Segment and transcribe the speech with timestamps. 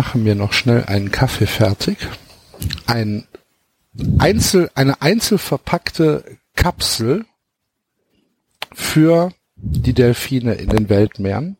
[0.00, 1.98] Mache mir noch schnell einen Kaffee fertig.
[2.86, 3.26] Ein
[4.18, 7.26] einzel, eine einzel verpackte Kapsel
[8.72, 11.58] für die Delfine in den Weltmeeren.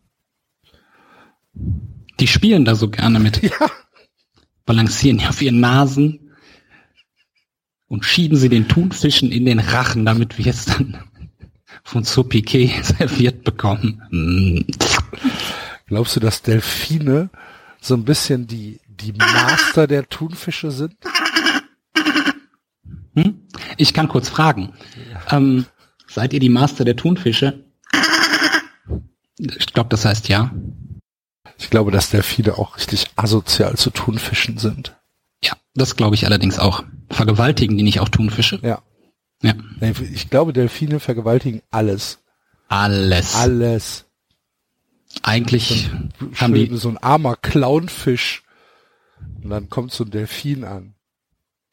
[2.18, 3.42] Die spielen da so gerne mit.
[3.60, 3.70] Ja.
[4.64, 6.30] Balancieren die auf ihren Nasen
[7.88, 10.98] und schieben sie den Thunfischen in den Rachen, damit wir es dann
[11.84, 14.00] von Piquet serviert bekommen.
[14.10, 14.60] Mm.
[15.88, 17.28] Glaubst du, dass Delfine
[17.80, 20.96] so ein bisschen die, die Master der Thunfische sind?
[23.14, 23.46] Hm?
[23.76, 24.72] Ich kann kurz fragen.
[25.30, 25.66] Ähm,
[26.06, 27.64] seid ihr die Master der Thunfische?
[29.38, 30.52] Ich glaube, das heißt ja.
[31.58, 34.96] Ich glaube, dass Delfine auch richtig asozial zu Thunfischen sind.
[35.42, 36.84] Ja, das glaube ich allerdings auch.
[37.10, 38.60] Vergewaltigen die nicht auch Thunfische?
[38.62, 38.82] Ja.
[39.42, 39.54] Ja.
[40.12, 42.18] Ich glaube, Delfine vergewaltigen alles.
[42.68, 43.34] Alles.
[43.34, 44.06] Alles.
[45.22, 45.90] Eigentlich
[46.36, 48.42] haben Schön, die, so ein armer Clownfisch.
[49.42, 50.94] Und dann kommt so ein Delfin an.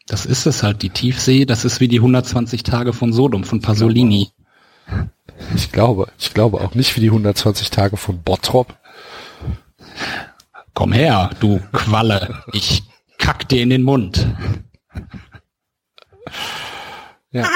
[0.08, 3.62] das ist es halt, die Tiefsee, das ist wie die 120 Tage von Sodom, von
[3.62, 4.32] Pasolini.
[5.56, 8.78] Ich glaube, ich glaube auch nicht wie die 120 Tage von Bottrop.
[10.74, 12.84] Komm her, du Qualle, ich
[13.18, 14.28] kack dir in den Mund.
[17.32, 17.50] Ja.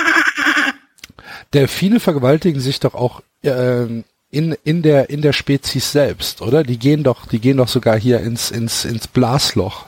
[1.53, 6.63] Delfine vergewaltigen sich doch auch ähm, in, in der in der Spezies selbst, oder?
[6.63, 9.87] Die gehen doch, die gehen doch sogar hier ins ins ins Blasloch.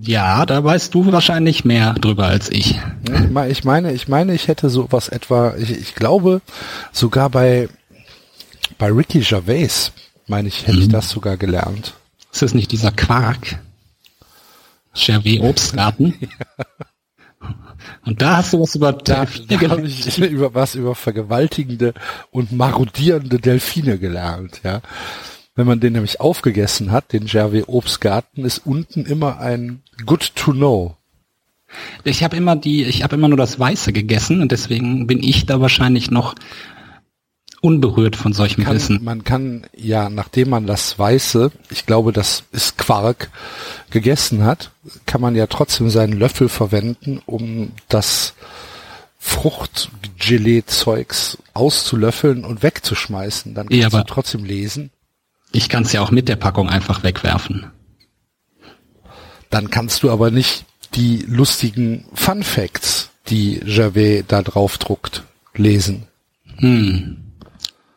[0.00, 2.78] Ja, da weißt du wahrscheinlich mehr drüber als ich.
[3.04, 6.40] Ich me- Ich meine, ich meine, ich hätte sowas etwa, ich, ich glaube
[6.92, 7.68] sogar bei
[8.78, 9.92] bei Ricky Gervais,
[10.28, 11.94] meine ich, hätte ich das sogar gelernt.
[12.32, 13.58] Ist das nicht dieser Quark?
[14.94, 16.14] Gervais Obstgarten?
[18.04, 20.06] Und da hast du was über Da, Delfine da habe gelernt.
[20.06, 21.94] ich über was über vergewaltigende
[22.30, 24.80] und marodierende Delfine gelernt, ja.
[25.54, 30.52] Wenn man den nämlich aufgegessen hat, den Gervais Obstgarten, ist unten immer ein Good to
[30.52, 30.96] Know.
[32.04, 35.46] Ich habe immer die, ich habe immer nur das Weiße gegessen und deswegen bin ich
[35.46, 36.34] da wahrscheinlich noch
[37.62, 39.02] unberührt von solchem Kann, Wissen.
[39.02, 43.30] man kann, ja, nachdem man das Weiße, ich glaube, das ist Quark,
[43.90, 44.72] gegessen hat,
[45.06, 48.34] kann man ja trotzdem seinen Löffel verwenden, um das
[49.18, 53.54] Fruchtgelee-Zeugs auszulöffeln und wegzuschmeißen.
[53.54, 54.90] Dann kannst Ja, du aber- trotzdem lesen.
[55.52, 57.66] Ich kann es ja auch mit der Packung einfach wegwerfen.
[59.50, 65.24] Dann kannst du aber nicht die lustigen Fun Facts, die Gervais da drauf druckt,
[65.54, 66.06] lesen.
[66.56, 67.18] Hm.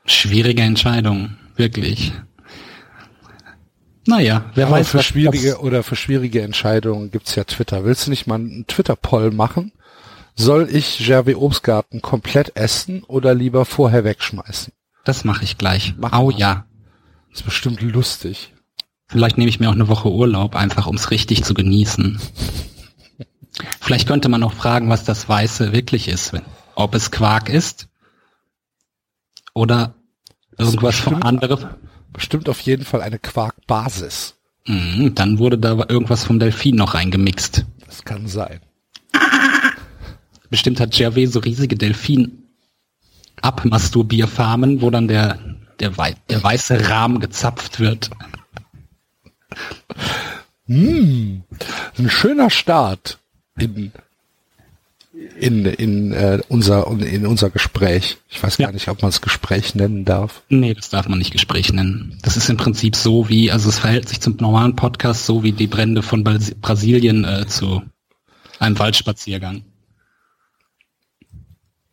[0.06, 2.14] Schwierige Entscheidung, wirklich.
[4.08, 7.86] Naja, wer Aber weiß, für schwierige oder für schwierige Entscheidungen gibt's ja Twitter.
[7.86, 9.72] Willst du nicht mal einen Twitter-Poll machen?
[10.36, 14.74] Soll ich Gervais Obstgarten komplett essen oder lieber vorher wegschmeißen?
[15.06, 15.96] Das mache ich gleich.
[15.98, 16.38] Mach Au mal.
[16.40, 16.66] ja.
[17.34, 18.54] ist bestimmt lustig.
[19.08, 22.20] Vielleicht nehme ich mir auch eine Woche Urlaub, einfach um es richtig zu genießen.
[23.80, 26.34] Vielleicht könnte man auch fragen, was das Weiße wirklich ist.
[26.76, 27.88] Ob es Quark ist
[29.54, 29.95] oder
[30.58, 31.66] irgendwas von bestimmt- anderem.
[32.14, 34.36] Bestimmt auf jeden Fall eine Quarkbasis.
[34.68, 37.66] Mhm, dann wurde da irgendwas vom Delfin noch reingemixt.
[37.86, 38.62] Das kann sein.
[40.50, 42.44] Bestimmt hat Gervais so riesige Delfin
[43.42, 45.38] Abmasturbierfarmen, wo dann der,
[45.80, 48.10] der, wei der weiße Rahmen gezapft wird.
[50.68, 51.44] Ein
[52.08, 53.20] schöner Start
[53.60, 53.92] in
[55.40, 58.18] in in äh, unser in unser Gespräch.
[58.30, 58.68] Ich weiß Ja.
[58.68, 60.44] gar nicht, ob man es Gespräch nennen darf.
[60.50, 62.18] Nee, das darf man nicht Gespräch nennen.
[62.22, 65.52] Das ist im Prinzip so wie, also es verhält sich zum normalen Podcast so wie
[65.54, 67.82] die Brände von Bras- Brasilien äh, zu
[68.60, 69.64] einem Waldspaziergang.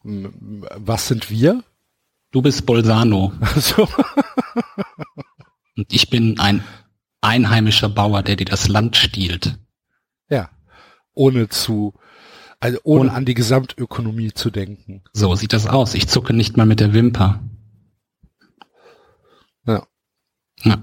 [0.04, 1.62] Was sind wir?
[2.32, 3.88] Du bist Bolzano Also,
[5.76, 6.64] und ich bin ein
[7.20, 9.58] einheimischer Bauer, der dir das Land stiehlt.
[10.28, 10.50] ja.
[11.14, 11.92] Ohne zu,
[12.62, 15.02] also ohne Ohne- an die Gesamtökonomie zu denken.
[15.12, 15.94] So sieht das aus.
[15.94, 17.40] Ich zucke nicht mal mit der Wimper.
[19.66, 19.84] Ja.
[20.62, 20.78] Ja.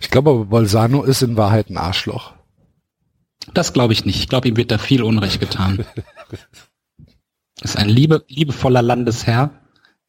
[0.00, 2.34] Ich glaube aber, Bolzano ist in Wahrheit ein Arschloch.
[3.52, 4.20] Das glaube ich nicht.
[4.20, 5.84] Ich glaube, ihm wird da viel Unrecht getan.
[7.62, 9.60] ist ein liebe, liebevoller Landesherr,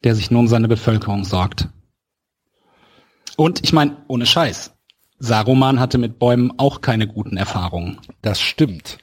[0.04, 1.70] der sich nur um seine Bevölkerung sorgt.
[3.36, 4.74] Und ich meine, ohne Scheiß.
[5.18, 7.98] Saruman hatte mit Bäumen auch keine guten Erfahrungen.
[8.22, 8.98] Das stimmt.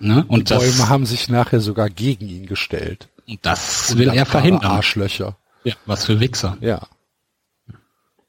[0.00, 0.24] Ne?
[0.28, 3.08] Und das, Bäume haben sich nachher sogar gegen ihn gestellt.
[3.26, 4.70] und das will er verhindern.
[4.70, 5.36] Arschlöcher.
[5.64, 6.56] Ja, was für Wichser.
[6.60, 6.86] Ja.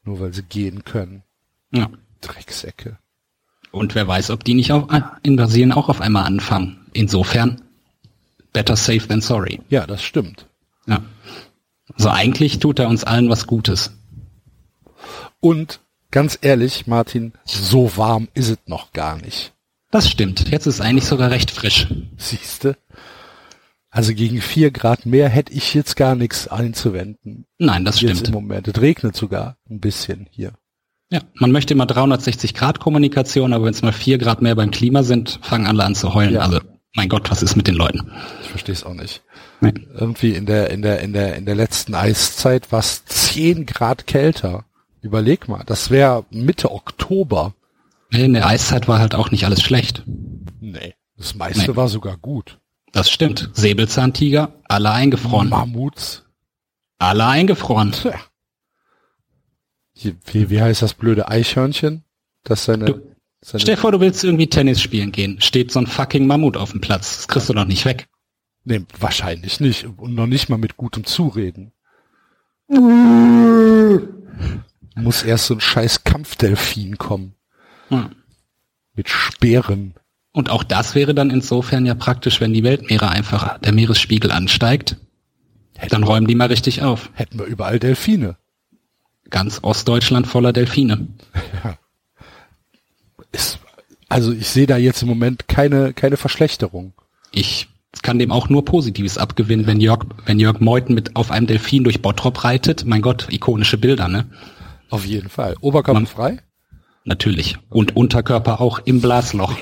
[0.03, 1.23] Nur weil sie gehen können.
[1.71, 1.89] Ja.
[2.21, 2.97] Drecksäcke.
[3.71, 4.87] Und wer weiß, ob die nicht auch
[5.21, 6.87] in Brasilien auch auf einmal anfangen.
[6.93, 7.61] Insofern,
[8.51, 9.61] better safe than sorry.
[9.69, 10.47] Ja, das stimmt.
[10.87, 11.03] Ja.
[11.93, 13.91] Also eigentlich tut er uns allen was Gutes.
[15.39, 15.81] Und
[16.11, 19.53] ganz ehrlich, Martin, so warm ist es noch gar nicht.
[19.91, 20.49] Das stimmt.
[20.49, 21.87] Jetzt ist es eigentlich sogar recht frisch.
[22.17, 22.77] Siehste?
[23.89, 27.45] Also gegen vier Grad mehr hätte ich jetzt gar nichts einzuwenden.
[27.57, 28.35] Nein, das Jetzt im stimmt.
[28.35, 28.67] Moment.
[28.67, 30.53] Es regnet sogar ein bisschen hier.
[31.11, 34.69] Ja, man möchte immer 360 Grad Kommunikation, aber wenn es mal vier Grad mehr beim
[34.69, 36.35] Klima sind, fangen alle an zu heulen.
[36.35, 36.41] Ja.
[36.41, 36.59] Also,
[36.93, 38.11] mein Gott, was ist mit den Leuten?
[38.43, 39.23] Ich verstehe es auch nicht.
[39.59, 39.73] Nee.
[39.95, 44.05] Irgendwie in der, in der, in der, in der letzten Eiszeit war es 10 Grad
[44.05, 44.65] kälter.
[45.01, 47.55] Überleg mal, das wäre Mitte Oktober.
[48.11, 50.03] In der Eiszeit war halt auch nicht alles schlecht.
[50.59, 50.95] Nee.
[51.17, 51.75] Das meiste Nee.
[51.77, 52.59] war sogar gut.
[52.91, 53.49] Das stimmt.
[53.53, 55.49] Säbelzahntiger, alle eingefroren.
[55.49, 56.25] Mammuts.
[56.97, 57.93] Alle eingefroren.
[59.93, 62.03] Hier, Wie, wie heißt das blöde Eichhörnchen?
[62.43, 62.93] Das seine, Du,
[63.41, 65.39] seine Stell dir vor, du willst irgendwie Tennis spielen gehen.
[65.41, 67.17] Steht so ein fucking Mammut auf dem Platz.
[67.17, 68.07] Das kriegst du doch nicht weg.
[68.63, 69.85] Nee, wahrscheinlich nicht.
[69.85, 71.73] Und noch nicht mal mit gutem Zureden.
[74.95, 77.35] Muss erst so ein scheiß Kampfdelfin kommen.
[77.89, 78.09] Ja.
[78.95, 79.93] Mit Speeren.
[80.31, 84.97] Und auch das wäre dann insofern ja praktisch, wenn die Weltmeere einfach der Meeresspiegel ansteigt.
[85.89, 87.09] Dann räumen die mal richtig auf.
[87.13, 88.35] Hätten wir überall Delfine.
[89.29, 91.07] Ganz Ostdeutschland voller Delfine.
[93.31, 93.59] Ist,
[94.09, 96.93] also ich sehe da jetzt im Moment keine, keine Verschlechterung.
[97.31, 97.67] Ich
[98.01, 101.83] kann dem auch nur Positives abgewinnen, wenn Jörg, wenn Jörg Meuthen mit auf einem Delfin
[101.83, 102.85] durch Bottrop reitet.
[102.85, 104.25] Mein Gott, ikonische Bilder, ne?
[104.89, 105.55] Auf jeden Fall.
[105.61, 106.39] Oberkörper Man- frei?
[107.05, 107.57] Natürlich.
[107.69, 109.57] Und Unterkörper auch im Blasloch.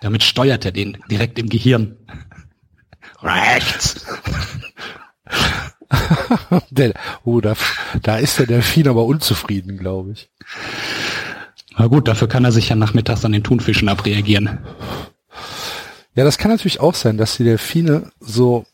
[0.00, 1.96] Damit steuert er den direkt im Gehirn.
[3.22, 4.04] Rechts.
[6.70, 6.94] Der,
[7.24, 7.54] oh, da,
[8.02, 10.30] da ist der Delfin aber unzufrieden, glaube ich.
[11.78, 14.60] Na gut, dafür kann er sich ja nachmittags an den Thunfischen abreagieren.
[16.14, 18.66] Ja, das kann natürlich auch sein, dass die Delfine so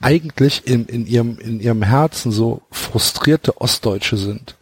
[0.00, 4.55] eigentlich in, in ihrem, in ihrem Herzen so frustrierte Ostdeutsche sind.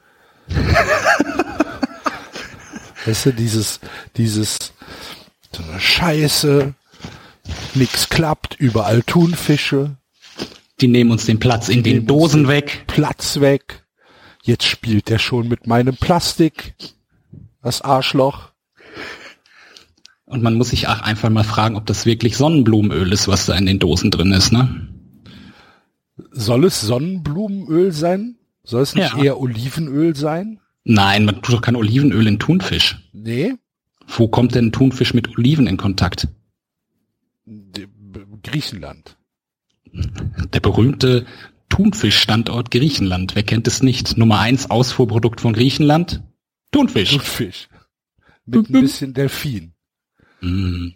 [3.07, 3.81] weißt du, dieses,
[4.17, 4.59] dieses,
[5.55, 6.75] so eine Scheiße,
[7.75, 9.97] nix klappt, überall Thunfische,
[10.81, 12.85] Die nehmen uns den Platz in den Dosen weg.
[12.87, 13.85] Platz weg.
[14.43, 16.75] Jetzt spielt der schon mit meinem Plastik.
[17.63, 18.51] Das Arschloch.
[20.27, 23.55] Und man muss sich auch einfach mal fragen, ob das wirklich Sonnenblumenöl ist, was da
[23.55, 24.89] in den Dosen drin ist, ne?
[26.31, 28.37] Soll es Sonnenblumenöl sein?
[28.65, 29.23] Soll es nicht Ja.
[29.23, 30.61] eher Olivenöl sein?
[30.85, 32.99] Nein, man tut doch kein Olivenöl in Thunfisch.
[33.13, 33.55] Nee.
[34.07, 36.29] Wo kommt denn Thunfisch mit Oliven in Kontakt?
[38.43, 39.17] Griechenland.
[39.93, 41.27] Der berühmte
[41.69, 43.35] Thunfischstandort Griechenland.
[43.35, 44.17] Wer kennt es nicht?
[44.19, 46.23] Nummer eins Ausfuhrprodukt von Griechenland?
[46.73, 47.11] Thunfisch.
[47.13, 47.69] Thunfisch.
[48.47, 49.73] Mit ein bisschen Delfin.
[50.41, 50.89] Mm,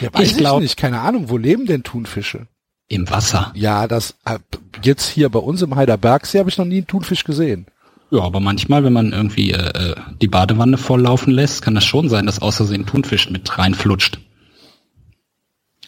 [0.00, 0.76] Ja, weiß Ich ich, glaub- nicht.
[0.76, 2.46] Keine Ahnung, wo leben denn Thunfische?
[2.88, 3.52] Im Wasser.
[3.54, 4.38] Ja, das äh,
[4.82, 7.66] jetzt hier bei uns im Heiderbergsee habe ich noch nie einen Thunfisch gesehen.
[8.10, 12.08] Ja, aber manchmal, wenn man irgendwie äh, äh, die Badewanne volllaufen lässt, kann das schon
[12.08, 14.18] sein, dass außersehen Thunfisch mit reinflutscht.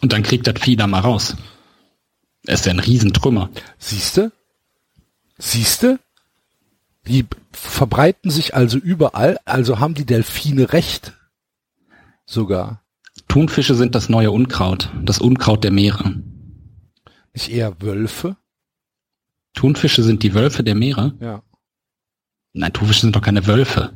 [0.02, 1.36] Und dann kriegt das Vieh da mal raus.
[2.46, 3.50] Er ist ja ein Riesentrümmer.
[3.78, 4.32] Siehste?
[5.38, 5.98] Siehste?
[7.06, 11.14] Die verbreiten sich also überall, also haben die Delfine recht.
[12.26, 12.82] Sogar.
[13.28, 16.14] Thunfische sind das neue Unkraut, das Unkraut der Meere.
[17.32, 18.36] Nicht eher Wölfe?
[19.54, 21.14] Thunfische sind die Wölfe der Meere?
[21.20, 21.42] Ja.
[22.52, 23.92] Nein, Thunfische sind doch keine Wölfe.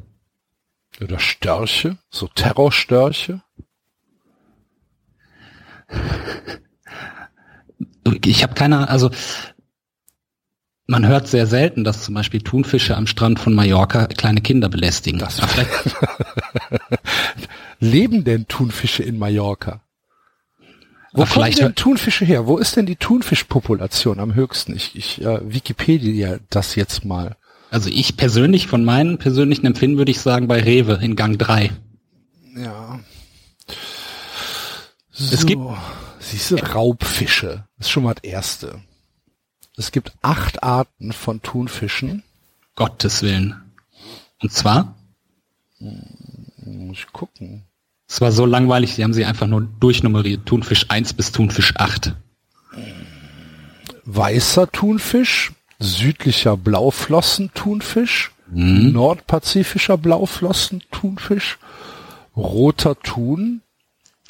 [1.01, 1.99] Oder Störche?
[2.11, 3.43] So Terrorstörche?
[8.25, 9.11] Ich habe keine, also
[10.87, 15.19] man hört sehr selten, dass zum Beispiel Thunfische am Strand von Mallorca kleine Kinder belästigen.
[15.19, 15.41] Das-
[17.81, 19.83] Leben denn Thunfische in Mallorca?
[21.17, 22.47] Wo kommen vielleicht- denn Thunfische her?
[22.47, 24.75] Wo ist denn die Thunfischpopulation am höchsten?
[24.75, 27.37] Ich, ich äh, Wikipedia das jetzt mal.
[27.71, 31.73] Also ich persönlich, von meinem persönlichen Empfinden würde ich sagen bei Rewe in Gang 3.
[32.57, 33.01] Ja.
[35.13, 35.47] Es so.
[35.47, 35.63] gibt-
[36.21, 37.65] Siehst du, Raubfische.
[37.79, 38.81] Das ist schon mal das Erste.
[39.77, 42.23] Es gibt acht Arten von Thunfischen.
[42.77, 43.61] Gottes Willen.
[44.43, 44.97] Und zwar,
[45.79, 47.65] Muss ich gucken.
[48.15, 50.47] Es war so langweilig, sie haben sie einfach nur durchnummeriert.
[50.47, 52.15] Thunfisch 1 bis Thunfisch 8.
[54.05, 61.59] Weißer Thunfisch, südlicher Blauflossen-Thunfisch, nordpazifischer Blauflossen-Thunfisch,
[62.37, 63.63] roter Thun,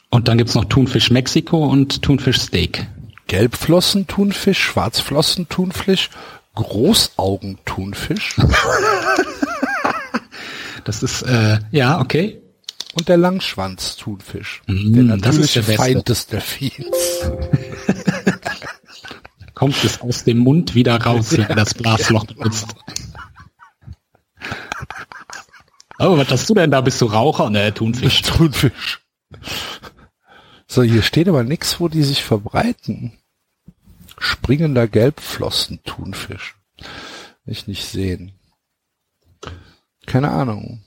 [0.08, 2.86] Und dann gibt's noch Thunfisch Mexiko und Thunfisch Steak.
[3.26, 6.08] Gelbflossen-Thunfisch, Schwarzflossen-Thunfisch,
[6.54, 8.36] Großaugenthunfisch
[10.84, 12.40] Das ist, äh, ja, okay.
[12.94, 14.62] Und der Langschwanz-Thunfisch.
[14.66, 15.76] Mm, der das ist natürliche der.
[15.76, 16.84] Feind des Delfins.
[19.54, 22.74] Kommt es aus dem Mund wieder raus, wenn er das Blasloch benutzt.
[25.98, 26.80] Oh, was hast du denn da?
[26.80, 27.50] Bist du Raucher?
[27.50, 28.22] Ne, Thunfisch.
[28.22, 29.00] Thunfisch.
[30.66, 33.12] So, hier steht aber nichts, wo die sich verbreiten.
[34.18, 36.56] Springender Gelbflossen-Thunfisch.
[37.44, 38.32] Will Ich nicht sehen.
[40.06, 40.83] Keine Ahnung.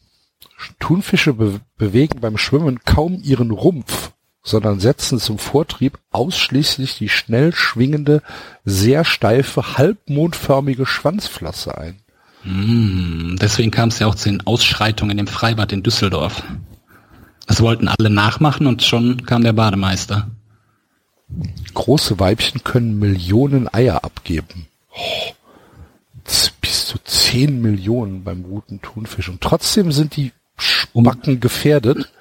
[0.79, 4.11] Thunfische be bewegen beim Schwimmen kaum ihren Rumpf,
[4.43, 8.21] sondern setzen zum Vortrieb ausschließlich die schnell schwingende,
[8.65, 11.99] sehr steife, halbmondförmige Schwanzflosse ein.
[12.43, 16.43] Mm, Deswegen kam es ja auch zu den Ausschreitungen im Freibad in Düsseldorf.
[17.45, 20.29] Das wollten alle nachmachen und schon kam der Bademeister.
[21.73, 24.67] Große Weibchen können Millionen Eier abgeben.
[24.91, 25.33] Oh,
[26.61, 29.29] bis zu 10 Millionen beim roten Thunfisch.
[29.29, 32.11] Und trotzdem sind die Spacken gefährdet.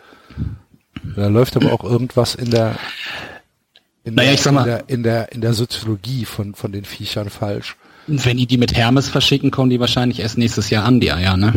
[1.17, 2.77] Da läuft aber auch irgendwas in der,
[4.05, 6.73] in, Naja, der, ich sag mal- in, der, in der, in der Soziologie von, von
[6.73, 7.77] den Viechern falsch.
[8.09, 11.11] Und wenn die die mit Hermes verschicken, kommen die wahrscheinlich erst nächstes Jahr an, die
[11.13, 11.53] Eier, ne?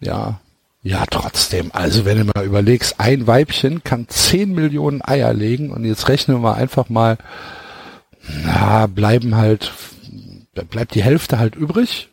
[0.00, 0.40] Ja.
[0.82, 1.70] Ja, trotzdem.
[1.74, 6.42] Also wenn du mal überlegst, ein Weibchen kann 10 Millionen Eier legen und jetzt rechnen
[6.42, 7.18] wir einfach mal,
[8.44, 9.72] na, bleiben halt,
[10.70, 12.08] bleibt die Hälfte halt übrig.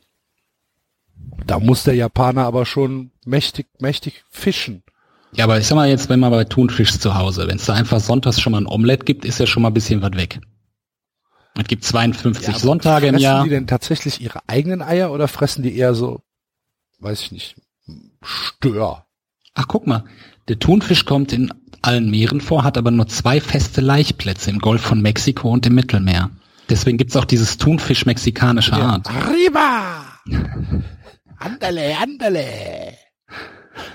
[1.48, 4.84] Da muss der Japaner aber schon mächtig, mächtig fischen.
[5.34, 7.74] Ja, aber ich sag mal jetzt, wenn man bei Thunfisch zu Hause, wenn es da
[7.74, 10.40] einfach sonntags schon mal ein Omelett gibt, ist ja schon mal ein bisschen was weg.
[11.56, 13.44] Es gibt 52 aber Sonntage im fressen Jahr.
[13.44, 16.22] die denn tatsächlich ihre eigenen Eier oder fressen die eher so,
[17.00, 17.56] weiß ich nicht,
[18.22, 19.06] Stör?
[19.54, 20.04] Ach, guck mal,
[20.50, 21.52] der Thunfisch kommt in
[21.82, 25.76] allen Meeren vor, hat aber nur zwei feste Laichplätze im Golf von Mexiko und im
[25.76, 26.30] Mittelmeer.
[26.70, 29.08] Deswegen gibt's auch dieses Thunfisch mexikanischer Art.
[29.10, 30.04] Arriba!
[31.40, 32.98] Andale, andale!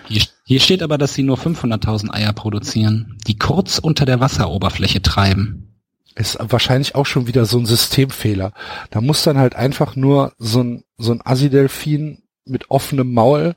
[0.07, 5.03] Hier, hier steht aber, dass sie nur 500.000 Eier produzieren, die kurz unter der Wasseroberfläche
[5.03, 5.81] treiben.
[6.15, 8.53] Ist wahrscheinlich auch schon wieder so ein Systemfehler.
[8.91, 13.57] Da muss dann halt einfach nur so ein, so ein Assi-Delfin mit offenem Maul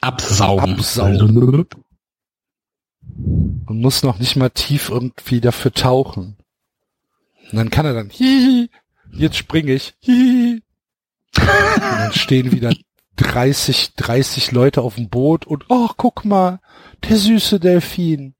[0.00, 0.74] Absaugen.
[0.74, 1.66] Absaugen.
[3.66, 6.36] und muss noch nicht mal tief irgendwie dafür tauchen.
[7.50, 8.70] Und dann kann er dann, hihi,
[9.12, 10.62] jetzt springe ich, hihi.
[11.40, 12.72] Und dann stehen wieder
[13.16, 16.60] 30, 30 Leute auf dem Boot und, oh, guck mal,
[17.08, 18.34] der süße Delfin.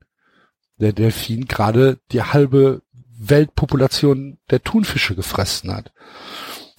[0.79, 2.83] Der Delfin gerade die halbe
[3.19, 5.93] Weltpopulation der Thunfische gefressen hat.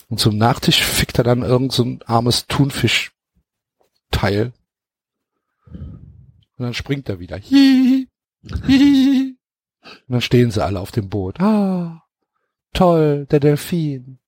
[0.10, 3.14] Und zum Nachtisch fickt er dann irgend so ein armes Thunfischteil.
[5.68, 7.38] Und dann springt er wieder.
[7.38, 8.10] Hihi,
[8.66, 9.38] hihi.
[9.84, 11.40] Und dann stehen sie alle auf dem Boot.
[11.40, 12.04] Ah,
[12.74, 14.21] toll, der Delfin.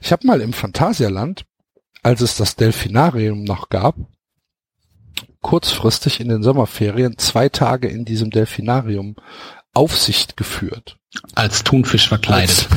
[0.00, 1.44] Ich habe mal im Phantasialand,
[2.02, 3.96] als es das Delfinarium noch gab,
[5.42, 9.16] kurzfristig in den Sommerferien zwei Tage in diesem Delfinarium
[9.72, 10.98] Aufsicht geführt.
[11.34, 12.68] Als Thunfisch verkleidet.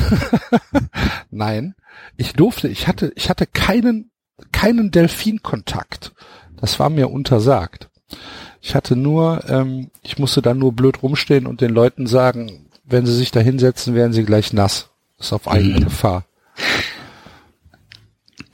[1.30, 1.74] Nein,
[2.16, 4.10] ich durfte, ich hatte, ich hatte keinen,
[4.52, 6.12] keinen Delfinkontakt.
[6.56, 7.90] Das war mir untersagt.
[8.60, 13.06] Ich hatte nur, ähm, ich musste dann nur blöd rumstehen und den Leuten sagen, wenn
[13.06, 14.90] sie sich da hinsetzen, werden sie gleich nass.
[15.18, 15.84] Das ist auf eigene Mhm.
[15.84, 16.24] Gefahr.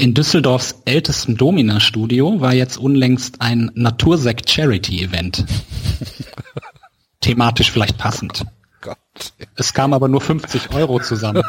[0.01, 5.45] In Düsseldorfs ältestem Domina-Studio war jetzt unlängst ein Natursekt-Charity-Event.
[7.21, 8.47] Thematisch vielleicht passend.
[8.81, 8.97] Gott.
[9.57, 11.43] Es kam aber nur 50 Euro zusammen.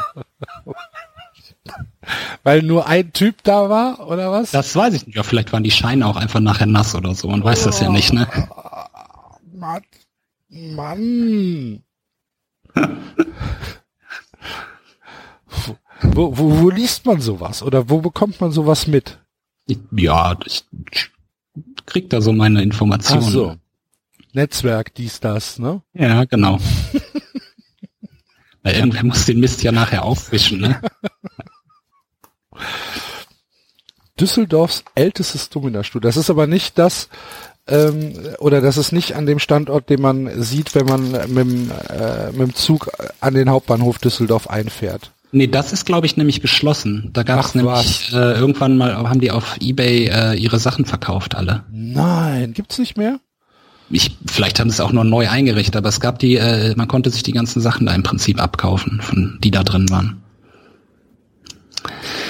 [2.42, 4.50] Weil nur ein Typ da war, oder was?
[4.50, 5.16] Das weiß ich nicht.
[5.16, 7.28] Ja, vielleicht waren die Scheine auch einfach nachher nass oder so.
[7.28, 8.28] Man weiß das ja nicht, ne?
[9.54, 9.82] Mann.
[10.50, 11.82] Mann.
[16.02, 17.62] wo, wo, wo liest man sowas?
[17.62, 19.18] Oder wo bekommt man sowas mit?
[19.92, 20.64] Ja, ich
[21.86, 23.24] krieg da so meine Informationen.
[23.24, 23.56] Ach so.
[24.32, 25.82] Netzwerk, dies, das, ne?
[25.92, 26.58] Ja, genau.
[28.62, 30.80] Weil irgendwer muss den Mist ja nachher aufwischen, ne?
[34.18, 36.08] Düsseldorfs ältestes Dominastudio.
[36.08, 37.08] Das ist aber nicht das,
[37.66, 41.70] ähm, oder das ist nicht an dem Standort, den man sieht, wenn man mit dem,
[41.70, 42.90] äh, mit dem Zug
[43.20, 45.12] an den Hauptbahnhof Düsseldorf einfährt.
[45.34, 47.08] Nee, das ist, glaube ich, nämlich geschlossen.
[47.14, 51.34] Da gab es nämlich äh, irgendwann mal, haben die auf Ebay äh, ihre Sachen verkauft,
[51.34, 51.64] alle.
[51.72, 53.18] Nein, gibt's nicht mehr?
[53.88, 56.86] Ich, vielleicht haben sie es auch nur neu eingerichtet, aber es gab die, äh, man
[56.86, 60.22] konnte sich die ganzen Sachen da im Prinzip abkaufen, von die da drin waren.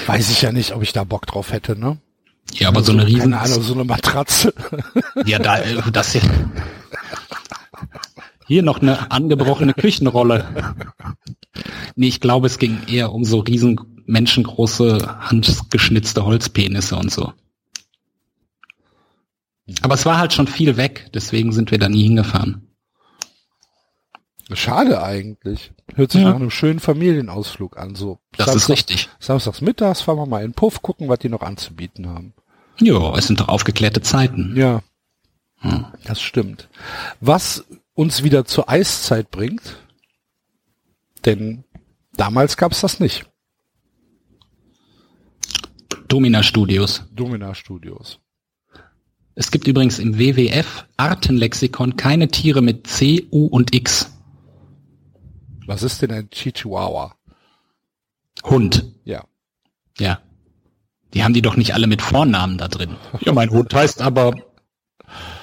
[0.07, 1.97] Weiß ich ja nicht, ob ich da Bock drauf hätte, ne?
[2.53, 4.53] Ja, aber so eine riesen, Keine Ahnung, so eine Matratze.
[5.25, 6.21] ja, da, äh, das hier,
[8.53, 10.75] hier noch eine angebrochene Küchenrolle.
[11.95, 17.33] Nee, ich glaube, es ging eher um so riesen menschengroße, handgeschnitzte Holzpenisse und so.
[19.81, 22.67] Aber es war halt schon viel weg, deswegen sind wir da nie hingefahren.
[24.51, 25.71] Schade eigentlich.
[25.95, 26.29] Hört sich Ja.
[26.29, 27.95] nach einem schönen Familienausflug an.
[27.95, 29.09] So Das ist richtig.
[29.19, 32.33] Samstags mittags fahren wir mal in Puff, gucken, was die noch anzubieten haben.
[32.79, 34.53] Jo, es sind doch aufgeklärte Zeiten.
[34.55, 34.81] Ja,
[35.59, 35.85] Hm.
[36.03, 36.67] das stimmt.
[37.21, 39.77] Was uns wieder zur Eiszeit bringt,
[41.25, 41.63] denn
[42.13, 43.25] damals gab's das nicht.
[46.07, 47.05] Domina Studios.
[47.11, 48.19] Domina Studios.
[49.35, 54.11] Es gibt übrigens im WWF Artenlexikon keine Tiere mit C, U und X.
[55.65, 57.15] Was ist denn ein Chihuahua?
[58.43, 58.85] Hund.
[59.05, 59.25] Ja.
[59.97, 60.19] Ja.
[61.13, 62.95] Die haben die doch nicht alle mit Vornamen da drin.
[63.21, 64.35] Ja, mein Hund heißt aber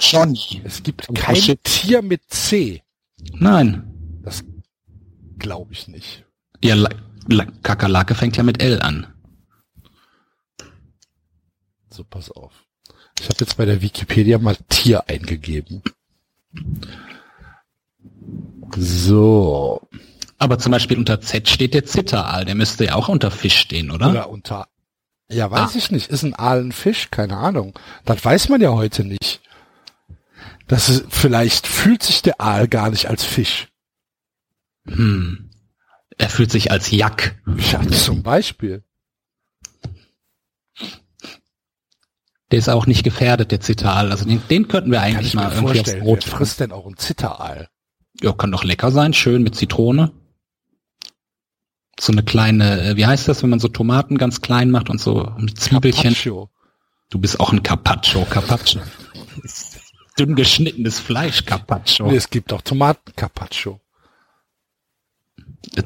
[0.00, 0.60] Johnny.
[0.64, 1.62] Es gibt Oh, kein shit.
[1.64, 2.82] Tier mit C.
[3.34, 4.20] Nein.
[4.22, 4.42] Das
[5.38, 6.24] glaube ich nicht.
[6.62, 6.88] Ja, La
[7.28, 9.06] La Kakerlake fängt ja mit L an.
[11.90, 12.52] So, pass auf.
[13.20, 15.82] Ich habe jetzt bei der Wikipedia mal Tier eingegeben.
[18.76, 19.80] So.
[20.38, 22.44] Aber zum Beispiel unter Z steht der Zitteraal.
[22.44, 24.10] Der müsste ja auch unter Fisch stehen, oder?
[24.10, 24.68] Oder unter.
[25.30, 25.78] Ja, weiß Ah.
[25.78, 26.08] ich nicht.
[26.08, 27.08] Ist ein Aal ein Fisch?
[27.10, 27.78] Keine Ahnung.
[28.04, 29.40] Das weiß man ja heute nicht.
[30.70, 33.66] Das ist, vielleicht fühlt sich der Aal gar nicht als Fisch.
[34.86, 35.50] Hm.
[36.16, 37.42] Er fühlt sich als Jack.
[37.72, 38.84] Ja, zum Beispiel.
[42.52, 44.12] Der ist auch nicht gefährdet, der Zitteraal.
[44.12, 45.96] Also den, den könnten wir eigentlich mal irgendwie aufs vorstellen.
[45.96, 47.68] Wer Brot frisst denn auch ein Zitteraal?
[48.22, 50.12] Ja, kann doch lecker sein, schön mit Zitrone.
[51.98, 55.00] So eine kleine, äh, wie heißt das, wenn man so Tomaten ganz klein macht und
[55.00, 56.14] so mit Zwiebelchen.
[56.14, 56.48] Carpaccio.
[57.08, 58.82] Du bist auch ein Carpaccio, Carpaccio.
[60.18, 62.10] Dünn geschnittenes Fleisch, Carpaccio.
[62.10, 63.80] Es gibt auch Tomaten-Carpaccio.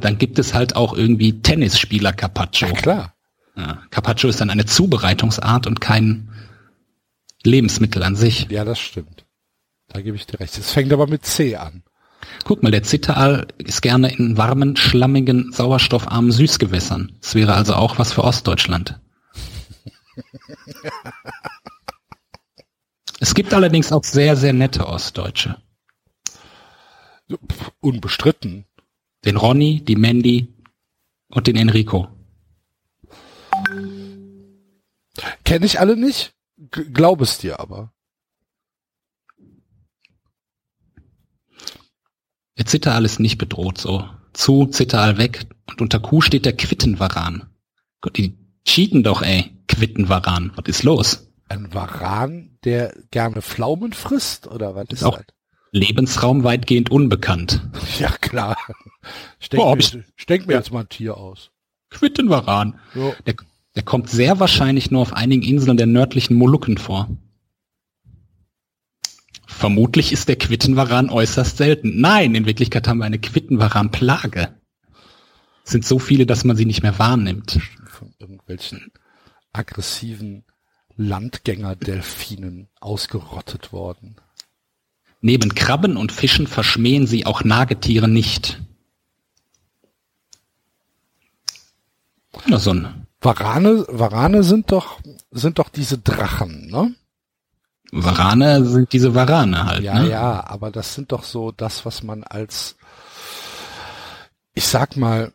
[0.00, 2.72] Dann gibt es halt auch irgendwie Tennisspieler Carpaccio.
[2.72, 3.14] Klar.
[3.56, 6.30] Ja, Carpaccio ist dann eine Zubereitungsart und kein
[7.44, 8.48] Lebensmittel an sich.
[8.50, 9.24] Ja, das stimmt.
[9.88, 10.56] Da gebe ich dir recht.
[10.58, 11.82] Es fängt aber mit C an.
[12.44, 17.12] Guck mal, der Zitteraal ist gerne in warmen, schlammigen, sauerstoffarmen Süßgewässern.
[17.20, 18.98] Das wäre also auch was für Ostdeutschland.
[23.24, 25.56] es gibt allerdings auch sehr, sehr nette Ostdeutsche.
[27.80, 28.66] Unbestritten.
[29.24, 30.54] Den Ronny, die Mandy
[31.28, 32.06] und den Enrico.
[35.46, 36.34] Kenne ich alle nicht?
[36.58, 37.94] G glaub es dir aber.
[42.58, 44.06] Der Zitteraal ist nicht bedroht so.
[44.34, 47.48] Zu, Zitteraal weg und unter Q steht der Quittenvaran.
[48.02, 49.50] Gott, die cheaten doch, ey.
[49.66, 50.52] Quittenvaran.
[50.56, 51.33] Was ist los?
[51.48, 54.46] Ein Varan, der gerne Pflaumen frisst?
[54.46, 55.26] Oder was ist auch- das?
[55.72, 57.60] Lebensraum weitgehend unbekannt.
[57.98, 58.56] Ja, klar.
[59.40, 60.58] Ich denke mir, ich- ich denk mir Ja.
[60.60, 61.50] jetzt mal ein Tier aus.
[61.90, 62.78] Quittenvaran.
[62.94, 63.14] So.
[63.26, 63.34] Der,
[63.74, 67.08] der kommt sehr wahrscheinlich nur auf einigen Inseln der nördlichen Molukken vor.
[69.46, 72.00] Vermutlich ist der Quittenvaran äußerst selten.
[72.00, 74.54] Nein, in Wirklichkeit haben wir eine Quittenvaran-Plage.
[75.64, 77.60] Es sind so viele, dass man sie nicht mehr wahrnimmt.
[77.86, 78.92] Von irgendwelchen
[79.52, 80.44] aggressiven
[80.96, 84.16] Landgänger-Delfinen ausgerottet worden.
[85.20, 88.60] Neben Krabben und Fischen verschmähen sie auch Nagetiere nicht.
[92.46, 92.74] Na, so
[93.20, 96.94] Varane, Varane sind doch, sind doch diese Drachen, ne?
[97.90, 99.82] Varane sind diese Varane halt.
[99.82, 100.10] Ja, ne?
[100.10, 102.76] ja, aber das sind doch so das, was man als,
[104.52, 105.32] ich sag mal,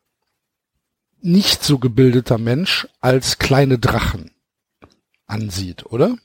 [1.21, 4.31] nicht so gebildeter Mensch als kleine Drachen
[5.29, 6.17] ansieht, oder?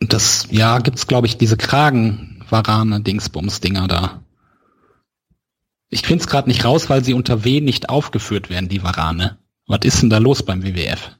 [0.00, 4.22] Das, ja, gibt's, glaube ich, diese Kragen-Varane-Dingsbums-Dinger da.
[5.88, 9.38] Ich find's gerade nicht raus, weil sie unter W nicht aufgeführt werden, die Varane.
[9.66, 11.16] Was ist denn da los beim WWF?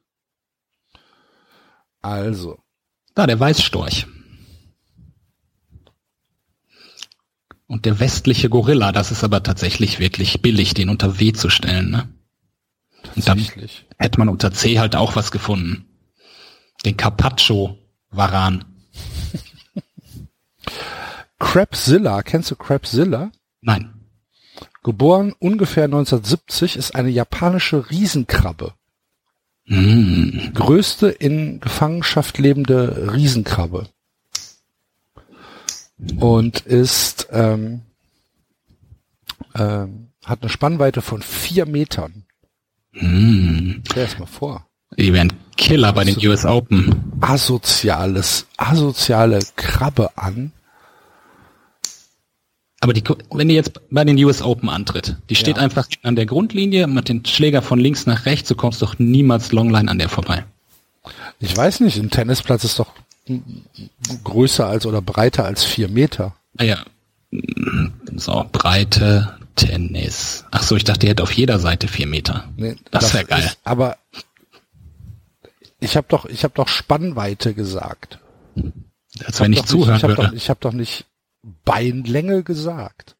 [2.02, 2.58] Also,
[3.14, 4.06] Da, der Weißstorch.
[7.66, 11.90] Und der westliche Gorilla, das ist aber tatsächlich wirklich billig, den unter W zu stellen,
[11.90, 12.08] ne?
[13.14, 13.46] Und dann
[13.98, 15.86] hätte man unter C halt auch was gefunden.
[16.84, 18.64] Den Carpaccio-Varan.
[21.38, 23.30] Crabzilla, kennst du Crabzilla?
[23.60, 23.92] Nein.
[24.82, 28.74] Geboren ungefähr 1970, ist eine japanische Riesenkrabbe.
[29.66, 30.52] Mm.
[30.54, 33.88] Größte in Gefangenschaft lebende Riesenkrabbe.
[36.18, 37.82] Und ist, ähm,
[39.54, 42.24] ähm, hat eine Spannweite von vier Metern.
[43.00, 43.82] Mm.
[43.88, 44.66] Stell dir das mal vor.
[44.98, 47.12] Die wären Killer bei den US Open.
[47.20, 50.52] Asoziales, asoziale Krabbe an.
[52.80, 55.62] Aber die, wenn die jetzt bei den US Open antritt, die steht Ja.
[55.62, 59.50] einfach an der Grundlinie mit den Schläger von links nach rechts, du kommst doch niemals
[59.52, 60.44] Longline an der vorbei.
[61.40, 62.92] Ich weiß nicht, ein Tennisplatz ist doch
[64.24, 66.34] größer als oder breiter als vier Meter.
[66.58, 66.78] Ah ja.
[68.14, 70.44] So, Breite, Tennis.
[70.50, 72.48] Ach so, ich dachte, die hätte auf jeder Seite vier Meter.
[72.56, 73.44] Nee, Das wär geil.
[73.44, 73.96] Ist, aber
[75.80, 78.18] ich habe doch, ich habe doch Spannweite gesagt.
[79.24, 80.28] Als wenn ich Doch zuhören nicht, ich habe würde.
[80.28, 81.06] doch, ich hab doch nicht
[81.64, 83.16] Beinlänge gesagt.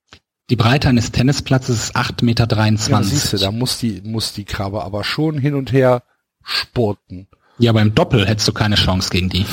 [0.51, 2.47] Die Breite eines Tennisplatzes ist 8,23 Meter.
[2.91, 6.03] Ja, siehst du, da muss die, muss die Krabbe aber schon hin und her
[6.45, 7.27] spurten.
[7.59, 9.45] Ja, beim Doppel hättest du keine Chance gegen die.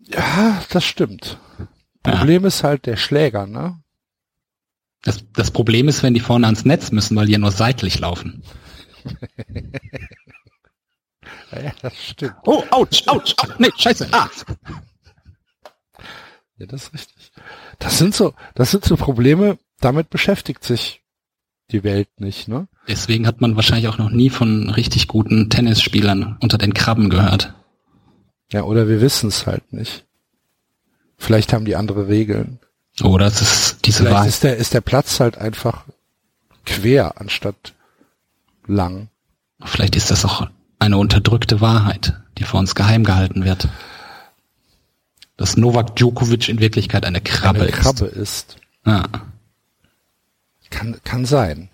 [0.00, 1.38] Ja, das stimmt.
[2.06, 2.16] Ja.
[2.16, 3.80] Problem ist halt der Schläger, ne?
[5.04, 7.98] Das, das Problem ist, wenn die vorne ans Netz müssen, weil die ja nur seitlich
[7.98, 8.42] laufen.
[11.62, 12.34] Ja, das stimmt.
[12.46, 14.28] Oh, ouch, ouch, ouch, nee, scheiße, ah.
[16.58, 17.32] Ja, das ist richtig.
[17.78, 21.02] Das sind so, das sind so Probleme, damit beschäftigt sich
[21.70, 22.68] die Welt nicht, ne?
[22.88, 27.54] Deswegen hat man wahrscheinlich auch noch nie von richtig guten Tennisspielern unter den Krabben gehört.
[28.50, 30.04] Ja, oder wir wissen es halt nicht.
[31.16, 32.58] Vielleicht haben die andere Regeln.
[33.02, 34.28] Oder es ist diese Vielleicht Wahl.
[34.28, 35.84] ist der, ist der Platz halt einfach
[36.64, 37.74] quer anstatt
[38.66, 39.08] lang.
[39.64, 43.68] Vielleicht ist das auch eine unterdrückte Wahrheit, die vor uns geheim gehalten wird.
[45.36, 48.54] Dass Novak Djokovic in Wirklichkeit eine Krabbe, Eine Krabbe ist.
[48.54, 48.56] ist.
[48.86, 49.04] Ja.
[50.70, 51.68] Kann, kann sein.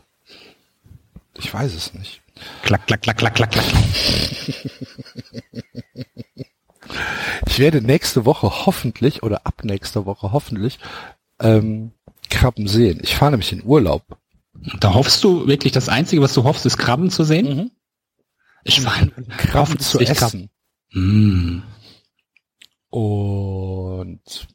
[1.36, 2.20] Ich weiß es nicht.
[2.62, 3.64] Klack, klack, klack, klack, klack, klack.
[7.46, 10.78] Ich werde nächste Woche hoffentlich oder ab nächster Woche hoffentlich
[11.40, 11.92] ähm,
[12.28, 13.00] Krabben sehen.
[13.02, 14.04] Ich fahre nämlich in Urlaub.
[14.78, 17.56] Da hoffst du wirklich, das Einzige, was du hoffst, ist Krabben zu sehen?
[17.56, 17.70] Mhm.
[18.64, 18.94] Ich war
[19.36, 20.50] Krabben zu essen.
[20.92, 21.60] Mm.
[22.90, 24.48] Und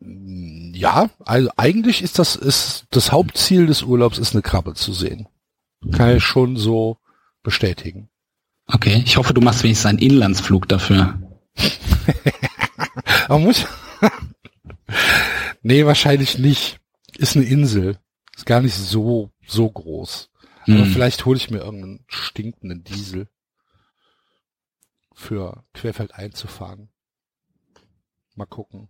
[0.00, 5.28] ja, also eigentlich ist das ist das Hauptziel des Urlaubs ist eine Krabbe zu sehen.
[5.92, 6.98] Kann ich schon so
[7.42, 8.08] bestätigen.
[8.66, 11.20] Okay, ich hoffe, du machst wenigstens einen Inlandsflug dafür.
[13.26, 13.66] Aber muss
[15.62, 16.80] Nee, wahrscheinlich nicht.
[17.16, 17.98] Ist eine Insel.
[18.36, 20.30] Ist gar nicht so so groß.
[20.64, 20.92] Aber Hm.
[20.92, 23.28] vielleicht hole ich mir irgendeinen stinkenden Diesel
[25.14, 26.88] für Querfeld einzufahren.
[28.34, 28.88] Mal gucken.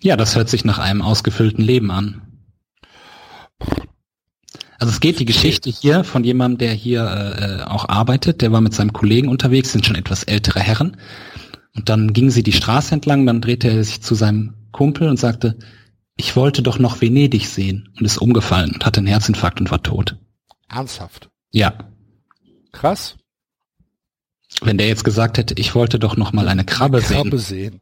[0.00, 2.44] Ja, das hört sich nach einem ausgefüllten Leben an.
[4.82, 8.60] Also es geht die Geschichte hier von jemandem, der hier äh, auch arbeitet, der war
[8.60, 10.96] mit seinem Kollegen unterwegs, sind schon etwas ältere Herren.
[11.76, 15.20] Und dann gingen sie die Straße entlang, dann drehte er sich zu seinem Kumpel und
[15.20, 15.56] sagte,
[16.16, 19.84] ich wollte doch noch Venedig sehen und ist umgefallen und hatte einen Herzinfarkt und war
[19.84, 20.16] tot.
[20.68, 21.30] Ernsthaft.
[21.52, 21.74] Ja,
[22.72, 23.14] Krass.
[24.62, 27.70] wenn der jetzt gesagt hätte, ich wollte doch noch mal eine Krabbe, Krabbe sehen.
[27.70, 27.80] sehen.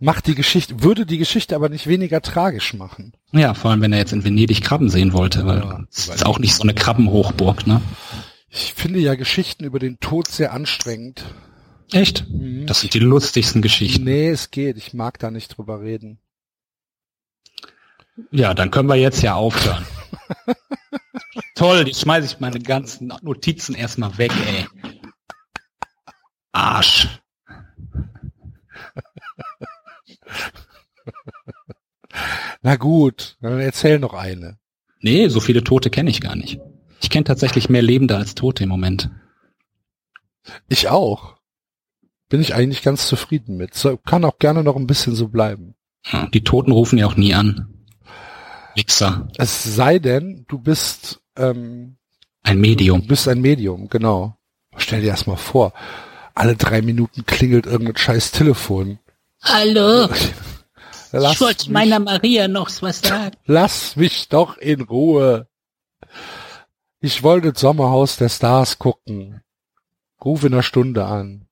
[0.00, 3.12] Macht die Geschichte, würde die Geschichte aber nicht weniger tragisch machen.
[3.32, 6.26] Ja, vor allem wenn er jetzt in Venedig Krabben sehen wollte, weil Ja, es ist
[6.26, 7.80] auch nicht so eine Krabbenhochburg, ne?
[8.50, 11.24] Ich finde ja Geschichten über den Tod sehr anstrengend.
[11.92, 12.26] Echt?
[12.66, 14.04] Das sind die lustigsten Geschichten.
[14.04, 14.76] Nee, es geht.
[14.76, 16.18] Ich mag da nicht drüber reden.
[18.30, 19.86] Ja, dann können wir jetzt ja aufhören.
[21.54, 24.66] Toll, jetzt schmeiße ich meine ganzen Notizen erstmal weg, ey.
[26.52, 27.20] Arsch.
[32.62, 34.58] Na gut, dann erzähl noch eine.
[35.00, 36.60] Nee, so viele Tote kenne ich gar nicht.
[37.00, 39.10] Ich kenne tatsächlich mehr Lebende als Tote im Moment.
[40.68, 41.36] Ich auch.
[42.28, 43.74] Bin ich eigentlich ganz zufrieden mit.
[43.74, 45.74] So, kann auch gerne noch ein bisschen so bleiben.
[46.32, 47.84] Die Toten rufen ja auch nie an.
[48.74, 49.28] Wichser.
[49.36, 51.96] Es sei denn, du bist, ähm,
[52.42, 53.06] Ein du Medium.
[53.06, 54.36] bist ein Medium, genau.
[54.76, 55.72] Stell dir das mal vor.
[56.34, 58.98] Alle drei Minuten klingelt irgendein scheiß Telefon.
[59.42, 60.08] Hallo,
[61.12, 63.36] Lass ich wollte mich, meiner Maria noch was sagen.
[63.46, 65.48] lass mich doch in Ruhe.
[67.00, 69.40] Ich wollte das Sommerhaus der Stars gucken.
[70.22, 71.46] Ruf in einer Stunde an.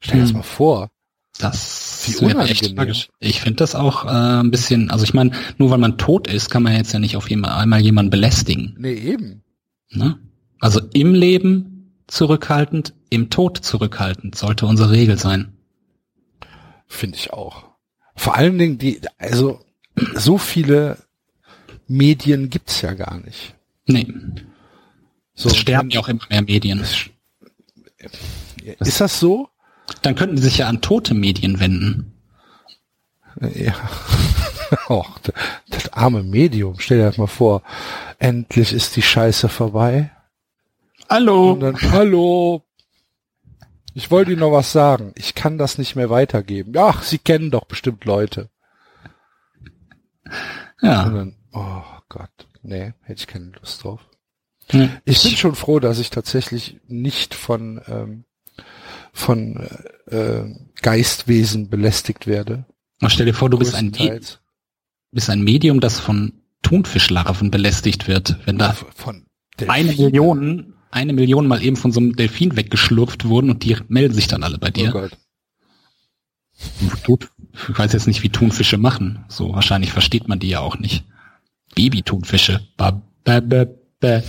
[0.00, 0.36] Stell dir das Hm.
[0.38, 0.90] mal vor.
[1.38, 2.94] Das Wie echt unangenehm.
[3.20, 6.50] Ich finde das auch äh, ein bisschen, also ich meine, nur weil man tot ist,
[6.50, 8.74] kann man jetzt ja nicht auf jeden, einmal jemanden belästigen.
[8.78, 9.44] Nee, eben.
[9.90, 10.18] Ne?
[10.60, 15.54] Also im Leben zurückhaltend, im Tod zurückhaltend sollte unsere Regel sein.
[16.88, 17.64] Finde ich auch.
[18.16, 19.60] Vor allen Dingen die, also
[20.14, 20.98] so viele
[21.86, 23.54] Medien gibt's ja gar nicht.
[23.86, 24.06] Nee,
[25.34, 26.84] So, es sterben ja auch immer mehr Medien.
[28.80, 29.48] Ist das so?
[30.02, 32.12] Dann könnten die sich ja an tote Medien wenden.
[33.54, 33.74] Ja.
[34.88, 35.34] Och, das,
[35.70, 36.78] das arme Medium.
[36.78, 37.62] Stell dir das mal vor.
[38.18, 40.10] Endlich ist die Scheiße vorbei.
[41.08, 41.52] Hallo.
[41.52, 42.62] Und dann, hallo.
[43.98, 45.10] Ich wollte Ihnen noch was sagen.
[45.16, 46.72] Ich kann das nicht mehr weitergeben.
[46.78, 48.48] Ach, Sie kennen doch bestimmt Leute.
[50.80, 51.08] Ja.
[51.08, 52.30] dann, oh Gott.
[52.62, 54.08] Nee, hätte ich keine Lust drauf.
[54.68, 54.90] Hm.
[55.04, 58.24] Ich bin schon froh, dass ich tatsächlich nicht von, ähm,
[59.12, 59.68] von
[60.06, 60.44] äh,
[60.80, 62.66] Geistwesen belästigt werde.
[63.00, 64.20] Mal stell dir vor, du bist ein, Me
[65.10, 68.38] bist ein Medium, das von Thunfischlarven belästigt wird.
[68.44, 69.26] Wenn da von
[69.66, 70.12] eine Delfinen.
[70.12, 74.26] Million, eine Million mal eben von so einem Delfin weggeschlurft wurden und die melden sich
[74.26, 74.90] dann alle bei Oh dir.
[74.90, 75.16] Gott.
[77.04, 79.24] Tut, ich weiß jetzt nicht, wie Thunfische machen.
[79.28, 81.04] So wahrscheinlich versteht man die ja auch nicht.
[81.74, 82.66] Baby-Thunfische.
[82.76, 83.66] Ba, ba, ba,
[84.00, 84.22] ba.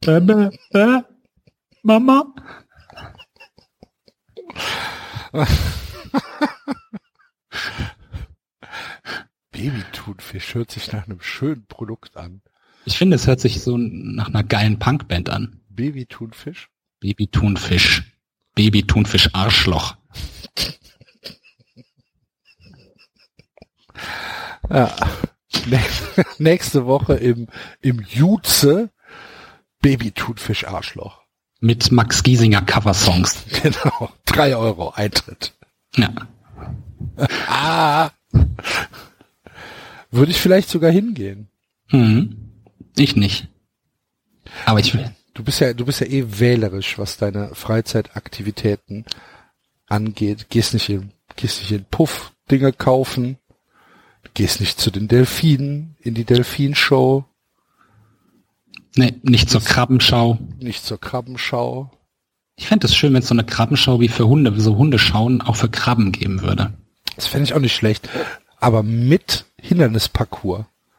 [0.00, 1.04] Ba, ba, ba.
[1.82, 2.32] Mama?
[9.50, 12.42] Baby-Thunfisch hört sich nach einem schönen Produkt an.
[12.88, 15.60] Ich finde, es hört sich so nach einer geilen Punkband an.
[15.68, 16.70] Baby-Thunfisch?
[17.00, 18.02] Baby-Thunfisch.
[18.54, 19.94] Baby-Thunfisch-Arschloch.
[24.70, 24.96] Ja.
[25.66, 27.48] Nä- Nächste Woche im,
[27.82, 28.90] im Jutze
[29.82, 31.20] Baby-Thunfisch-Arschloch.
[31.60, 33.44] Mit Max Giesinger Coversongs.
[33.62, 34.10] Genau.
[34.24, 35.52] Drei Euro Eintritt.
[35.96, 36.10] Ja.
[37.48, 38.10] Ah.
[40.10, 41.48] Würde ich vielleicht sogar hingehen.
[41.88, 42.47] Hm.
[42.98, 43.48] Ich nicht.
[44.64, 45.10] Aber ich will.
[45.34, 49.04] Du bist ja, du bist ja eh wählerisch, was deine Freizeitaktivitäten
[49.86, 50.50] angeht.
[50.50, 53.38] Gehst nicht in, gehst nicht in Puff Dinge kaufen.
[54.34, 57.24] Gehst nicht zu den Delfinen, in die Delfinshow,
[58.96, 60.38] Nee, nicht zur Krabbenschau.
[60.58, 61.90] nicht zur Krabbenschau.
[62.56, 65.40] Ich fände es schön, wenn es so eine Krabbenschau wie für Hunde, wie so Hundeschauen
[65.40, 66.72] auch für Krabben geben würde.
[67.14, 68.08] Das fände ich auch nicht schlecht.
[68.58, 70.64] Aber mit Hindernisparcours.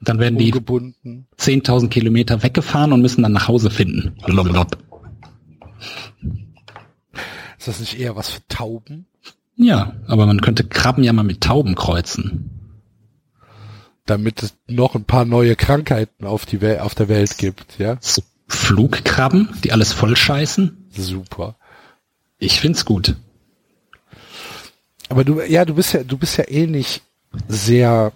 [0.00, 1.26] Dann werden die umgebunden.
[1.38, 4.16] 10.000 Kilometer weggefahren und müssen dann nach Hause finden.
[7.58, 9.06] Ist das nicht eher was für Tauben?
[9.56, 12.50] Ja, aber man könnte Krabben ja mal mit Tauben kreuzen.
[14.06, 17.98] Damit es noch ein paar neue Krankheiten auf, die Wel auf der Welt gibt, ja?
[18.00, 20.88] So Flugkrabben, die alles vollscheißen.
[20.90, 21.56] Super.
[22.38, 23.16] Ich find's gut.
[25.08, 27.02] Aber du, ja, du bist ja, du bist ja eh nicht
[27.46, 28.12] sehr,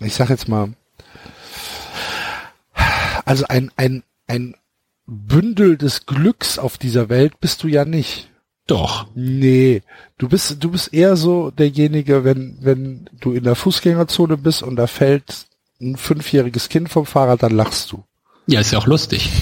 [0.00, 0.74] ich sag jetzt mal,
[3.24, 4.54] also ein, ein, ein
[5.06, 8.30] Bündel des Glücks auf dieser Welt bist du ja nicht.
[8.66, 9.06] Doch.
[9.14, 9.82] Nee,
[10.18, 14.76] du bist, du bist eher so derjenige, wenn, wenn du in der Fußgängerzone bist und
[14.76, 15.46] da fällt
[15.80, 18.04] ein fünfjähriges Kind vom Fahrrad, dann lachst du.
[18.46, 19.30] Ja, ist ja auch lustig.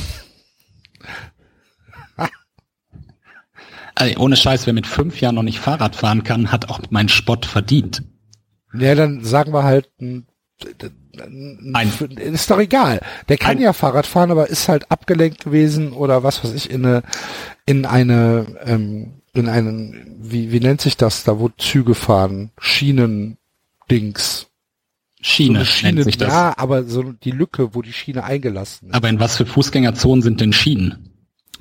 [3.99, 7.09] Also, ohne Scheiß, wer mit fünf Jahren noch nicht Fahrrad fahren kann, hat auch meinen
[7.09, 8.03] Spott verdient.
[8.79, 10.27] Ja, dann sagen wir halt, ein,
[11.19, 13.01] ein, Ein- ist doch egal.
[13.29, 16.71] Der kann Ein- ja Fahrrad fahren, aber ist halt abgelenkt gewesen oder was weiß ich,
[16.71, 17.03] in eine,
[17.67, 22.51] in eine, ähm, in einen, wie, wie nennt sich das da, wo Züge fahren?
[22.59, 24.47] Schienendings.
[25.21, 26.29] Schiene, so eine nennt sich das.
[26.29, 28.95] Ja, aber so die Lücke, wo die Schiene eingelassen ist.
[28.95, 31.11] Aber in was für Fußgängerzonen sind denn Schienen?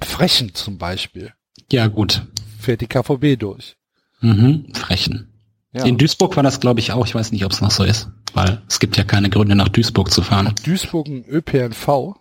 [0.02, 1.34] Frechen zum Beispiel.
[1.72, 2.22] Ja, gut.
[2.60, 3.76] Fährt die KVB durch.
[4.22, 5.30] Mhm, frechen.
[5.76, 5.84] Ja.
[5.84, 7.06] In Duisburg war das, glaube ich, auch.
[7.06, 9.68] Ich weiß nicht, ob es noch so ist, weil es gibt ja keine Gründe, nach
[9.70, 10.54] Duisburg zu fahren.
[10.64, 12.16] Duisburg ein ÖPNV?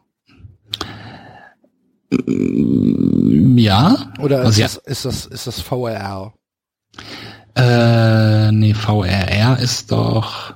[3.57, 4.13] Ja?
[4.19, 4.67] Oder ist, Also ja.
[4.67, 6.33] das, ist das, ist das VRR?
[7.57, 10.55] Äh, nee, VRR ist doch.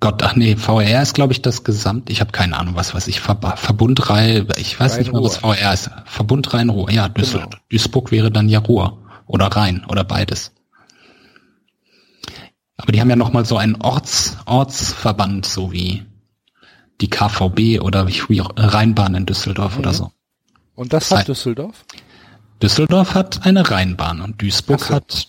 [0.00, 2.10] Gott, ach nee, VRR ist, glaube ich, das Gesamt.
[2.10, 3.20] Ich habe keine Ahnung, was weiß ich.
[3.20, 5.36] Ver Verbundreihe, ich weiß nicht mal, was.
[5.38, 5.90] VRR ist.
[6.06, 6.90] Verbund Rhein-Ruhr.
[6.90, 7.62] Ja, Duisburg, Genau.
[7.70, 8.98] Duisburg wäre dann ja Ruhr.
[9.26, 10.52] oder Rhein oder beides.
[12.76, 16.04] Aber die haben ja noch mal so einen Orts, Ortsverband, so wie
[17.00, 20.12] die KVB oder wie Rheinbahn in Düsseldorf oder so.
[20.74, 21.84] Und das Sei- hat Düsseldorf?
[22.62, 24.94] Düsseldorf hat eine Rheinbahn und Duisburg so.
[24.94, 25.28] hat,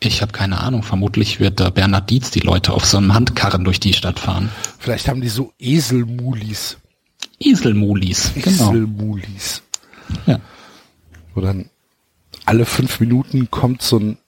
[0.00, 3.64] ich habe keine Ahnung, vermutlich wird da Bernhard Dietz die Leute auf so einem Handkarren
[3.64, 4.50] durch die Stadt fahren.
[4.78, 6.78] Vielleicht haben die so Eselmulis.
[7.38, 8.48] Eselmulis, genau.
[8.70, 9.62] Eselmulis.
[10.26, 10.40] Ja.
[11.34, 11.70] Wo dann
[12.44, 14.18] alle fünf Minuten kommt so ein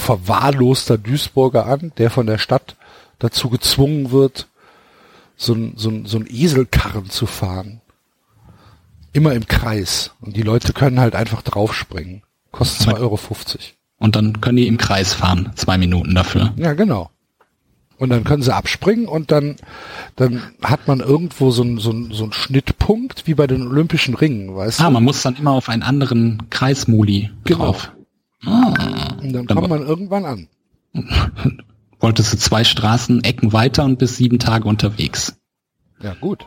[0.00, 2.76] verwahrloster Duisburger an, der von der Stadt
[3.18, 4.48] dazu gezwungen wird,
[5.36, 7.80] so ein, so ein, so ein Eselkarren zu fahren.
[9.12, 10.12] Immer im Kreis.
[10.20, 12.22] Und die Leute können halt einfach draufspringen.
[12.52, 13.18] Kostet 2,50 Euro.
[13.98, 16.52] Und dann können die im Kreis fahren, zwei Minuten dafür.
[16.56, 17.10] Ja, genau.
[17.98, 19.56] Und dann können sie abspringen und dann,
[20.16, 24.14] dann hat man irgendwo so einen so einen- so einen Schnittpunkt, wie bei den Olympischen
[24.14, 24.92] Ringen, weißt Ah, du?
[24.92, 27.58] man muss dann immer auf einen anderen Kreismuli Genau.
[27.66, 27.92] drauf.
[28.44, 30.48] Und dann dann kommt man irgendwann an.
[32.00, 35.36] wolltest du zwei Straßenecken weiter und bis sieben Tage unterwegs.
[36.02, 36.46] Ja, gut.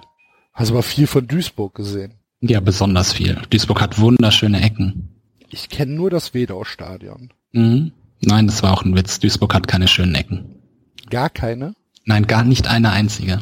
[0.54, 2.16] Hast aber viel von Duisburg gesehen.
[2.42, 3.40] Ja, besonders viel.
[3.50, 5.10] Duisburg hat wunderschöne Ecken.
[5.50, 7.32] Ich kenne nur das Wedau-Stadion.
[7.52, 7.92] Mhm.
[8.22, 9.20] Nein, das war auch ein Witz.
[9.20, 10.62] Duisburg hat keine schönen Ecken.
[11.10, 11.76] Gar keine?
[12.06, 13.40] Nein, gar nicht eine einzige.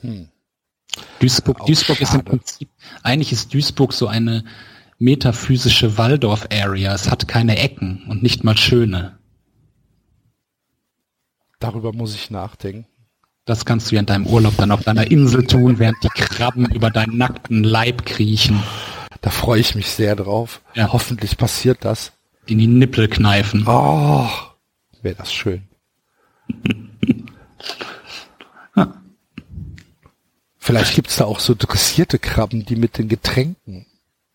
[0.00, 0.28] Hm.
[1.18, 2.24] Duisburg, Duisburg ist im.
[2.24, 2.68] Prinzip,
[3.02, 4.44] eigentlich ist Duisburg so eine
[5.04, 6.94] metaphysische Waldorf-Area.
[6.94, 9.18] Es hat keine Ecken und nicht mal schöne.
[11.60, 12.86] Darüber muss ich nachdenken.
[13.44, 16.64] Das kannst du ja in deinem Urlaub dann auf deiner Insel tun, während die Krabben
[16.72, 18.62] über deinen nackten Leib kriechen,
[19.20, 20.62] Da freue ich mich sehr drauf.
[20.74, 20.92] Ja.
[20.92, 22.12] Hoffentlich passiert das.
[22.46, 23.64] in die Nippel kneifen.
[23.66, 24.28] Oh,
[25.02, 25.62] wäre das schön.
[30.58, 33.86] Vielleicht gibt's da auch so dressierte Krabben, die mit den Getränken.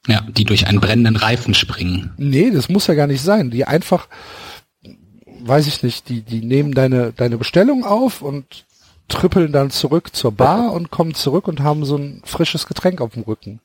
[0.10, 2.12] Ja, die durch einen brennenden Reifen springen.
[2.18, 3.52] Nee, das muss ja gar nicht sein.
[3.52, 4.08] Die einfach,
[5.42, 8.66] weiß ich nicht, die, die nehmen deine, deine Bestellung auf und
[9.08, 13.14] trippeln dann zurück zur Bar und kommen zurück und haben so ein frisches Getränk auf
[13.14, 13.60] dem Rücken.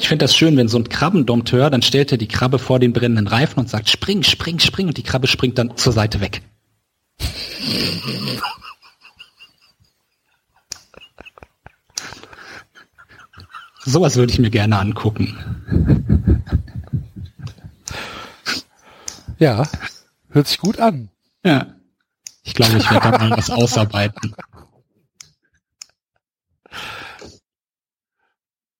[0.00, 2.92] Ich finde das schön, wenn so ein Krabbendompteur, dann stellt er die Krabbe vor den
[2.92, 6.42] brennenden Reifen und sagt, spring, spring, spring, und die Krabbe springt dann zur Seite weg.
[13.88, 15.34] Sowas würde ich mir gerne angucken.
[19.38, 19.66] Ja,
[20.28, 21.08] hört sich gut an.
[21.42, 21.74] Ja.
[22.42, 24.34] Ich glaube, ich werde da mal was ausarbeiten.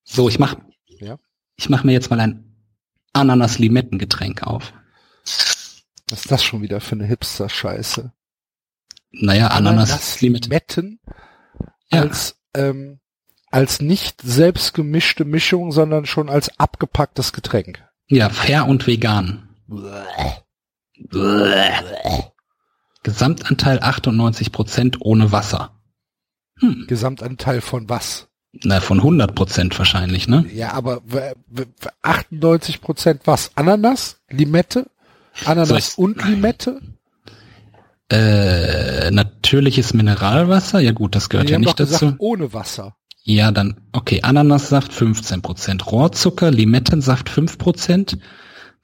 [0.04, 1.18] So, ich mach, Ja.
[1.56, 2.54] ich mach mir jetzt mal ein
[3.14, 4.74] Ananas-Limettengetränk auf.
[5.24, 8.12] Was ist das schon wieder für eine Hipster-Scheiße?
[9.12, 10.48] Naja, Ananas-Limette.
[10.50, 11.00] Limetten
[11.90, 12.02] Ja.
[12.02, 13.00] als, ähm,
[13.50, 17.84] als nicht selbst gemischte Mischung, sondern schon als abgepacktes Getränk.
[18.06, 19.48] Ja, fair und vegan.
[23.02, 25.72] Gesamtanteil 98% ohne Wasser.
[26.88, 28.28] Gesamtanteil von was?
[28.64, 30.44] Na, von 100% wahrscheinlich, ne?
[30.52, 31.66] Ja, aber w- w-
[32.02, 33.52] 98 Prozent was?
[33.54, 34.20] Ananas?
[34.30, 34.90] Limette?
[35.44, 36.80] Ananas ich- und Limette?
[38.10, 40.80] Äh, natürliches Mineralwasser?
[40.80, 42.14] Ja gut, das gehört Die ja haben nicht doch gesagt, dazu.
[42.18, 42.96] ohne Wasser.
[43.28, 48.16] Ja, dann, okay, Ananassaft 15%, Rohrzucker, Limettensaft 5%,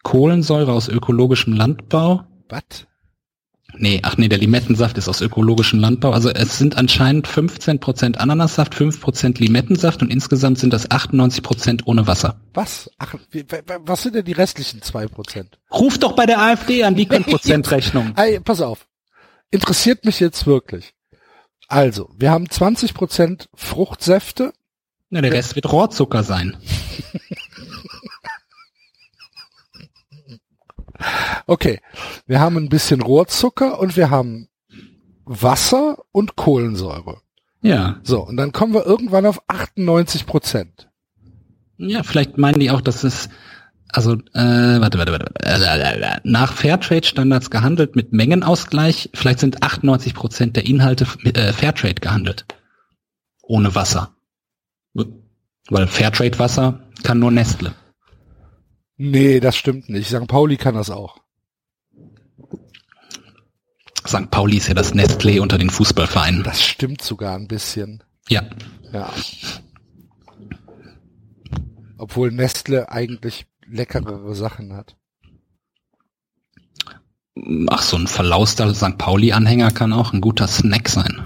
[0.02, 2.24] Kohlensäure aus ökologischem Landbau.
[2.50, 2.86] Was?
[3.78, 6.10] Nee, ach nee, der Limettensaft ist aus ökologischem Landbau.
[6.10, 12.38] Also es sind anscheinend 15% Ananassaft, 5% Limettensaft und insgesamt sind das 98% ohne Wasser.
[12.52, 12.90] Was?
[12.98, 13.14] Ach,
[13.80, 15.58] was sind denn die restlichen zwei Prozent?
[15.72, 18.12] Ruf doch bei der AfD an, die können Prozentrechnung.
[18.14, 18.86] Hey, pass auf.
[19.50, 20.92] Interessiert mich jetzt wirklich.
[21.74, 24.52] Also, wir haben 20 Prozent Fruchtsäfte.
[25.10, 26.56] Na, der Rest wird Rohrzucker sein.
[31.48, 31.80] Okay.
[32.26, 34.48] Wir haben ein bisschen Rohrzucker und wir haben
[35.24, 37.20] Wasser und Kohlensäure.
[37.60, 37.98] Ja.
[38.04, 40.88] So, und dann kommen wir irgendwann auf 98 Prozent.
[41.76, 43.28] Ja, vielleicht meinen die auch, dass es
[43.94, 49.10] also äh, warte, warte, warte, warte, nach Fairtrade-Standards gehandelt mit Mengenausgleich.
[49.14, 52.44] Vielleicht sind 98 Prozent der Inhalte mit, äh, Fairtrade gehandelt,
[53.42, 54.16] ohne Wasser,
[55.70, 57.72] weil Fairtrade-Wasser kann nur Nestle.
[58.96, 60.08] Nee, das stimmt nicht.
[60.08, 60.26] St.
[60.26, 61.20] Pauli kann das auch.
[64.06, 64.30] St.
[64.30, 66.42] Pauli ist ja das Nestlé unter den Fußballvereinen.
[66.42, 68.02] Das stimmt sogar ein bisschen.
[68.28, 68.42] Ja,
[68.92, 69.12] Ja.
[71.96, 74.96] Obwohl Nestle eigentlich leckerere Sachen hat.
[77.68, 78.96] ach so ein verlauster St.
[78.96, 81.22] Pauli-Anhänger kann auch ein guter Snack sein.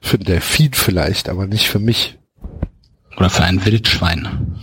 [0.00, 2.18] Für den Delfin vielleicht, aber nicht für mich.
[3.16, 4.56] Oder für ein Wildschwein.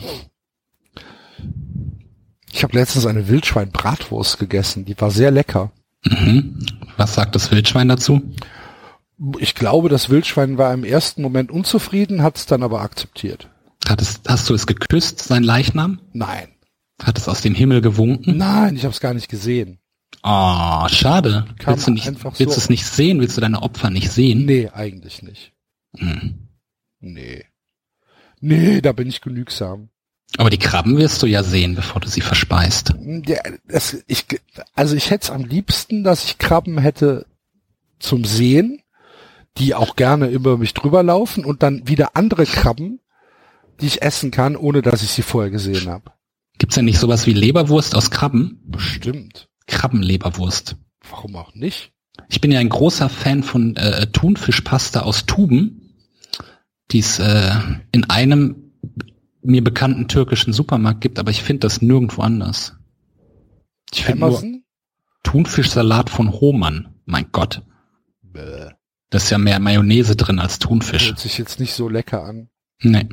[2.52, 4.86] Ich habe letztens eine Wildschwein-Bratwurst gegessen.
[4.86, 5.72] Die war sehr lecker.
[6.04, 6.66] Mhm.
[6.98, 8.22] Was sagt das Wildschwein dazu?
[9.38, 13.50] Ich glaube, das Wildschwein war im ersten Moment unzufrieden, hat es dann aber akzeptiert.
[13.88, 16.02] Hat es, hast du es geküsst, sein Leichnam?
[16.14, 16.50] Nein.
[17.02, 18.38] Hat es aus dem Himmel gewunken?
[18.38, 19.80] Nein, ich habe es gar nicht gesehen.
[20.24, 21.46] Oh, schade.
[21.60, 22.58] Kam willst du nicht, willst du so.
[22.58, 23.22] es nicht sehen?
[23.22, 24.46] Willst du deine Opfer nicht sehen?
[24.46, 25.54] Nee, eigentlich nicht.
[25.98, 26.50] Hm.
[27.00, 27.46] Nee.
[28.42, 29.90] Nee, da bin ich genügsam.
[30.38, 32.94] Aber die Krabben wirst du ja sehen, bevor du sie verspeist.
[33.26, 34.26] Ja, das, ich,
[34.76, 37.26] also ich hätte es am liebsten, dass ich Krabben hätte
[38.00, 38.82] zum Sehen,
[39.58, 43.00] die auch gerne über mich drüber laufen und dann wieder andere Krabben,
[43.82, 46.12] die ich essen kann, ohne dass ich sie vorher gesehen habe.
[46.58, 48.62] Gibt's denn nicht sowas wie Leberwurst aus Krabben?
[48.66, 49.50] Bestimmt.
[49.68, 50.76] Krabbenleberwurst.
[51.10, 51.94] Warum auch nicht?
[52.28, 55.96] Ich bin ja ein großer Fan von äh, Thunfischpasta aus Tuben,
[56.92, 57.52] die es äh,
[57.92, 58.74] in einem
[59.42, 62.76] mir bekannten türkischen Supermarkt gibt, aber ich finde das nirgendwo anders.
[63.94, 64.44] Ich finde nur?
[65.24, 66.96] Thunfischsalat von Hohmann.
[67.06, 67.64] Mein Gott.
[68.22, 68.70] Bäh.
[69.10, 71.08] Da ist ja mehr Mayonnaise drin als Thunfisch.
[71.08, 72.50] Hört sich jetzt nicht so lecker an.
[72.82, 73.08] Nee.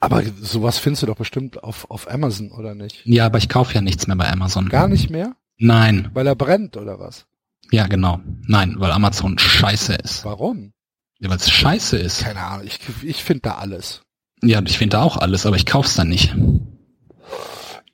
[0.00, 3.02] Aber sowas findest du doch bestimmt auf, auf Amazon, oder nicht?
[3.04, 4.68] Ja, aber ich kaufe ja nichts mehr bei Amazon.
[4.68, 5.36] Gar nicht mehr?
[5.58, 6.10] Nein.
[6.12, 7.26] Weil er brennt, oder was?
[7.70, 8.20] Ja, genau.
[8.46, 10.24] Nein, weil Amazon scheiße ist.
[10.24, 10.72] Warum?
[11.18, 12.22] Ja, weil es scheiße ist.
[12.22, 14.02] Keine Ahnung, ich, ich finde da alles.
[14.42, 16.34] Ja, ich finde da auch alles, aber ich kauf's dann nicht.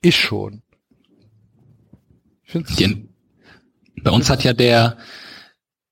[0.01, 0.61] Ich schon.
[2.43, 3.09] Ich find's, Die,
[4.03, 4.97] bei uns hat ja der,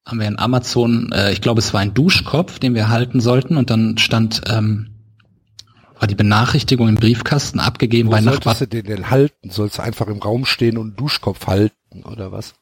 [0.06, 3.56] haben wir in Amazon, äh, ich glaube es war ein Duschkopf, den wir halten sollten
[3.56, 4.91] und dann stand, ähm,
[6.02, 8.56] war die Benachrichtigung im Briefkasten abgegeben wo bei Nachbar.
[8.56, 9.52] solltest du den denn halten?
[9.52, 12.56] Sollst du einfach im Raum stehen und einen Duschkopf halten, oder was?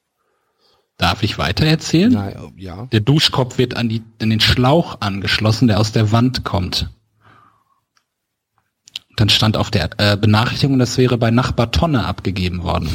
[0.97, 2.11] Darf ich weiter erzählen?
[2.11, 2.87] Na, ja.
[2.87, 6.89] Der Duschkopf wird an, die, an den Schlauch angeschlossen, der aus der Wand kommt.
[9.15, 12.89] Dann stand auf der äh, Benachrichtigung, das wäre bei Nachbar Tonne abgegeben worden.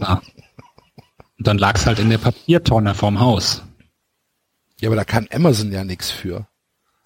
[0.00, 0.20] Ja.
[1.38, 3.62] Und dann lag's halt in der Papiertonne vorm Haus.
[4.80, 6.48] Ja, aber da kann Amazon ja nichts für.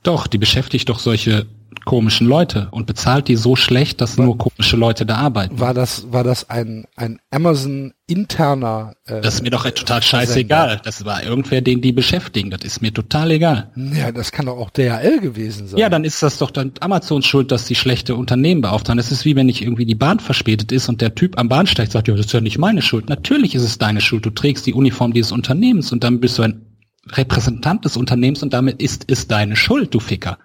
[0.06, 1.46] Doch, die beschäftigt doch solche
[1.84, 5.58] komischen Leute und bezahlt die so schlecht, dass nur komische Leute da arbeiten.
[5.60, 10.80] War das, war das ein, ein Amazon interner, äh, Das ist mir doch total scheißegal.
[10.84, 12.50] Das war irgendwer, den die beschäftigen.
[12.50, 13.70] Das ist mir total egal.
[13.76, 15.78] Ja, das kann doch auch DHL gewesen sein.
[15.78, 18.98] Ja, dann ist das doch dann Amazons Schuld, dass die schlechte Unternehmen beauftragen.
[18.98, 21.90] Das ist wie wenn ich irgendwie die Bahn verspätet ist und der Typ am Bahnsteig
[21.90, 23.08] sagt, ja, das ist ja nicht meine Schuld.
[23.08, 24.24] Natürlich ist es deine Schuld.
[24.26, 26.65] Du trägst die Uniform dieses Unternehmens und dann bist du ein
[27.08, 30.38] Repräsentant des Unternehmens und damit ist es deine Schuld, du Ficker.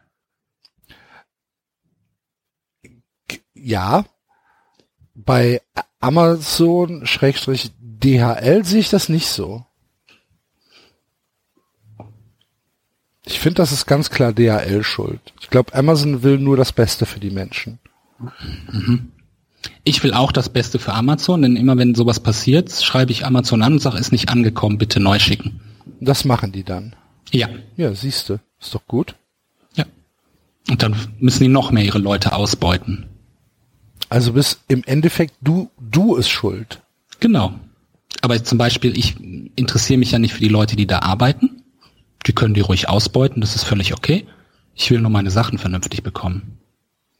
[3.64, 4.06] ja.
[5.14, 5.62] Bei
[6.00, 9.66] Amazon Schrägstrich DHL sehe ich das nicht so.
[13.24, 15.22] Ich finde, das ist ganz klar DHL schuld.
[15.42, 17.80] Ich glaube, Amazon will nur das Beste für die Menschen.
[19.84, 23.62] Ich will auch das Beste für Amazon, denn immer wenn sowas passiert, schreibe ich Amazon
[23.62, 25.60] an und sage, ist nicht angekommen, bitte neu schicken.
[26.00, 26.96] Das machen die dann.
[27.32, 27.50] Ja.
[27.78, 29.16] Ja, siehste, ist doch gut.
[29.76, 29.86] Ja.
[30.70, 33.08] Und dann müssen die noch mehr ihre Leute ausbeuten.
[34.10, 36.82] Also bist im Endeffekt du, du ist schuld.
[37.20, 37.54] Genau.
[38.22, 39.16] Aber zum Beispiel, ich
[39.56, 41.64] interessiere mich ja nicht für die Leute, die da arbeiten.
[42.28, 44.26] Die können die ruhig ausbeuten, das ist völlig okay.
[44.76, 46.60] Ich will nur meine Sachen vernünftig bekommen.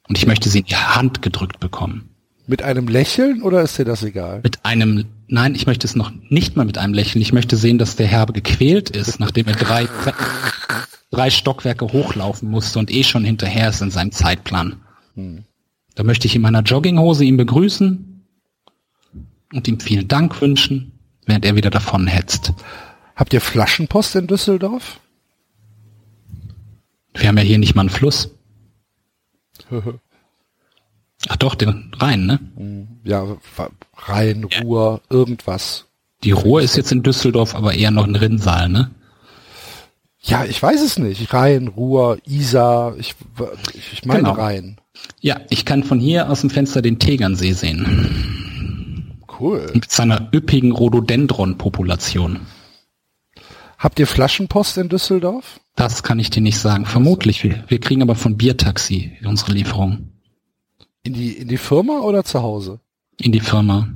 [0.08, 2.10] Und ich möchte sie in die Hand gedrückt bekommen.
[2.48, 4.42] Mit einem Lächeln oder ist dir das egal?
[4.44, 7.22] Mit einem, nein, ich möchte es noch nicht mal mit einem Lächeln.
[7.22, 9.88] Ich möchte sehen, dass der Herbe gequält ist, nachdem er drei,
[11.10, 14.82] drei Stockwerke hochlaufen musste und eh schon hinterher ist in seinem Zeitplan.
[15.96, 18.26] Da möchte ich in meiner Jogginghose ihn begrüßen
[19.54, 22.54] und ihm vielen Dank wünschen, während er wieder davon hetzt.
[23.16, 25.00] Habt ihr Flaschenpost in Düsseldorf?
[27.14, 28.36] Wir haben ja hier nicht mal einen Fluss.
[31.30, 32.40] Ach doch, den Rhein, ne?
[33.04, 33.26] Ja,
[33.96, 35.86] Rhein, Ruhr, irgendwas.
[36.24, 38.92] Die Ruhr ist jetzt in Düsseldorf aber eher noch ein Rinnsal, ne?
[40.24, 41.34] Ja, ich weiß es nicht.
[41.34, 43.16] Rhein, Ruhr, Isar, ich,
[43.94, 44.34] ich meine Genau.
[44.34, 44.78] Rhein.
[45.20, 49.18] Ja, ich kann von hier aus dem Fenster den Tegernsee sehen.
[49.40, 49.72] Cool.
[49.74, 52.40] Mit seiner üppigen Rhododendron-Population.
[53.80, 55.60] Habt ihr Flaschenpost in Düsseldorf?
[55.76, 56.86] Das kann ich dir nicht sagen.
[56.86, 57.44] Vermutlich.
[57.44, 60.11] Wir, wir kriegen aber von Biertaxi unsere Lieferung
[61.04, 62.80] In die, in die Firma oder zu Hause?
[63.22, 63.90] in die Firma.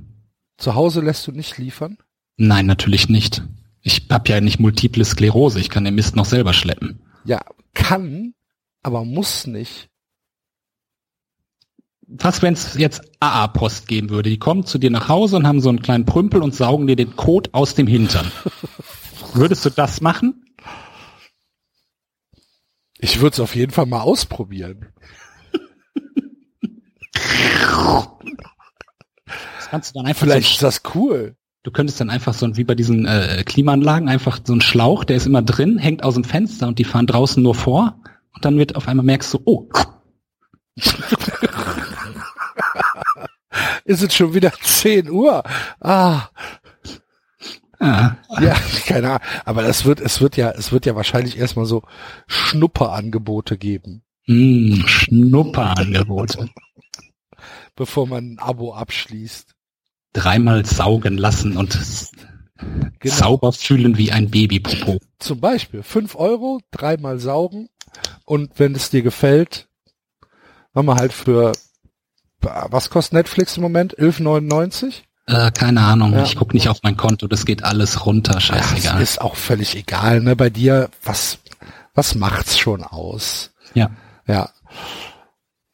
[0.58, 1.98] Zu Hause lässt du nicht liefern?
[2.38, 3.44] Nein, natürlich nicht.
[3.82, 5.60] Ich habe ja nicht multiple Sklerose.
[5.60, 7.02] Ich kann den Mist noch selber schleppen.
[7.24, 7.42] Ja,
[7.74, 8.34] kann,
[8.84, 9.90] aber muss nicht.
[12.08, 14.30] Was, wenn es jetzt AA-Post geben würde?
[14.30, 16.96] Die kommen zu dir nach Hause und haben so einen kleinen Prümpel und saugen dir
[16.96, 18.32] den Kot aus dem Hintern.
[19.34, 20.46] Würdest du das machen?
[23.00, 24.88] Ich würde es auf jeden Fall mal ausprobieren.
[29.70, 31.36] Kannst du dann einfach Vielleicht so, ist das cool.
[31.64, 35.18] du könntest dann einfach so wie bei diesen äh, Klimaanlagen einfach so ein Schlauch, der
[35.18, 38.00] ist immer drin, hängt aus dem Fenster und die fahren draußen nur vor
[38.34, 39.68] und dann wird auf einmal merkst du, oh,
[43.86, 45.44] Ist es schon wieder 10 Uhr?
[45.80, 46.30] Ah,
[47.80, 48.12] ah,
[48.42, 48.56] ja,
[48.86, 49.22] keine Ahnung.
[49.46, 51.84] Aber das wird, es wird ja, es wird ja wahrscheinlich erstmal so
[52.28, 56.50] Schnupperangebote geben, mh, Schnupperangebote.
[57.76, 59.52] Bevor man ein Abo abschließt.
[60.14, 61.78] Dreimal saugen lassen und
[63.00, 63.14] Genau.
[63.16, 65.00] sauber fühlen wie ein Babypopo.
[65.20, 67.68] Zum Beispiel 5 Euro, dreimal saugen
[68.24, 69.68] und wenn es dir gefällt,
[70.74, 71.52] machen wir halt für,
[72.40, 73.98] was kostet Netflix im Moment?
[74.00, 75.02] 11,99?
[75.28, 76.24] Äh, keine Ahnung, Ja.
[76.24, 79.00] ich guck nicht auf mein Konto, das geht alles runter, scheißegal.
[79.00, 80.36] Das ist auch völlig egal, ne?
[80.38, 81.40] Bei dir, was,
[81.94, 83.52] was macht's schon aus?
[83.74, 83.90] Ja.
[84.28, 84.52] Ja.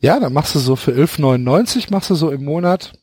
[0.02, 2.94] Ja, dann machst du so für 11,99 machst du so im Monat.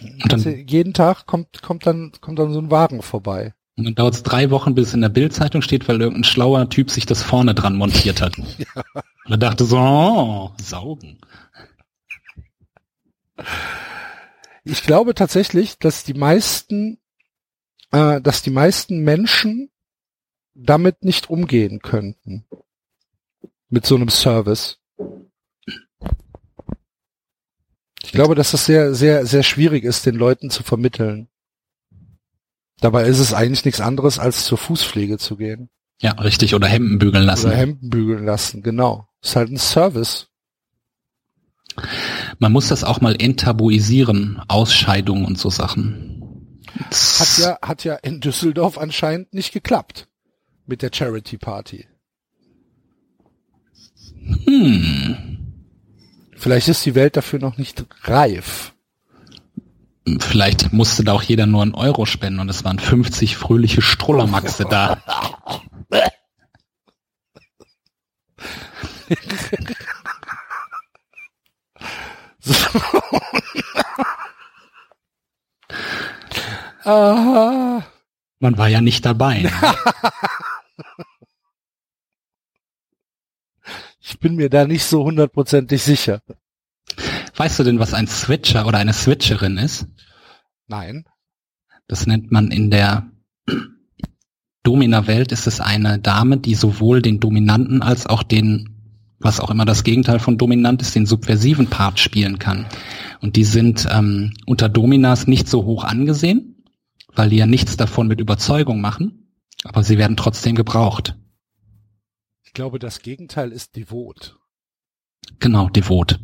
[0.00, 3.54] Und dann, jeden Tag kommt, kommt dann, kommt dann so ein Wagen vorbei.
[3.76, 6.68] und dann dauert es drei Wochen, bis es in der Bildzeitung steht, weil irgendein schlauer
[6.68, 8.38] Typ sich das vorne dran montiert hat.
[9.26, 11.18] Und er dachte so, oh, saugen.
[14.62, 16.98] Ich glaube tatsächlich, dass die meisten,
[17.90, 19.70] äh, dass die meisten Menschen
[20.54, 22.46] damit nicht umgehen könnten.
[23.68, 24.78] Mit so einem Service.
[28.02, 31.28] Ich glaube, dass das sehr, sehr, sehr schwierig ist, den Leuten zu vermitteln.
[32.80, 35.70] Dabei ist es eigentlich nichts anderes, als zur Fußpflege zu gehen.
[36.00, 37.46] Ja, richtig, oder Hemden bügeln lassen.
[37.46, 39.08] Oder Hemden bügeln lassen, genau.
[39.22, 40.28] Ist halt ein Service.
[42.38, 46.62] Man muss das auch mal enttabuisieren, Ausscheidungen und so Sachen.
[46.90, 50.08] Hat ja, hat ja in Düsseldorf anscheinend nicht geklappt.
[50.66, 51.86] Mit der Charity Party.
[54.44, 55.35] Hm,
[56.46, 58.72] Vielleicht ist die Welt dafür noch nicht reif.
[60.20, 64.64] vielleicht musste da auch jeder nur einen Euro spenden und es waren 50 fröhliche Strullermaxe
[64.70, 65.02] da.
[78.38, 79.40] Man war ja nicht dabei.
[79.40, 79.50] Ne?
[84.26, 86.20] bin mir da nicht so hundertprozentig sicher.
[87.36, 89.86] Weißt du denn, was ein Switcher oder eine Switcherin ist?
[90.66, 91.04] Nein.
[91.86, 93.08] Das nennt man in der
[94.64, 99.64] Domina-Welt ist es eine Dame, die sowohl den dominanten als auch den, was auch immer
[99.64, 102.66] das Gegenteil von dominant ist, den subversiven Part spielen kann.
[103.20, 106.64] Und die sind ähm, unter Dominas nicht so hoch angesehen,
[107.14, 109.30] weil die ja nichts davon mit Überzeugung machen,
[109.62, 111.14] aber sie werden trotzdem gebraucht.
[112.56, 114.38] Ich glaube, das Gegenteil ist devot.
[115.40, 116.18] Genau, devot.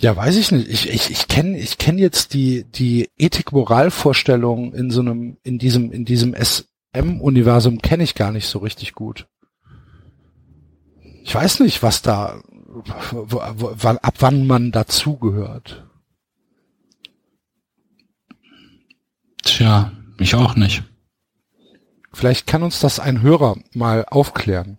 [0.00, 0.66] Ja, weiß ich nicht.
[0.66, 5.92] Ich, ich, ich kenne ich kenn jetzt die, die Ethik-Moral-Vorstellung in so einem, in diesem,
[5.92, 9.28] in diesem SM-Universum kenne ich gar nicht so richtig gut.
[11.22, 12.42] Ich weiß nicht, was da,
[14.02, 15.86] ab wann man dazugehört.
[19.44, 20.82] Tja, ich auch nicht.
[22.14, 24.78] Vielleicht kann uns das ein Hörer mal aufklären.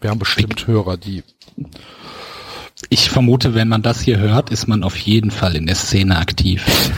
[0.00, 1.22] Wir haben bestimmt Hörer, die.
[2.90, 6.18] Ich vermute, wenn man das hier hört, ist man auf jeden Fall in der Szene
[6.18, 6.64] aktiv.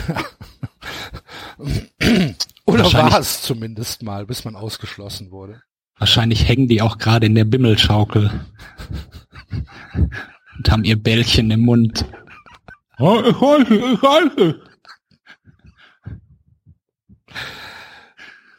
[2.64, 5.62] Oder war es zumindest mal, bis man ausgeschlossen wurde.
[5.98, 8.30] Wahrscheinlich hängen die auch gerade in der Bimmelschaukel
[10.58, 12.04] und haben ihr Bällchen im Mund.
[12.98, 14.54] Oh, ich weiß es, ich weiß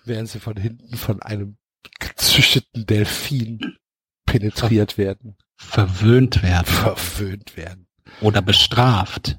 [0.08, 1.58] Während sie von hinten von einem
[1.99, 3.78] gezüchteten Delfin
[4.26, 7.88] penetriert werden, Verwöhnt werden verwöhnt werden.
[8.22, 9.38] oder bestraft.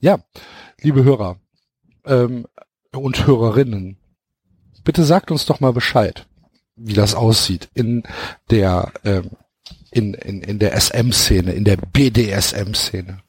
[0.00, 0.18] Ja,
[0.80, 1.40] liebe Hörer
[2.04, 2.46] ähm,
[2.92, 3.96] und Hörerinnen,
[4.82, 6.26] bitte sagt uns doch mal Bescheid,
[6.76, 8.02] wie das aussieht in
[8.50, 9.30] der ähm,
[9.90, 13.22] in, in, in der SM-Szene, in der BDSM-Szene.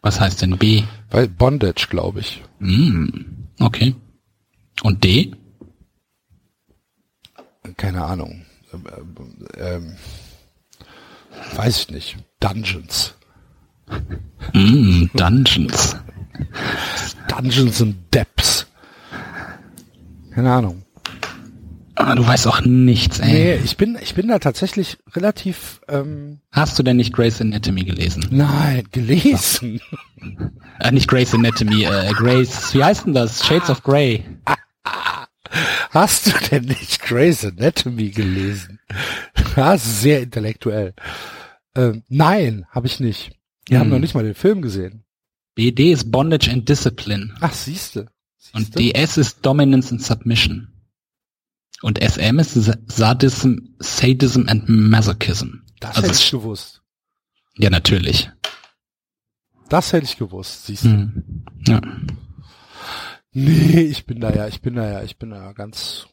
[0.00, 0.82] Was heißt denn B?
[1.10, 2.42] Bei Bondage, glaube ich.
[2.58, 3.94] Hm, okay.
[4.82, 5.32] Und D?
[7.76, 8.44] Keine Ahnung.
[9.58, 9.96] Ähm,
[11.54, 12.16] weiß ich nicht.
[12.40, 13.14] Dungeons.
[14.52, 15.96] Hm, Dungeons.
[17.28, 18.66] Dungeons and Depths.
[20.34, 20.82] Keine Ahnung.
[21.94, 23.32] Ah, du weißt auch nichts, ey.
[23.32, 27.84] Nee, ich bin, ich bin da tatsächlich relativ, ähm, Hast du denn nicht Grey's Anatomy
[27.84, 28.26] gelesen?
[28.30, 29.80] nein, gelesen.
[30.80, 33.44] Äh, nicht Grey's Anatomy, äh, Grey's, wie heißt denn das?
[33.46, 34.24] Shades of Grey.
[35.90, 38.80] Hast du denn nicht Grey's Anatomy gelesen?
[39.56, 40.94] Ist sehr intellektuell.
[41.74, 43.32] Ähm, nein, habe ich nicht.
[43.68, 43.92] Wir haben Hm.
[43.92, 45.04] noch nicht mal den Film gesehen.
[45.54, 47.34] BD ist Bondage and Discipline.
[47.40, 48.08] Ach, siehste.
[48.54, 48.78] Und Siehste?
[48.78, 50.68] DS ist Dominance and Submission.
[51.82, 55.62] Und SM ist Sa- Sadism, Sadism and Masochism.
[55.80, 56.82] das also hätte ich gewusst.
[57.56, 58.30] Ja, natürlich.
[59.68, 60.88] Das hätte ich gewusst, siehst du.
[60.90, 61.44] Hm.
[61.66, 61.80] Ja.
[63.32, 66.06] Nee, ich bin da ja, ich bin da ja, ich bin da ja ganz,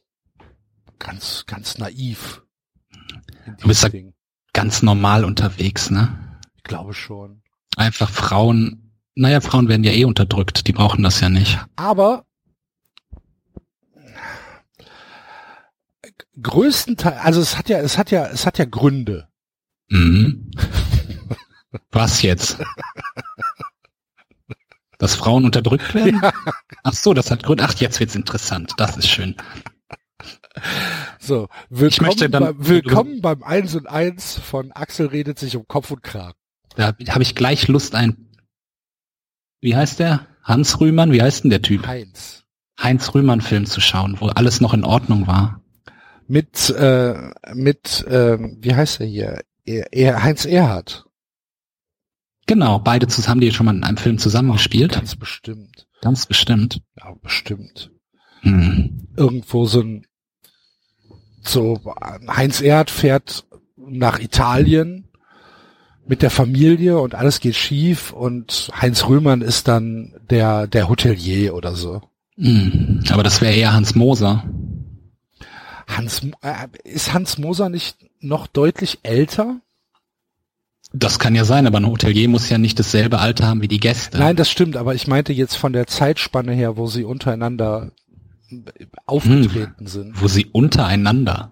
[1.00, 2.44] ganz, ganz naiv.
[3.60, 3.90] Du bist da-.
[4.54, 6.40] Ganz normal unterwegs, ne?
[6.56, 7.44] Ich glaube schon.
[7.76, 11.60] Einfach Frauen, naja, Frauen werden ja eh unterdrückt, die brauchen das ja nicht.
[11.76, 12.26] Aber
[16.42, 19.28] größtenteils, also es hat ja, es hat ja, es hat ja Gründe.
[19.90, 20.52] Mhm.
[21.92, 22.58] Was jetzt?
[25.00, 26.22] Dass Frauen unterdrückt werden?
[26.84, 27.62] Ach so, das hat Grund.
[27.62, 28.74] Ach, jetzt wird's interessant.
[28.78, 29.36] Das ist schön.
[31.20, 35.66] So, willkommen, möchte dann- beim, willkommen beim Eins und Eins von Axel redet sich um
[35.68, 36.38] Kopf und Kragen.
[36.76, 38.30] Da habe ich gleich Lust, ein.
[39.62, 40.28] Wie heißt der?
[40.44, 41.12] Hans Rühmann?
[41.14, 41.88] Wie heißt denn der Typ?
[41.88, 42.44] Heinz.
[42.82, 45.62] Heinz Rühmann-Film zu schauen, wo alles noch in Ordnung war.
[46.28, 49.42] Mit, äh, mit, ähm, wie heißt er hier?
[49.66, 51.06] Er, er, Heinz Erhardt.
[52.50, 54.94] Genau, beide zusammen, haben die schon mal in einem Film zusammengespielt.
[54.94, 55.86] Ganz bestimmt.
[56.02, 56.82] Ganz bestimmt.
[56.98, 57.92] Ja, bestimmt.
[58.42, 59.08] Hm.
[59.16, 60.08] Irgendwo so ein,
[61.42, 61.80] so,
[62.28, 63.46] Heinz Erhardt fährt
[63.78, 65.10] nach Italien
[66.08, 71.54] mit der Familie und alles geht schief und Heinz Röhmann ist dann der, der Hotelier
[71.54, 72.02] oder so.
[72.36, 73.04] Hm.
[73.12, 74.44] Aber das wäre eher Hans Moser.
[75.88, 79.62] Hans, äh, ist Hans Moser nicht noch deutlich älter?
[80.92, 83.80] Das kann ja sein, aber ein Hotelier muss ja nicht dasselbe Alter haben wie die
[83.80, 84.18] Gäste.
[84.18, 87.92] Nein, das stimmt, aber ich meinte jetzt von der Zeitspanne her, wo sie untereinander
[89.06, 90.20] aufgetreten sind.
[90.20, 91.52] wo sie untereinander.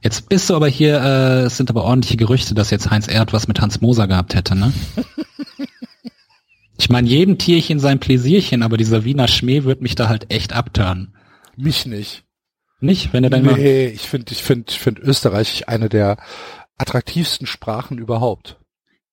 [0.00, 3.32] Jetzt bist du aber hier, äh, es sind aber ordentliche Gerüchte, dass jetzt Heinz Erd
[3.32, 4.72] was mit Hans Moser gehabt hätte, ne?
[6.78, 10.52] Ich meine, jedem Tierchen sein Pläsierchen, aber dieser Wiener Schmäh wird mich da halt echt
[10.52, 11.14] abtören.
[11.56, 12.24] Mich nicht.
[12.80, 16.16] Nicht, wenn er dann Nee, ich finde, ich finde, ich finde Österreich eine der
[16.78, 18.58] attraktivsten Sprachen überhaupt.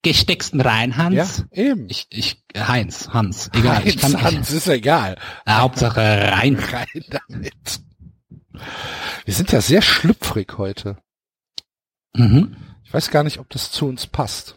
[0.01, 1.45] gesteckst ihn rein, Hans.
[1.51, 1.87] Ja, eben.
[1.89, 3.81] Ich, ich, Heinz, Hans, egal.
[3.85, 5.17] ich Heinz, kann, Hans, ist egal.
[5.45, 5.99] Äh, Hauptsache
[6.31, 6.55] rein.
[6.71, 7.81] Rein damit.
[9.25, 10.97] Wir sind ja sehr schlüpfrig heute.
[12.15, 12.55] Mhm.
[12.83, 14.55] Ich weiß gar nicht, ob das zu uns passt.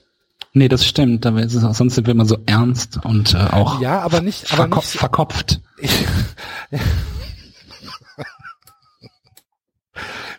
[0.55, 3.81] Nee, das stimmt, aber es ist sonst sind wir immer so ernst und äh, auch
[3.81, 5.61] Ja, aber nicht, aber verko nicht, verkopft.
[5.79, 6.07] ich,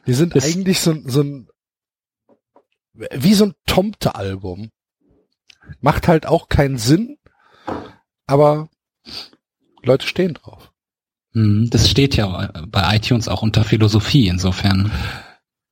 [0.05, 1.47] Wir sind Das- eigentlich so, so ein,
[2.93, 4.69] wie so ein Tomte-Album.
[5.81, 7.17] Macht halt auch keinen Sinn,
[8.27, 8.69] aber
[9.83, 10.71] Leute stehen drauf.
[11.33, 14.91] Mhm, Das steht ja bei iTunes auch unter Philosophie, insofern.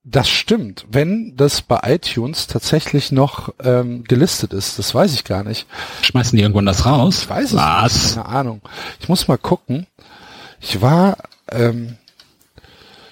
[0.04, 0.84] Das stimmt.
[0.90, 5.66] Wenn das bei iTunes tatsächlich noch ähm, gelistet ist, das weiß ich gar nicht.
[6.02, 7.20] Schmeißen die irgendwann das raus?
[7.22, 7.94] Ich weiß es Was?
[7.94, 8.14] nicht.
[8.16, 8.62] Keine Ahnung.
[8.98, 9.86] Ich muss mal gucken.
[10.60, 11.18] Ich war,
[11.50, 11.98] ähm,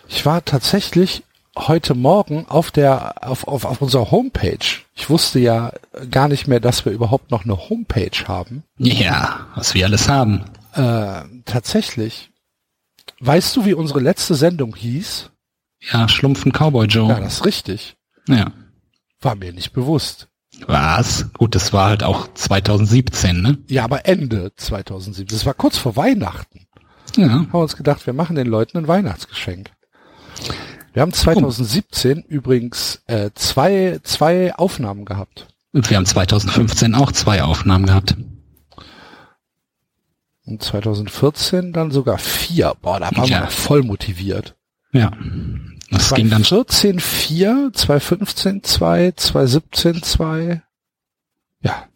[0.08, 1.22] ich war tatsächlich
[1.56, 4.58] heute Morgen auf der, auf, auf, auf unserer Homepage.
[4.94, 5.72] Ich wusste ja
[6.10, 8.64] gar nicht mehr, dass wir überhaupt noch eine Homepage haben.
[8.78, 10.44] Ja, was wir alles haben.
[10.74, 12.30] Äh, tatsächlich.
[13.20, 15.30] Weißt du, wie unsere letzte Sendung hieß?
[15.92, 17.08] Ja, Schlumpfen Cowboy Joe.
[17.08, 17.96] Ja, das ist richtig.
[18.28, 18.52] Ja.
[19.20, 20.28] War mir nicht bewusst.
[20.66, 21.32] Was?
[21.32, 23.58] Gut, das war halt auch 2017, ne?
[23.68, 25.28] Ja, aber Ende 2007.
[25.28, 26.66] Das war kurz vor Weihnachten.
[27.16, 27.30] Ja.
[27.30, 29.70] Haben wir uns gedacht, wir machen den Leuten ein Weihnachtsgeschenk.
[30.92, 35.46] Wir haben 2017 übrigens äh, zwei, zwei Aufnahmen gehabt.
[35.72, 38.16] Und wir haben 2015 auch zwei Aufnahmen gehabt.
[40.46, 42.74] Und 2014 dann sogar vier.
[42.82, 43.42] Boah, da waren Ja.
[43.42, 44.56] wir voll motiviert.
[44.92, 45.12] Ja.
[45.90, 50.62] Das ging dann 2014 vier, 2015 zwei, 2017 zwei.
[51.62, 51.86] Ja.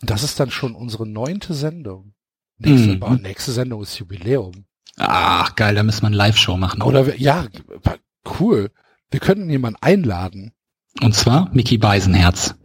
[0.00, 2.14] Das ist dann schon unsere neunte Sendung.
[2.58, 3.22] Nächste, Mhm.
[3.22, 4.66] nächste Sendung ist Jubiläum.
[4.96, 6.82] Ach, geil, da müssen wir eine Live-Show machen.
[6.82, 7.46] Oder wir, ja,
[8.38, 8.70] cool.
[9.10, 10.52] Wir könnten jemanden einladen.
[11.00, 12.54] Und zwar Mickey Beisenherz.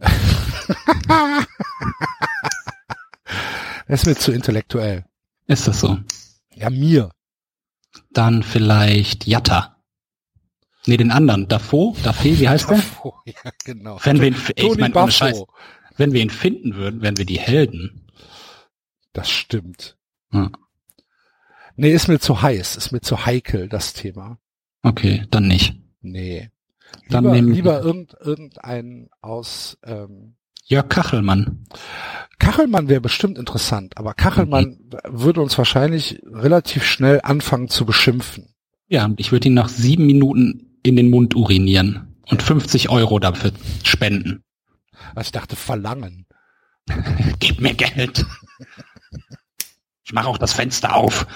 [3.90, 5.04] Das ist mir zu intellektuell.
[5.48, 5.98] Ist das so?
[6.54, 7.10] Ja, mir.
[8.12, 9.82] Dann vielleicht Jatta.
[10.86, 11.48] Nee, den anderen.
[11.48, 11.96] Dafo?
[12.04, 12.76] Dafe, wie heißt der?
[12.76, 13.98] Buffo, ja, genau.
[14.04, 15.10] Wenn wir ihn, ey, ich mein, ohne.
[15.10, 15.42] Scheiß,
[15.96, 18.06] wenn wir ihn finden würden, wären wir die Helden.
[19.12, 19.98] Das stimmt.
[20.32, 20.52] Ja.
[21.80, 24.38] Nee, ist mir zu heiß, ist mir zu heikel, das Thema.
[24.82, 25.76] Okay, dann nicht.
[26.02, 26.50] Nee.
[27.08, 31.64] Dann lieber, nehmen- lieber irgend, irgendein aus ähm, Jörg Kachelmann.
[32.38, 34.98] Kachelmann wäre bestimmt interessant, aber Kachelmann Mhm.
[35.08, 38.54] würde uns wahrscheinlich relativ schnell anfangen zu beschimpfen.
[38.88, 42.14] Ja, und ich würde ihn nach sieben Minuten in den Mund urinieren.
[42.28, 43.52] Und 50 Euro dafür
[43.84, 44.42] spenden.
[45.14, 46.26] Also ich dachte verlangen.
[47.40, 48.24] Gib mir Geld.
[50.04, 51.26] Ich mache auch das Fenster auf.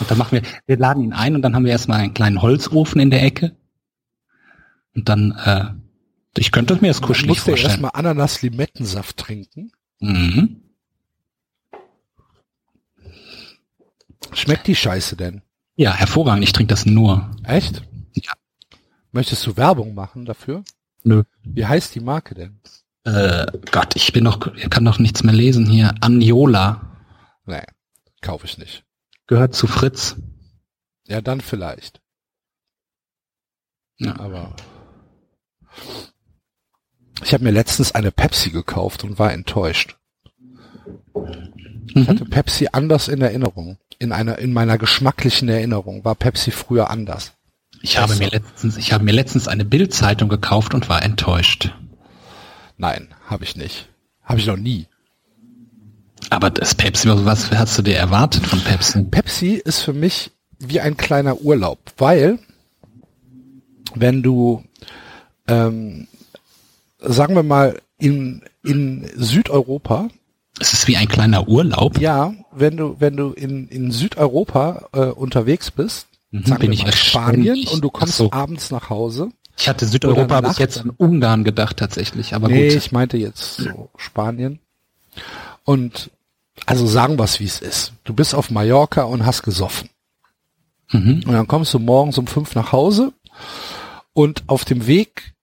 [0.00, 2.42] Und dann machen wir, wir laden ihn ein und dann haben wir erstmal einen kleinen
[2.42, 3.54] Holzofen in der Ecke.
[4.94, 5.66] Und dann, äh,
[6.38, 7.70] ich könnte mir das kuschelig musste er vorstellen.
[7.70, 9.72] erstmal Ananas-Limettensaft trinken.
[10.00, 10.60] Mhm.
[14.32, 15.42] Schmeckt die Scheiße denn?
[15.76, 16.44] Ja, hervorragend.
[16.44, 17.30] Ich trinke das nur.
[17.44, 17.82] Echt?
[18.14, 18.32] Ja.
[19.12, 20.64] Möchtest du Werbung machen dafür?
[21.04, 21.22] Nö.
[21.42, 22.60] Wie heißt die Marke denn?
[23.04, 25.94] Äh, Gott, ich bin noch, ich kann noch nichts mehr lesen hier.
[26.00, 26.80] Anjola
[27.46, 27.62] Nee,
[28.22, 28.84] kaufe ich nicht.
[29.26, 30.16] Gehört zu Fritz.
[31.06, 32.00] Ja, dann vielleicht.
[33.98, 34.18] Ja.
[34.18, 34.56] Aber
[37.22, 39.96] ich habe mir letztens eine Pepsi gekauft und war enttäuscht.
[41.94, 42.30] Ich hatte Mhm.
[42.30, 43.78] Pepsi anders in Erinnerung.
[43.98, 47.32] In einer, in meiner geschmacklichen Erinnerung war Pepsi früher anders.
[47.82, 51.72] Ich habe mir letztens, ich habe mir letztens eine Bildzeitung gekauft und war enttäuscht.
[52.76, 53.88] Nein, habe ich nicht.
[54.22, 54.86] Habe ich noch nie.
[56.30, 59.02] Aber das Pepsi, was hast du dir erwartet von Pepsi?
[59.04, 62.38] Pepsi ist für mich wie ein kleiner Urlaub, weil
[63.94, 64.64] wenn du,
[65.46, 66.06] ähm,
[66.98, 70.08] sagen wir mal, in, in Südeuropa,
[70.60, 71.98] Es ist wie ein kleiner Urlaub.
[71.98, 76.78] ja, wenn du, wenn du in, in Südeuropa äh, unterwegs bist, Mhm, sagen bin wir
[76.78, 77.72] ich mal Spanien ständig.
[77.72, 78.32] und du kommst so.
[78.32, 79.28] abends nach Hause.
[79.56, 82.76] Ich hatte Südeuropa bis jetzt an Ungarn gedacht tatsächlich, aber nee, gut.
[82.76, 84.58] ich meinte jetzt so Spanien.
[85.64, 86.10] Und
[86.66, 87.92] also sagen wir es, wie es ist.
[88.04, 89.90] Du bist auf Mallorca und hast gesoffen.
[90.92, 91.22] Mhm.
[91.26, 93.12] Und dann kommst du morgens um fünf nach Hause
[94.12, 95.34] und auf dem Weg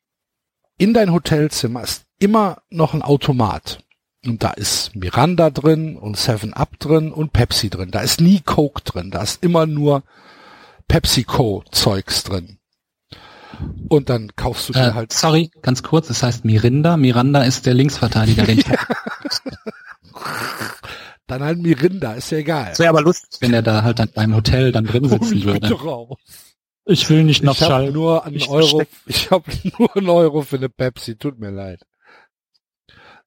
[0.77, 3.83] in dein Hotelzimmer ist immer noch ein Automat.
[4.25, 7.89] Und da ist Miranda drin und Seven Up drin und Pepsi drin.
[7.91, 9.09] Da ist nie Coke drin.
[9.09, 10.03] Da ist immer nur
[10.87, 12.57] PepsiCo-Zeugs drin.
[13.89, 15.13] Und dann kaufst du dir Äh, halt.
[15.13, 16.97] sorry, ganz kurz, es heißt Mirinda.
[16.97, 18.65] Miranda ist der Linksverteidiger, den ich
[21.27, 22.69] Dann halt Mirinda, ist ja egal.
[22.69, 25.71] Das wäre aber lustig, wenn er da halt dann beim Hotel dann drin sitzen würde.
[25.73, 26.17] raus.
[26.85, 30.57] Ich will nicht Ich habe nur einen Ich Euro, ich habe nur einen Euro für
[30.57, 31.83] eine Pepsi, tut mir leid.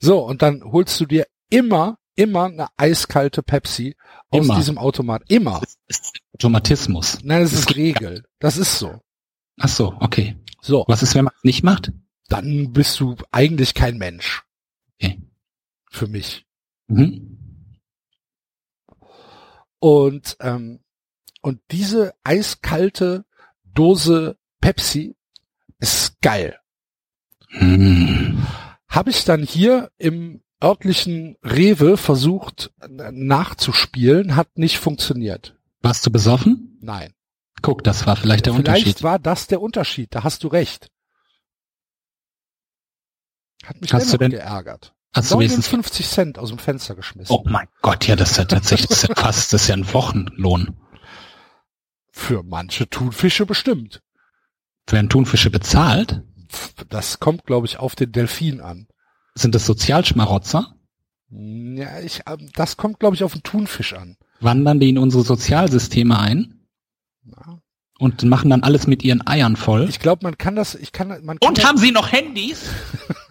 [0.00, 3.94] So, und dann holst du dir immer, immer eine eiskalte Pepsi
[4.30, 4.56] aus Immer.
[4.56, 5.22] diesem Automat.
[5.28, 5.60] Immer.
[5.60, 7.18] Das ist Automatismus.
[7.22, 8.24] Nein, das Das ist Regel.
[8.40, 9.00] Das ist so.
[9.60, 10.36] Ach so, okay.
[10.60, 11.92] So, Was ist, wenn man es nicht macht?
[12.28, 14.42] dann bist du eigentlich kein Mensch.
[14.98, 15.20] Okay.
[15.90, 16.44] Für mich.
[16.86, 17.38] Mhm.
[19.78, 20.80] Und, ähm,
[21.42, 23.24] und diese eiskalte
[23.64, 25.16] Dose Pepsi
[25.78, 26.58] ist geil.
[27.50, 28.44] Hm.
[28.88, 35.56] habe ich dann hier im örtlichen Rewe versucht nachzuspielen, hat nicht funktioniert.
[35.80, 36.78] Warst du besoffen?
[36.80, 37.12] Nein.
[37.62, 39.02] Guck, das war vielleicht der Vielleicht Unterschied.
[39.04, 40.90] war das der Unterschied, da hast du recht.
[43.64, 44.94] Hat mich Hast dennoch denn- geärgert.
[45.14, 47.32] Hast du wenigstens 59 Cent aus dem Fenster geschmissen.
[47.34, 49.76] Oh mein Gott, ja, das ist ja tatsächlich das ist ja fast, das ist ja
[49.76, 50.76] ein Wochenlohn.
[52.10, 54.02] Für manche Thunfische bestimmt.
[54.88, 56.22] Werden Thunfische bezahlt?
[56.88, 58.86] Das kommt, glaube ich, auf den Delfin an.
[59.34, 60.74] Sind das Sozialschmarotzer?
[61.30, 64.16] Ja, ich, ähm, das kommt, glaube ich, auf den Thunfisch an.
[64.40, 66.60] Wandern die in unsere Sozialsysteme ein
[67.24, 67.58] Ja.
[67.98, 69.88] und machen dann alles mit ihren Eiern voll?
[69.88, 72.64] Ich glaube, man kann das, ich kann, man kann Und haben sie noch Handys?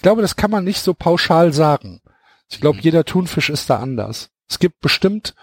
[0.00, 2.00] Ich glaube, das kann man nicht so pauschal sagen.
[2.48, 4.30] Ich glaube, jeder Thunfisch ist da anders.
[4.48, 5.34] Es gibt bestimmt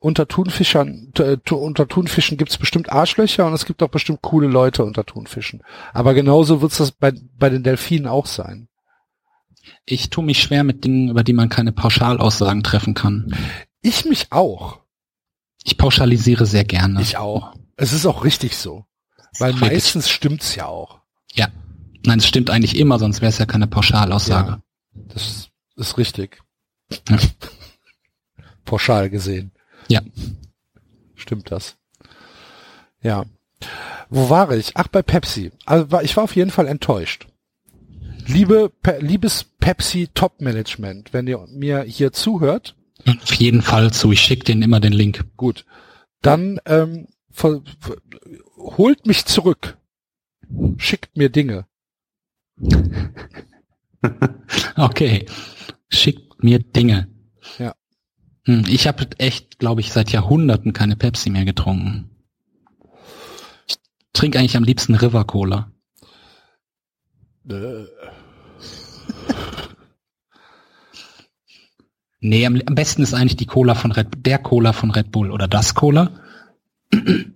[0.00, 4.48] unter Thunfischern, t- unter Thunfischen gibt es bestimmt Arschlöcher und es gibt auch bestimmt coole
[4.48, 5.62] Leute unter Thunfischen.
[5.92, 8.66] Aber genauso wird es das bei, bei den Delfinen auch sein.
[9.84, 13.32] Ich tue mich schwer mit Dingen, über die man keine Pauschalaussagen treffen kann.
[13.80, 14.80] Ich mich auch.
[15.62, 17.00] Ich pauschalisiere sehr gerne.
[17.00, 17.54] Ich auch.
[17.76, 18.86] Es ist auch richtig so.
[19.38, 20.98] Weil meistens stimmt's ja auch.
[21.32, 21.46] Ja.
[22.04, 24.50] Nein, es stimmt eigentlich immer, sonst wäre es ja keine Pauschalaussage.
[24.50, 24.62] Ja,
[25.08, 26.42] das ist richtig.
[27.08, 27.18] Ja.
[28.64, 29.52] Pauschal gesehen.
[29.88, 30.00] Ja.
[31.14, 31.76] Stimmt das.
[33.02, 33.24] Ja.
[34.08, 34.76] Wo war ich?
[34.76, 35.52] Ach, bei Pepsi.
[35.66, 37.26] Also ich war auf jeden Fall enttäuscht.
[38.26, 42.76] Liebe, Pe liebes Pepsi Top Management, wenn ihr mir hier zuhört,
[43.06, 44.12] Auf jeden Fall zu.
[44.12, 45.24] Ich schicke denen immer den Link.
[45.36, 45.64] gut,
[46.22, 47.08] dann ähm,
[48.56, 49.78] holt mich zurück.
[50.76, 51.66] Schickt mir Dinge.
[54.76, 55.26] Okay.
[55.88, 57.08] Schickt mir Dinge.
[57.58, 57.74] Ja.
[58.46, 62.10] Hm, Ich habe echt, glaube ich, seit Jahrhunderten keine Pepsi mehr getrunken.
[63.68, 63.76] Ich
[64.12, 65.72] trinke eigentlich am liebsten River Cola.
[67.48, 67.84] Äh,
[72.22, 75.30] Nee, am, am besten ist eigentlich die Cola von Red der Cola von Red Bull
[75.30, 76.20] oder das Cola.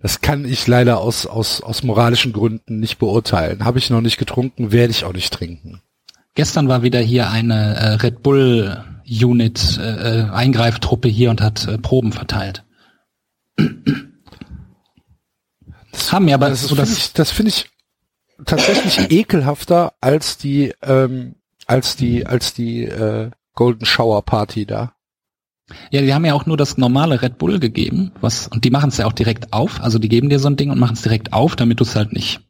[0.01, 3.63] Das kann ich leider aus, aus, aus moralischen Gründen nicht beurteilen.
[3.63, 5.81] Habe ich noch nicht getrunken, werde ich auch nicht trinken.
[6.35, 11.67] Gestern war wieder hier eine äh, Red Bull Unit äh, äh, Eingreiftruppe hier und hat
[11.67, 12.63] äh, Proben verteilt.
[16.11, 17.69] Haben ja aber Das, so finde das ich, das finde ich
[18.45, 21.35] tatsächlich ekelhafter als die, ähm,
[21.67, 24.94] als die, als die äh, Golden Shower Party da.
[25.89, 28.89] Ja, die haben ja auch nur das normale Red Bull gegeben, was und die machen
[28.89, 29.81] es ja auch direkt auf.
[29.81, 31.95] Also die geben dir so ein Ding und machen es direkt auf, damit du es
[31.95, 32.41] halt nicht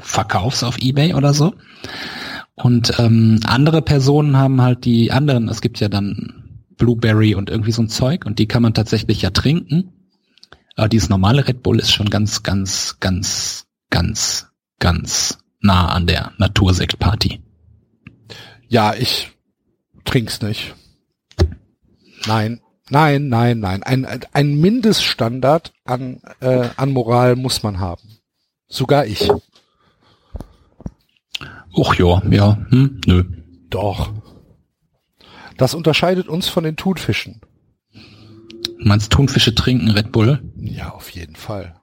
[0.00, 1.54] verkaufst auf eBay oder so.
[2.56, 5.48] Und ähm, andere Personen haben halt die anderen.
[5.48, 9.22] Es gibt ja dann Blueberry und irgendwie so ein Zeug und die kann man tatsächlich
[9.22, 9.92] ja trinken.
[10.76, 14.48] Aber dieses normale Red Bull ist schon ganz, ganz, ganz, ganz,
[14.80, 17.40] ganz nah an der Natursektparty.
[18.68, 19.30] Ja, ich
[20.04, 20.74] trink's nicht.
[22.26, 22.60] Nein,
[22.90, 23.82] nein, nein, nein.
[23.82, 28.18] Ein, ein Mindeststandard an, äh, an Moral muss man haben.
[28.68, 29.30] Sogar ich.
[31.72, 33.24] Och ja, ja, hm, nö.
[33.68, 34.12] Doch.
[35.56, 37.40] Das unterscheidet uns von den Thunfischen.
[37.92, 40.42] Du meinst Thunfische trinken Red Bull?
[40.56, 41.80] Ja, auf jeden Fall.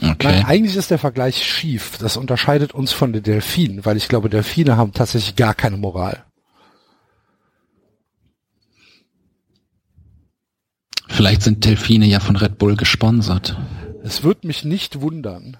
[0.00, 0.16] Okay.
[0.22, 1.98] Nein, eigentlich ist der Vergleich schief.
[1.98, 6.24] Das unterscheidet uns von den Delfinen, weil ich glaube, Delfine haben tatsächlich gar keine Moral.
[11.14, 13.56] Vielleicht sind Delfine ja von Red Bull gesponsert.
[14.02, 15.56] Es würde mich nicht wundern.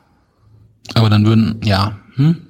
[0.95, 2.43] Aber dann würden, ja, hm?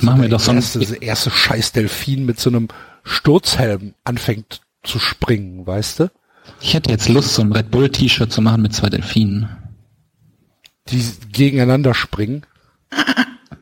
[0.00, 2.68] Machen wir doch so der ein, erste, der erste scheiß Delfin mit so einem
[3.04, 6.10] Sturzhelm anfängt zu springen, weißt du?
[6.62, 9.50] Ich hätte jetzt Lust, so ein Red Bull T-Shirt zu machen mit zwei Delfinen.
[10.88, 12.46] Die gegeneinander springen.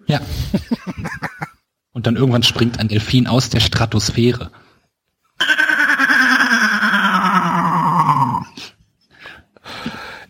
[0.06, 0.20] Ja.
[1.92, 4.52] Und dann irgendwann springt ein Delfin aus der Stratosphäre.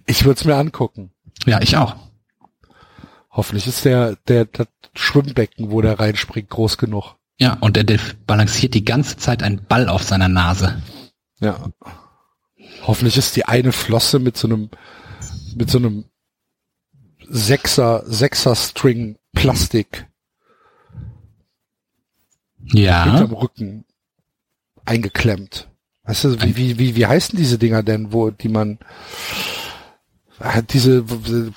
[0.07, 1.11] Ich würde es mir angucken.
[1.47, 1.97] Ja, ich auch.
[3.31, 7.17] Hoffentlich ist der, der, das Schwimmbecken, wo der reinspringt, groß genug.
[7.39, 10.81] Ja, und der Delf balanciert die ganze Zeit einen Ball auf seiner Nase.
[11.41, 11.69] Ja.
[12.87, 14.71] Hoffentlich ist die eine Flosse mit so einem,
[15.57, 16.05] mit so einem
[17.29, 20.07] Sechser, Sechser String Plastik
[22.73, 23.05] Ja.
[23.05, 23.85] hinterm Rücken
[24.85, 25.69] eingeklemmt.
[26.05, 28.79] Weißt du, wie, wie, wie, wie heißen diese Dinger denn, wo, die man,
[30.71, 31.03] diese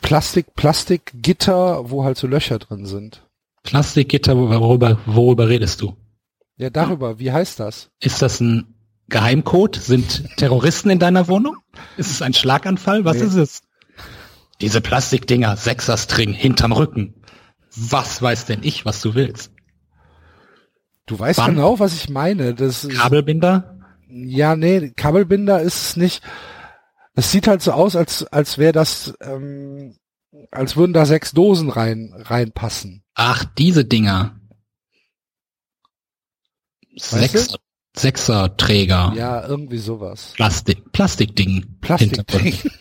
[0.02, 3.24] Plastik, Plastikgitter, wo halt so Löcher drin sind.
[3.64, 5.96] Plastikgitter, worüber, worüber redest du?
[6.58, 7.90] Ja, darüber, wie heißt das?
[8.00, 8.76] Ist das ein
[9.10, 9.76] Geheimcode?
[9.76, 11.58] Sind Terroristen in deiner Wohnung?
[11.98, 13.06] Ist es ein Schlaganfall?
[13.06, 13.24] Was Nee.
[13.26, 13.62] ist es?
[14.62, 17.14] Diese Plastikdinger, Sechserstring, hinterm Rücken.
[17.76, 19.52] Was weiß denn ich, was du willst?
[21.06, 21.56] Du weißt Wann?
[21.56, 22.54] genau, was ich meine.
[22.56, 23.78] Das ist, Kabelbinder?
[24.10, 26.24] ja, nee, Kabelbinder ist es nicht.
[27.18, 29.98] Es sieht halt so aus, als, als wäre das, ähm,
[30.52, 33.04] als würden da sechs Dosen rein, reinpassen.
[33.16, 34.40] Ach, diese Dinger.
[36.96, 37.58] Sechser,
[37.96, 39.14] Sechserträger.
[39.16, 40.34] Ja, irgendwie sowas.
[40.36, 41.80] Plastik, Plastikding.
[41.82, 42.18] Plastik.
[42.18, 42.72] Hintergrund.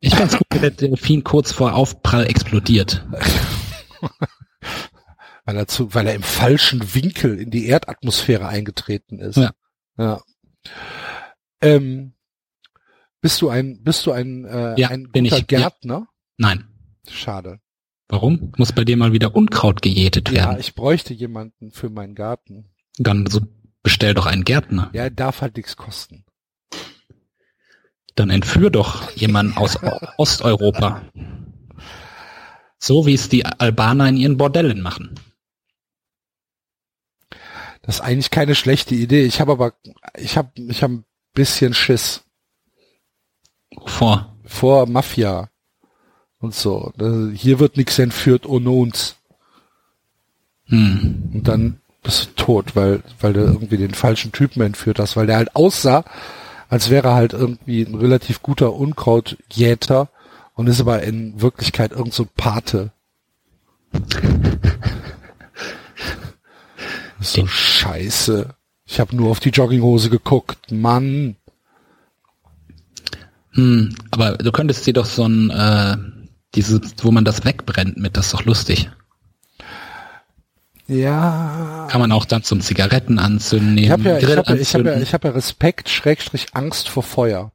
[0.00, 3.06] Ich fand's gut, wie der Delfin kurz vor Aufprall explodiert.
[5.44, 9.36] weil er zu, weil er im falschen Winkel in die Erdatmosphäre eingetreten ist.
[9.36, 9.50] Ja.
[10.00, 10.20] Ja.
[11.60, 12.14] Ähm,
[13.20, 15.58] bist du ein, bist du ein, äh, Ja, ein bin guter ich, ja.
[15.60, 16.08] Gärtner?
[16.38, 16.64] Nein.
[17.08, 17.60] Schade.
[18.08, 18.52] Warum?
[18.56, 20.60] Muss bei dir mal wieder Unkraut gejätet Ja, werden.
[20.60, 22.70] ich bräuchte jemanden für meinen Garten.
[22.98, 23.40] Dann so
[23.82, 24.90] bestell doch einen Gärtner.
[24.92, 26.24] Ja, er darf halt nichts kosten.
[28.16, 29.78] Dann entführ doch jemanden aus
[30.18, 31.02] Osteuropa.
[32.78, 35.14] So wie es die Albaner in ihren Bordellen machen.
[37.82, 39.24] Das ist eigentlich keine schlechte Idee.
[39.24, 39.72] Ich habe aber,
[40.16, 41.04] ich habe, ich habe ein
[41.34, 42.22] bisschen Schiss
[43.86, 44.36] Vor.
[44.44, 45.48] vor Mafia
[46.40, 46.92] und so.
[47.34, 49.16] Hier wird nichts entführt ohne uns.
[50.66, 51.30] Hm.
[51.34, 55.26] Und dann bist du tot, weil, weil du irgendwie den falschen Typen entführt hast, weil
[55.26, 56.04] der halt aussah,
[56.68, 60.08] als wäre er halt irgendwie ein relativ guter Unkrautjäter
[60.54, 62.92] und ist aber in Wirklichkeit irgend so ein Pate.
[67.20, 68.54] So scheiße.
[68.86, 70.72] Ich habe nur auf die Jogginghose geguckt.
[70.72, 71.36] Mann.
[73.52, 73.94] Hm.
[74.10, 75.96] Aber du könntest dir doch so ein, äh,
[76.54, 78.90] dieses, wo man das wegbrennt mit, das ist doch lustig.
[80.86, 81.86] Ja.
[81.88, 84.84] Kann man auch dann zum Zigaretten anzünden, Ich habe ja, ich hab ja, ich hab
[84.84, 87.52] ja, ich hab ja Respekt, Schrägstrich Angst vor Feuer.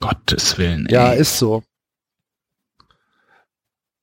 [0.00, 0.86] Gottes Willen.
[0.90, 1.20] Ja, ey.
[1.20, 1.62] ist so.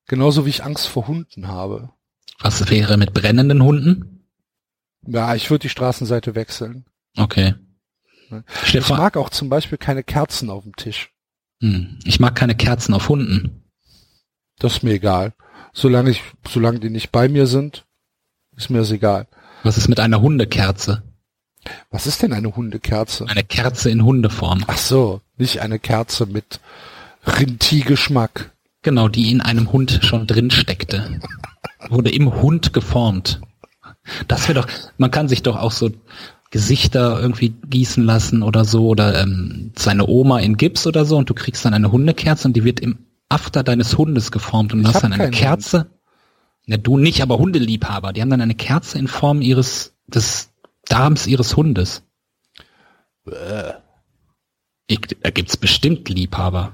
[0.08, 1.92] Genauso wie ich Angst vor Hunden habe.
[2.40, 4.11] Was wäre mit brennenden Hunden?
[5.06, 6.86] Ja, ich würde die Straßenseite wechseln.
[7.18, 7.56] Okay.
[8.30, 8.44] Ne?
[8.72, 11.10] Dir Ich mag auch zum Beispiel keine Kerzen auf dem Tisch.
[11.62, 13.64] hm, ich mag keine Kerzen auf Hunden.
[14.60, 15.34] Das ist mir egal.
[15.74, 17.86] Solange ich, solange die nicht bei mir sind,
[18.56, 19.28] ist mir das egal.
[19.64, 21.04] Was ist mit einer Hundekerze?
[21.90, 23.28] Was ist denn eine Hundekerze?
[23.28, 24.64] Eine Kerze in Hundeform.
[24.68, 26.60] Ach so, nicht eine Kerze mit
[27.26, 28.52] Rinti-Geschmack.
[28.82, 31.20] Genau, die in einem Hund schon drin steckte.
[31.90, 33.42] Wurde im Hund geformt.
[34.28, 35.92] Das wäre doch, man kann sich doch auch so
[36.50, 41.30] Gesichter irgendwie gießen lassen oder so oder ähm, seine Oma in Gips oder so und
[41.30, 44.90] du kriegst dann eine Hundekerze und die wird im After deines Hundes geformt und du
[44.90, 45.88] hast dann eine Kerze.
[46.66, 48.12] Ne, du nicht, aber Hundeliebhaber.
[48.12, 50.52] Die haben dann eine Kerze in Form ihres, des
[50.86, 52.04] Darms ihres Hundes.
[54.88, 56.74] Ich, da gibt's bestimmt Liebhaber.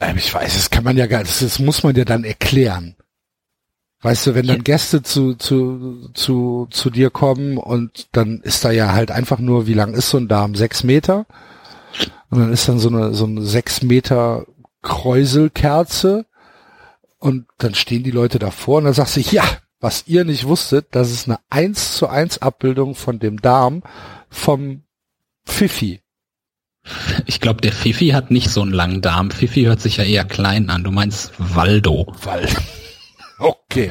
[0.00, 2.96] Ähm, ich weiß, das kann man ja gar, das, das muss man ja dann erklären.
[4.02, 8.70] Weißt du, wenn dann Gäste zu, zu, zu, zu dir kommen und dann ist da
[8.70, 10.54] ja halt einfach nur, wie lang ist so ein Darm?
[10.54, 11.26] Sechs Meter?
[12.30, 14.46] Und dann ist dann so eine, so eine sechs Meter
[14.82, 16.24] Kräuselkerze
[17.18, 19.44] und dann stehen die Leute davor und dann sagst du, ja,
[19.80, 23.82] was ihr nicht wusstet, das ist eine eins zu eins Abbildung von dem Darm
[24.30, 24.82] vom
[25.44, 26.00] Pfiffi.
[27.26, 29.30] Ich glaube, der Fifi hat nicht so einen langen Darm.
[29.30, 30.84] Fifi hört sich ja eher klein an.
[30.84, 32.12] Du meinst Waldo.
[32.22, 32.48] Weil.
[33.70, 33.88] Okay.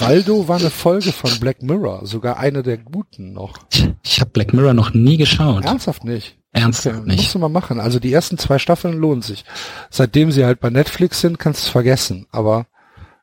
[0.00, 3.58] Waldo war eine Folge von Black Mirror, sogar eine der guten noch.
[4.02, 5.64] Ich habe Black Mirror noch nie geschaut.
[5.64, 6.38] Ernsthaft nicht.
[6.52, 7.18] Ernsthaft nicht.
[7.18, 7.78] Musst du mal machen.
[7.78, 9.44] Also die ersten zwei Staffeln lohnen sich.
[9.90, 12.26] Seitdem sie halt bei Netflix sind, kannst du es vergessen.
[12.32, 12.66] Aber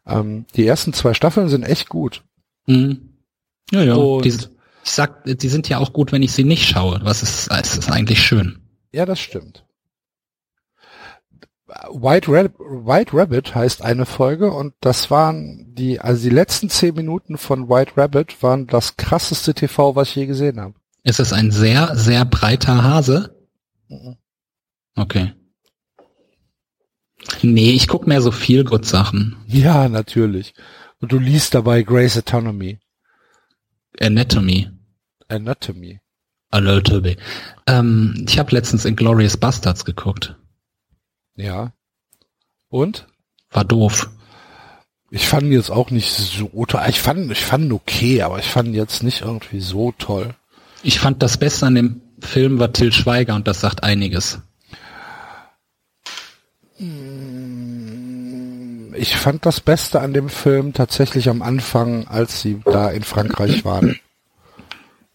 [0.05, 2.23] ähm, die ersten zwei Staffeln sind echt gut.
[2.67, 3.09] Mhm.
[3.71, 3.95] Ja, ja.
[3.95, 7.01] Und- Die, ich sag, die sind ja auch gut, wenn ich sie nicht schaue.
[7.03, 8.59] Was ist, ist eigentlich schön.
[8.93, 9.65] Ja, das stimmt.
[11.67, 16.95] White, Rab White Rabbit heißt eine Folge und das waren die, also die letzten zehn
[16.95, 20.75] Minuten von White Rabbit waren das krasseste TV, was ich je gesehen habe.
[21.03, 23.35] Ist es ein sehr, sehr breiter Hase?
[23.89, 24.15] Mhm.
[24.95, 25.33] Okay.
[27.41, 29.35] Nee, ich guck mehr so viel gut Sachen.
[29.47, 30.53] Ja, natürlich.
[31.01, 32.79] Und du liest dabei Grey's Anatomy.
[33.99, 34.69] Anatomy.
[35.27, 35.99] Anatomy.
[36.49, 37.17] Anatomy.
[37.67, 40.35] Ähm, ich habe letztens Inglorious Bastards geguckt.
[41.37, 41.71] Ja.
[42.67, 43.07] Und?
[43.51, 44.09] War doof.
[45.09, 46.81] Ich fand ihn jetzt auch nicht so toll.
[46.89, 50.35] Ich fand, ich fand ihn okay, aber ich fand ihn jetzt nicht irgendwie so toll.
[50.83, 54.39] Ich fand das Beste an dem Film war Till Schweiger und das sagt einiges.
[58.93, 63.63] Ich fand das Beste an dem Film tatsächlich am Anfang, als sie da in Frankreich
[63.63, 63.99] waren.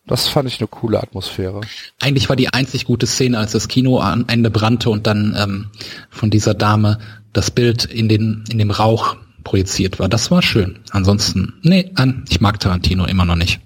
[0.07, 1.61] Das fand ich eine coole Atmosphäre.
[2.00, 5.70] Eigentlich war die einzig gute Szene, als das Kino am Ende brannte und dann ähm,
[6.11, 6.98] von dieser Dame
[7.32, 10.09] das Bild in den in dem Rauch projiziert war.
[10.09, 10.80] Das war schön.
[10.90, 11.92] Ansonsten, nee,
[12.28, 13.61] ich mag Tarantino immer noch nicht.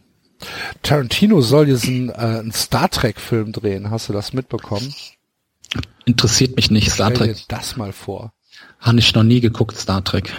[0.82, 3.90] Tarantino soll jetzt einen, äh, einen Star Trek Film drehen.
[3.90, 4.94] Hast du das mitbekommen?
[6.04, 6.90] Interessiert mich nicht.
[6.90, 8.32] Star Stell dir Trek das mal vor.
[8.78, 9.76] habe ich noch nie geguckt.
[9.78, 10.32] Star Trek.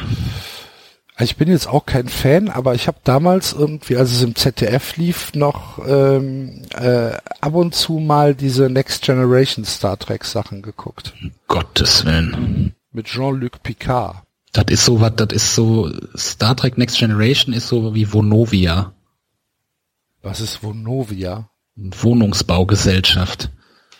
[1.20, 4.98] Ich bin jetzt auch kein Fan, aber ich habe damals irgendwie, als es im ZDF
[4.98, 11.14] lief, noch ähm, äh, ab und zu mal diese Next Generation Star Trek Sachen geguckt.
[11.48, 12.76] Gottes Willen.
[12.92, 14.18] Mit Jean-Luc Picard.
[14.54, 15.16] Das ist so was.
[15.16, 18.94] Das ist so Star Trek Next Generation ist so wie Vonovia,
[20.22, 21.50] Was ist Vonovia?
[21.76, 23.50] Wohnungsbaugesellschaft.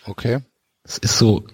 [0.04, 0.40] Okay.
[0.84, 1.44] Es ist so,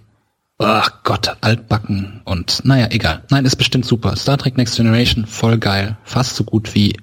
[0.58, 3.24] ach Gott, altbacken und naja, egal.
[3.30, 4.16] Nein, ist bestimmt super.
[4.16, 5.96] Star Trek Next Generation, voll geil.
[6.04, 6.96] Fast so gut wie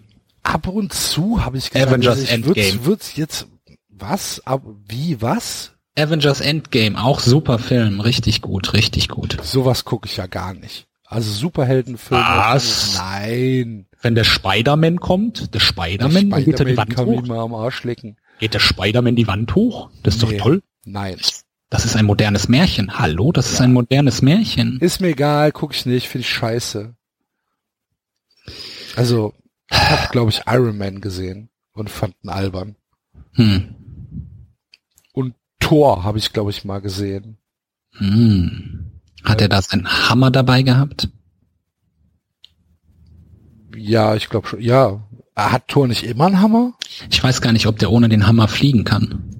[0.43, 2.55] Ab und zu habe ich gesagt, Avengers also ich Endgame.
[2.55, 3.47] Wird's, wird's jetzt
[3.89, 4.41] was?
[4.45, 5.73] Ab, wie was?
[5.97, 9.37] Avengers Endgame, auch super Film, richtig gut, richtig gut.
[9.43, 10.87] Sowas gucke ich ja gar nicht.
[11.05, 12.23] Also Superheldenfilme.
[12.23, 12.95] Was?
[12.95, 13.85] Nein.
[14.01, 17.21] Wenn der Spider-Man kommt, der Spider-Man, dann geht er die Wand hoch.
[17.27, 18.15] mal am Arsch lecken.
[18.39, 19.89] Geht der Spider-Man die Wand hoch?
[20.03, 20.37] Das ist Nee.
[20.37, 20.63] doch toll.
[20.85, 21.17] Nein.
[21.71, 22.99] Das ist ein modernes Märchen.
[22.99, 24.77] Hallo, das ist ein modernes Märchen.
[24.81, 26.93] Ist mir egal, guck ich nicht, finde ich scheiße.
[28.97, 29.33] Also,
[29.71, 32.75] ich habe, glaube ich, Iron Man gesehen und fand ihn albern.
[33.35, 33.73] Hm.
[35.13, 37.37] Und Thor habe ich, glaube ich, mal gesehen.
[37.93, 38.91] Hm.
[39.23, 41.07] Hat er da seinen Hammer dabei gehabt?
[43.77, 44.59] Ja, ich glaube schon.
[44.59, 45.07] Ja.
[45.37, 46.73] Hat Thor nicht immer einen Hammer?
[47.09, 49.30] Ich weiß gar nicht, ob der ohne den Hammer fliegen kann.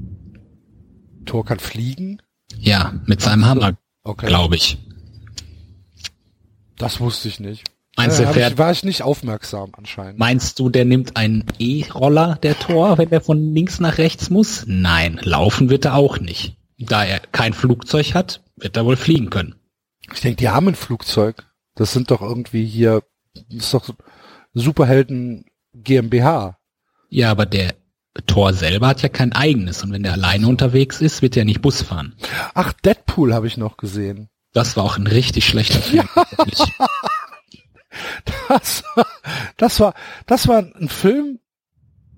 [1.25, 2.21] Thor kann fliegen?
[2.57, 4.27] Ja, mit seinem Hammer, Okay.
[4.27, 4.77] glaube ich.
[6.77, 7.63] Das wusste ich nicht.
[7.97, 10.17] Meinst du, fährt, ich, war ich nicht aufmerksam anscheinend.
[10.17, 14.63] meinst du, der nimmt einen E-Roller, der Tor, wenn er von links nach rechts muss?
[14.65, 16.55] Nein, laufen wird er auch nicht.
[16.79, 19.55] Da er kein Flugzeug hat, wird er wohl fliegen können.
[20.13, 21.45] Ich denke, die haben ein Flugzeug.
[21.75, 23.03] Das sind doch irgendwie hier,
[23.33, 23.89] das ist doch
[24.53, 26.57] Superhelden GmbH.
[27.09, 27.75] Ja, aber der
[28.27, 31.61] Thor selber hat ja kein eigenes und wenn der alleine unterwegs ist, wird er nicht
[31.61, 32.15] Bus fahren.
[32.53, 34.29] Ach, Deadpool habe ich noch gesehen.
[34.53, 36.07] Das war auch ein richtig schlechter Film.
[36.13, 36.59] tatsächlich.
[38.47, 39.05] Das war,
[39.57, 39.93] das war,
[40.25, 41.39] das war ein Film,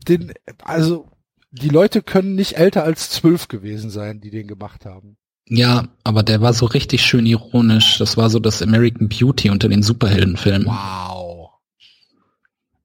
[0.07, 0.33] den,
[0.63, 1.09] also,
[1.51, 5.17] die Leute können nicht älter als zwölf gewesen sein, die den gemacht haben.
[5.47, 7.97] Ja, aber der war so richtig schön ironisch.
[7.97, 10.67] Das war so das American Beauty unter den Superheldenfilmen.
[10.67, 11.51] Wow.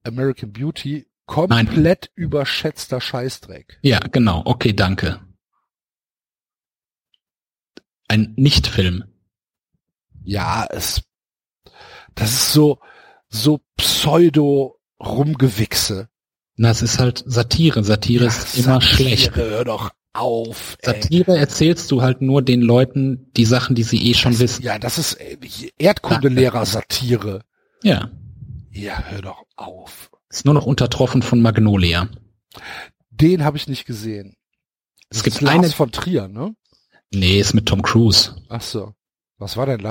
[0.04, 3.78] American Beauty, komplett überschätzter Scheißdreck.
[3.82, 4.42] Ja, genau.
[4.44, 5.20] Okay, danke.
[8.08, 9.04] Ein Nicht-Film.
[10.24, 11.02] Ja, es,
[12.14, 12.80] das ist so,
[13.28, 16.08] so pseudo rumgewichse.
[16.56, 17.84] Na, es ist halt Satire.
[17.84, 19.36] Satire ist immer Satire, schlecht.
[19.36, 20.76] Hör doch auf.
[20.80, 20.94] Ey.
[20.94, 24.62] Satire erzählst du halt nur den Leuten die Sachen, die sie eh schon wissen.
[24.62, 25.18] Ja, das ist
[25.78, 27.44] Erdkundelehrer-Satire.
[27.82, 28.10] Ja.
[28.70, 30.10] Ja, hör doch auf.
[30.30, 32.08] Ist nur noch untertroffen von Magnolia.
[33.10, 34.36] Den habe ich nicht gesehen.
[35.10, 36.54] Es Das gibt ist Lars eine, von Trier, ne?
[37.12, 38.36] nee, ist mit Tom Cruise.
[38.48, 38.94] Ach so.
[39.38, 39.82] Was war denn,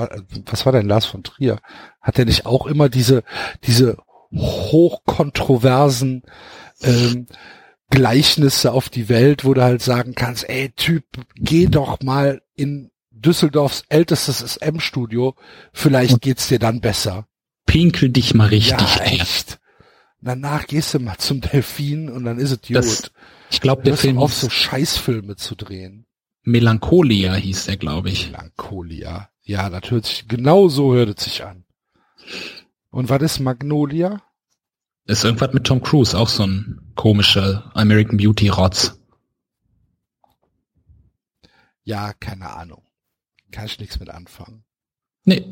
[0.46, 1.58] was war denn Lars von Trier?
[2.02, 3.24] Hat er nicht auch immer diese,
[3.64, 3.96] diese
[4.32, 6.22] hochkontroversen
[6.82, 7.26] ähm,
[7.90, 12.90] Gleichnisse auf die Welt, wo du halt sagen kannst, ey Typ, geh doch mal in
[13.10, 15.34] Düsseldorfs ältestes SM-Studio,
[15.72, 17.26] vielleicht geht's dir dann besser.
[17.66, 18.96] Pinkel dich mal richtig.
[18.96, 19.58] ja, echt.
[20.20, 23.12] Danach gehst du mal zum Delfin und dann ist es gut.
[23.50, 26.06] Ich glaube, der Film auf, so Scheißfilme zu drehen.
[26.42, 28.30] Melancholia hieß der, glaube ich.
[28.30, 29.30] Melancholia.
[29.42, 31.64] Ja, das hört sich, genau so hört es sich an.
[32.90, 34.22] Und was ist Magnolia?
[35.06, 38.98] Ist irgendwas mit Tom Cruise, auch so ein komischer American Beauty Rotz.
[41.84, 42.82] Ja, keine Ahnung.
[43.50, 44.64] Kann ich nichts mit anfangen.
[45.24, 45.48] Nee.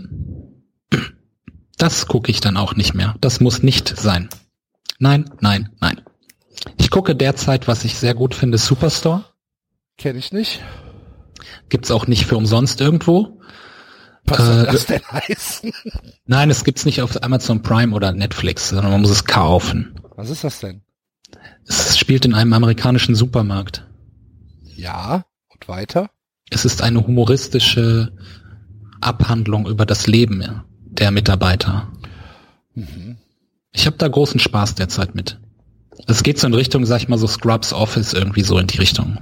[1.79, 3.17] Das gucke ich dann auch nicht mehr.
[3.21, 4.29] Das muss nicht sein.
[4.99, 6.01] Nein, nein, nein.
[6.79, 9.25] Ich gucke derzeit, was ich sehr gut finde, Superstore.
[9.99, 10.63] Kenne ich nicht.
[11.69, 13.41] Gibt's auch nicht für umsonst irgendwo.
[14.25, 15.73] Was soll Äh, das denn heißen?
[16.27, 20.01] Nein, es gibt's nicht auf Amazon Prime oder Netflix, sondern man muss es kaufen.
[20.17, 20.83] Was ist das denn?
[21.67, 23.87] Es spielt in einem amerikanischen Supermarkt.
[24.75, 26.11] Ja, und weiter?
[26.51, 28.13] Es ist eine humoristische
[29.01, 31.93] Abhandlung über das Leben der Mitarbeiter.
[32.75, 33.19] Mhm.
[33.77, 35.39] Ich habe da großen Spaß derzeit mit.
[36.07, 38.79] Es geht so in Richtung, sag ich mal, so Scrubs Office irgendwie so in die
[38.79, 39.19] Richtung.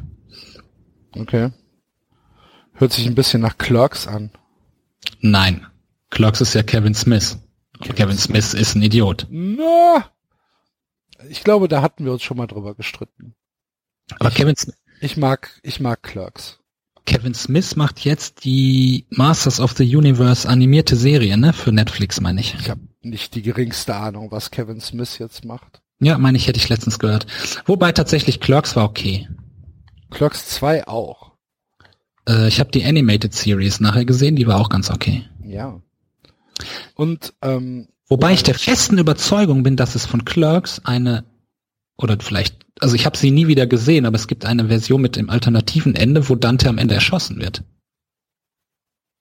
[1.17, 1.51] Okay.
[2.73, 4.31] Hört sich ein bisschen nach Clerks an.
[5.21, 5.67] Nein.
[6.11, 7.39] Clerks ist ja Kevin Smith.
[7.81, 9.27] Und Kevin Smith ist ein Idiot.
[9.31, 10.09] Na,
[11.29, 13.35] ich glaube, da hatten wir uns schon mal drüber gestritten.
[14.21, 16.61] Aber Kevin, Sm- Ich mag, ich mag Clerks.
[17.07, 21.53] Kevin Smith macht jetzt die Masters of the Universe animierte Serie, ne?
[21.53, 22.55] Für Netflix, meine ich.
[22.59, 25.83] Ich habe nicht die geringste Ahnung, was Kevin Smith jetzt macht.
[26.01, 27.27] Ja, meine ich, hätte ich letztens gehört.
[27.67, 29.29] Wobei tatsächlich Clerks war okay.
[30.11, 31.33] Clerks 2 auch.
[32.29, 35.25] Äh, ich habe die Animated Series nachher gesehen, die war auch ganz okay.
[35.45, 35.81] Ja.
[36.95, 41.25] Und ähm, Wobei ich der festen Überzeugung bin, dass es von Clerks eine
[41.97, 45.17] oder vielleicht, also ich habe sie nie wieder gesehen, aber es gibt eine Version mit
[45.17, 47.63] dem alternativen Ende, wo Dante am Ende erschossen wird.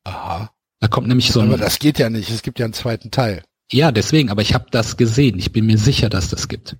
[0.03, 0.49] aha.
[0.79, 2.29] Da kommt nämlich so Aber ein, das geht ja nicht.
[2.29, 3.41] Es gibt ja einen zweiten Teil.
[3.72, 5.38] Ja deswegen, aber ich habe das gesehen.
[5.40, 6.77] Ich bin mir sicher, dass das gibt.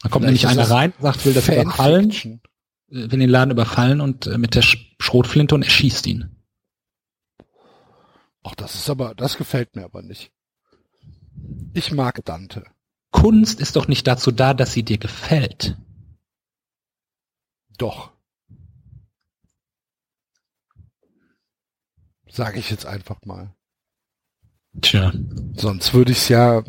[0.00, 2.40] Da kommt Vielleicht nämlich einer rein, sagt, will das überfallen, äh,
[2.88, 6.36] will den Laden überfallen und äh, mit der Sch- Schrotflinte und erschießt ihn.
[8.44, 10.32] Ach, das ist aber, das gefällt mir aber nicht.
[11.74, 12.64] Ich mag Dante.
[13.10, 15.76] Kunst ist doch nicht dazu da, dass sie dir gefällt.
[17.76, 18.12] Doch.
[22.28, 23.54] Sage ich jetzt einfach mal.
[24.80, 25.12] Tja.
[25.56, 26.62] Sonst würde ich es ja.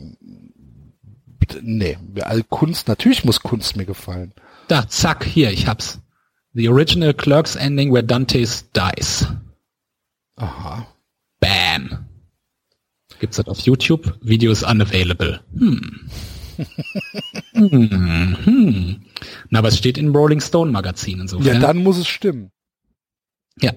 [1.61, 4.33] Nee, all Kunst, natürlich muss Kunst mir gefallen.
[4.67, 5.99] Da, zack, hier, ich hab's.
[6.53, 9.27] The original Clerks ending where Dante's dies.
[10.35, 10.87] Aha.
[11.39, 12.05] Bam.
[13.19, 14.17] Gibt's das auf YouTube?
[14.21, 15.41] Video is unavailable.
[15.57, 16.09] Hm.
[17.53, 19.01] hm, hm.
[19.49, 21.55] Na, aber es steht im Rolling Stone Magazin insofern.
[21.55, 22.51] Ja, dann muss es stimmen.
[23.61, 23.73] Ja.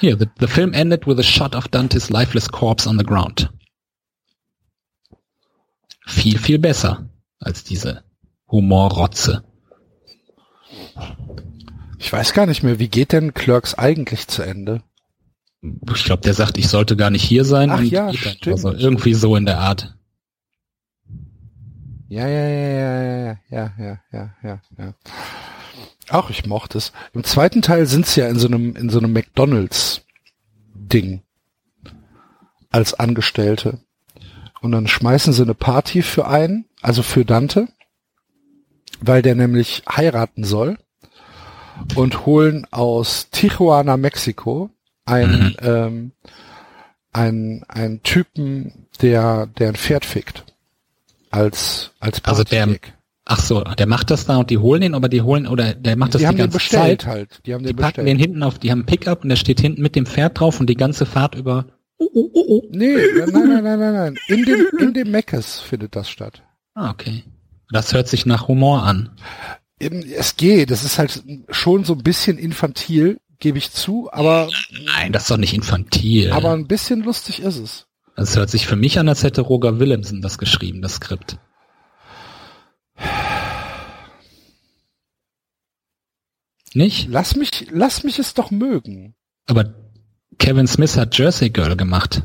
[0.00, 3.50] Hier, the, the film ended with a shot of Dante's lifeless corpse on the ground.
[6.06, 7.08] Viel, viel besser
[7.40, 8.04] als diese
[8.48, 9.42] Humorrotze.
[11.98, 14.82] Ich weiß gar nicht mehr, wie geht denn Clerks eigentlich zu Ende?
[15.62, 17.70] Ich glaube, der sagt, ich sollte gar nicht hier sein.
[17.70, 18.46] Ach und ja, stimmt.
[18.46, 19.94] Also irgendwie so in der Art.
[22.08, 24.94] Ja, ja, ja, ja, ja, ja, ja, ja, ja, ja.
[26.10, 26.92] Auch ich mochte es.
[27.14, 31.22] Im zweiten Teil sind sie ja in so einem, in so einem McDonalds-Ding
[32.70, 33.80] als Angestellte.
[34.60, 37.68] Und dann schmeißen sie eine Party für einen, also für Dante.
[39.00, 40.78] weil der nämlich heiraten soll
[41.96, 44.70] und holen aus Tijuana, Mexiko,
[45.04, 45.56] einen, Mhm.
[45.60, 46.12] ähm,
[47.12, 50.44] einen, einen Typen, der, der ein Pferd fickt.
[51.30, 52.78] Als, als Also der-.
[53.28, 55.96] Ach so, der macht das da und die holen ihn, aber die holen, oder der
[55.96, 57.06] macht das die die haben den ganze bestellt Zeit.
[57.12, 57.40] halt.
[57.44, 58.08] Die haben Die den packen bestellt.
[58.08, 60.60] den hinten auf, die haben einen Pickup und der steht hinten mit dem Pferd drauf
[60.60, 61.66] und die ganze Fahrt über.
[61.98, 62.62] Uh, uh, uh, uh.
[62.70, 64.16] Nee, nein, nein, nein, nein, nein.
[64.28, 66.42] In dem, in dem Meckes findet das statt.
[66.74, 67.24] Ah, okay.
[67.70, 69.10] Das hört sich nach Humor an.
[69.80, 74.48] Es geht, das ist halt schon so ein bisschen infantil, gebe ich zu, aber,
[74.84, 76.30] Nein, das ist doch nicht infantil.
[76.30, 77.86] aber ein bisschen lustig ist es.
[78.14, 81.38] das hört sich für mich an, als hätte Roger Willemsen das geschrieben, das Skript.
[86.76, 87.08] Nicht?
[87.08, 89.14] Lass mich, lass mich es doch mögen.
[89.46, 89.74] Aber
[90.38, 92.24] Kevin Smith hat Jersey Girl gemacht.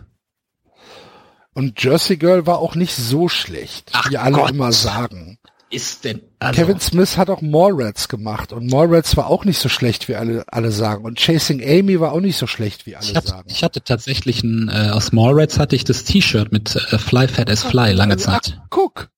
[1.54, 4.52] Und Jersey Girl war auch nicht so schlecht, Ach wie alle Gott.
[4.52, 5.40] immer sagen.
[5.70, 6.22] Ist denn?
[6.40, 10.16] Also, Kevin Smith hat auch Mallrats gemacht und Mallrats war auch nicht so schlecht, wie
[10.16, 11.06] alle, alle sagen.
[11.06, 13.50] Und Chasing Amy war auch nicht so schlecht, wie alle ich hatte, sagen.
[13.50, 17.50] ich hatte tatsächlich ein, äh, aus Mallrats hatte ich das T-Shirt mit äh, Fly Fat
[17.50, 18.60] as Fly lange Zeit.
[18.60, 19.10] Ach, guck.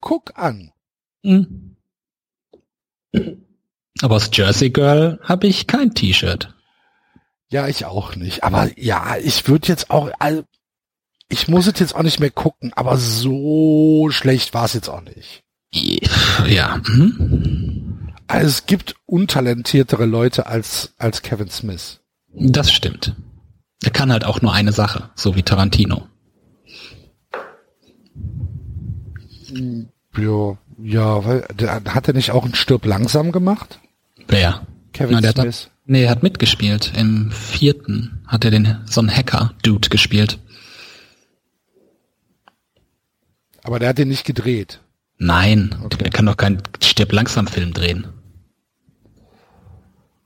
[0.00, 0.70] Guck an.
[1.24, 1.76] Hm.
[4.02, 6.54] Aber aus Jersey Girl habe ich kein T-Shirt.
[7.50, 8.44] Ja, ich auch nicht.
[8.44, 10.44] Aber ja, ich würde jetzt auch, also,
[11.28, 15.02] ich muss es jetzt auch nicht mehr gucken, aber so schlecht war es jetzt auch
[15.02, 15.42] nicht.
[16.46, 16.80] Ja.
[16.86, 18.12] Mhm.
[18.26, 22.00] Also es gibt untalentiertere Leute als, als Kevin Smith.
[22.32, 23.16] Das stimmt.
[23.82, 26.06] Er kann halt auch nur eine Sache, so wie Tarantino.
[30.16, 31.46] Ja, ja, weil,
[31.88, 33.80] hat er nicht auch einen Stirb langsam gemacht?
[34.30, 34.66] Wer?
[34.92, 35.70] Kevin Na, der hat, Smith.
[35.86, 36.92] nee, er hat mitgespielt.
[36.96, 40.38] Im vierten hat er den, so einen Hacker-Dude gespielt.
[43.62, 44.80] Aber der hat den nicht gedreht.
[45.18, 46.04] Nein, Okay.
[46.04, 48.06] er kann doch keinen Stirb langsam Film drehen.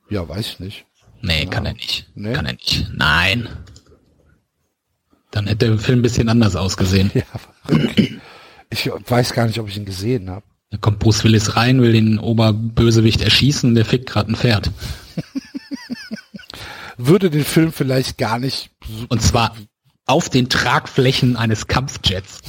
[0.08, 0.86] Ja, weiß ich nicht.
[1.20, 2.06] Nee, kann er nicht.
[2.14, 2.32] Nee?
[2.34, 2.86] Kann er nicht.
[2.92, 3.48] Nein.
[5.30, 7.10] Dann hätte der Film ein bisschen anders ausgesehen.
[7.14, 7.22] Ja,
[7.68, 8.20] okay.
[8.70, 10.44] Ich weiß gar nicht, ob ich ihn gesehen habe.
[10.74, 14.72] Da kommt Bruce Willis rein, will den Oberbösewicht erschießen und der fickt gerade ein Pferd.
[16.96, 18.70] Würde den Film vielleicht gar nicht.
[19.08, 19.56] Und zwar
[20.04, 22.40] auf den Tragflächen eines Kampfjets.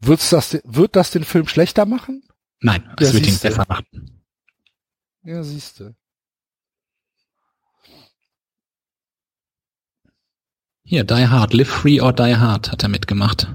[0.00, 2.24] Wird's das, wird das den Film schlechter machen?
[2.60, 4.20] Nein, es Ja, wird ihn besser machen.
[5.22, 5.94] Ja, siehste.
[10.90, 13.52] Hier, Die Hard, Live Free or Die Hard hat er mitgemacht.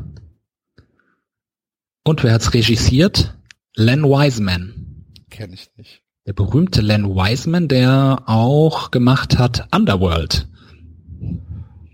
[2.03, 3.35] Und wer hat's regisiert?
[3.76, 5.05] Len Wiseman.
[5.31, 6.03] Kenne ich nicht.
[6.27, 10.47] Der berühmte Len Wiseman, der auch gemacht hat Underworld.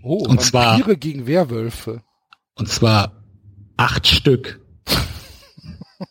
[0.02, 2.02] Oh, Und zwar- Vampire gegen Werwölfe.
[2.56, 3.24] Und zwar
[3.78, 4.60] acht Stück.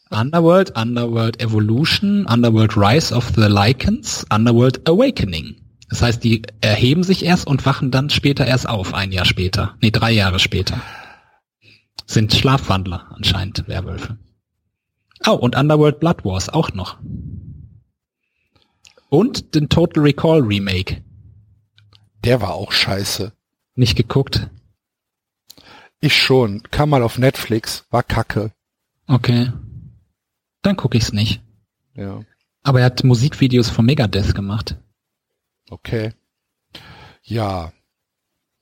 [0.09, 5.61] Underworld, Underworld Evolution, Underworld Rise of the Lycans, Underworld Awakening.
[5.89, 9.75] Das heißt, die erheben sich erst und wachen dann später erst auf, ein Jahr später.
[9.81, 10.79] Nee, drei Jahre später.
[12.05, 14.17] Sind Schlafwandler anscheinend, Werwölfe.
[15.25, 16.99] Oh, und Underworld Blood Wars auch noch.
[19.09, 21.03] Und den Total Recall Remake.
[22.23, 23.33] Der war auch scheiße.
[23.75, 24.49] Nicht geguckt?
[25.99, 26.63] Ich schon.
[26.63, 27.85] Kam mal auf Netflix.
[27.89, 28.51] War kacke.
[29.07, 29.51] Okay.
[30.61, 31.41] Dann gucke ich's nicht.
[31.95, 32.23] Ja.
[32.61, 34.77] Aber er hat Musikvideos von Megadeth gemacht.
[35.69, 36.13] Okay.
[37.23, 37.71] Ja.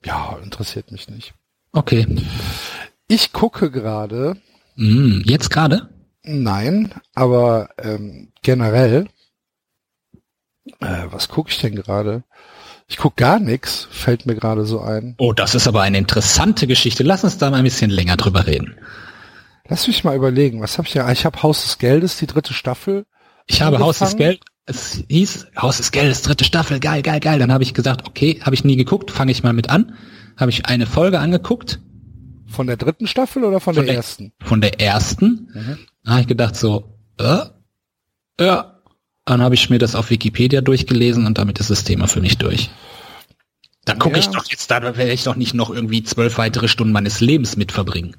[0.06, 1.34] Ja, interessiert mich nicht.
[1.72, 2.06] Okay.
[3.08, 4.38] Ich gucke gerade,
[4.76, 5.90] Mm, jetzt gerade?
[6.24, 9.08] nein, aber ähm, generell,
[10.82, 12.24] äh, was gucke ich denn gerade?
[12.88, 15.16] Ich gucke gar nichts, fällt mir gerade so ein.
[15.18, 17.04] Oh, das ist aber eine interessante Geschichte.
[17.04, 18.78] Lass uns da mal ein bisschen länger drüber reden.
[19.68, 21.12] Lass mich mal überlegen, was habe ich ja?
[21.12, 23.06] Ich habe Haus des Geldes, die dritte Staffel.
[23.46, 24.38] Ich habe Haus des Angefangen?
[24.69, 27.39] Es hieß Haus des Geldes, dritte Staffel, geil, geil, geil.
[27.39, 29.95] Dann habe ich gesagt, okay, habe ich nie geguckt, fange ich mal mit an.
[30.35, 31.80] Habe ich eine Folge angeguckt
[32.48, 34.34] Von der dritten Staffel oder von, Von der der- ersten?
[34.44, 35.49] von der ersten.
[35.53, 35.77] Mhm.
[36.03, 37.39] Da habe ich gedacht so, äh,
[38.39, 38.73] ja.
[39.26, 42.38] Dann habe ich mir das auf Wikipedia durchgelesen und damit ist das Thema für mich
[42.38, 42.69] durch.
[43.85, 44.19] Da gucke Ja.
[44.19, 47.56] ich doch jetzt, da werde ich doch nicht noch irgendwie zwölf weitere Stunden meines Lebens
[47.57, 48.15] mit verbringen.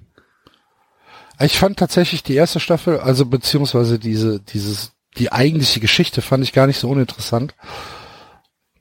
[1.40, 6.52] Ich fand tatsächlich die erste Staffel, also beziehungsweise diese, dieses, die eigentliche Geschichte fand ich
[6.52, 7.54] gar nicht so uninteressant.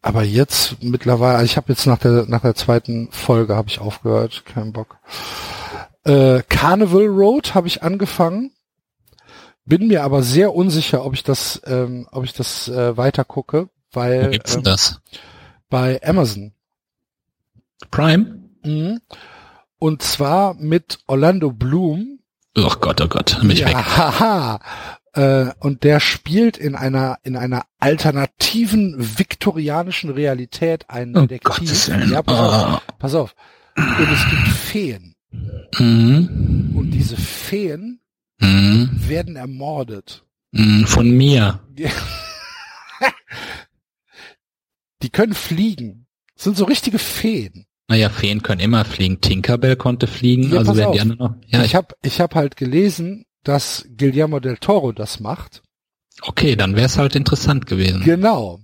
[0.01, 4.43] Aber jetzt mittlerweile, ich habe jetzt nach der nach der zweiten Folge habe ich aufgehört,
[4.45, 4.97] kein Bock.
[6.03, 8.51] Äh, Carnival Road habe ich angefangen,
[9.65, 13.69] bin mir aber sehr unsicher, ob ich das, ähm, ob ich das äh, weiter gucke,
[13.91, 15.01] Wo weil gibt's denn ähm, das?
[15.69, 16.53] bei Amazon.
[17.91, 18.43] Prime?
[18.63, 19.01] Mhm.
[19.79, 22.19] Und zwar mit Orlando Bloom.
[22.57, 23.75] Oh Gott, oh Gott, mich ja, weg.
[23.75, 24.59] haha.
[25.17, 31.87] Äh, und der spielt in einer in einer alternativen viktorianischen Realität einen Oh Detektiv.
[32.09, 32.93] Ja, pass auf, Oh.
[32.99, 33.35] pass auf.
[33.75, 35.15] Und es gibt Feen.
[35.79, 36.73] Mhm.
[36.75, 37.99] Und diese Feen
[38.39, 38.91] Mhm.
[39.07, 40.23] werden ermordet.
[40.51, 40.85] Mhm.
[40.85, 41.61] Von mir.
[45.01, 46.07] Die, können fliegen.
[46.35, 47.65] Das sind so richtige Feen.
[47.87, 49.21] Naja, Feen können immer fliegen.
[49.21, 51.35] Tinkerbell konnte fliegen, Ja, also werden die anderen noch.
[51.47, 55.63] Ja, ich ich, habe ich hab halt gelesen, dass Guillermo del Toro das macht.
[56.21, 58.03] okay, dann wäre es halt interessant gewesen.
[58.03, 58.59] Genau.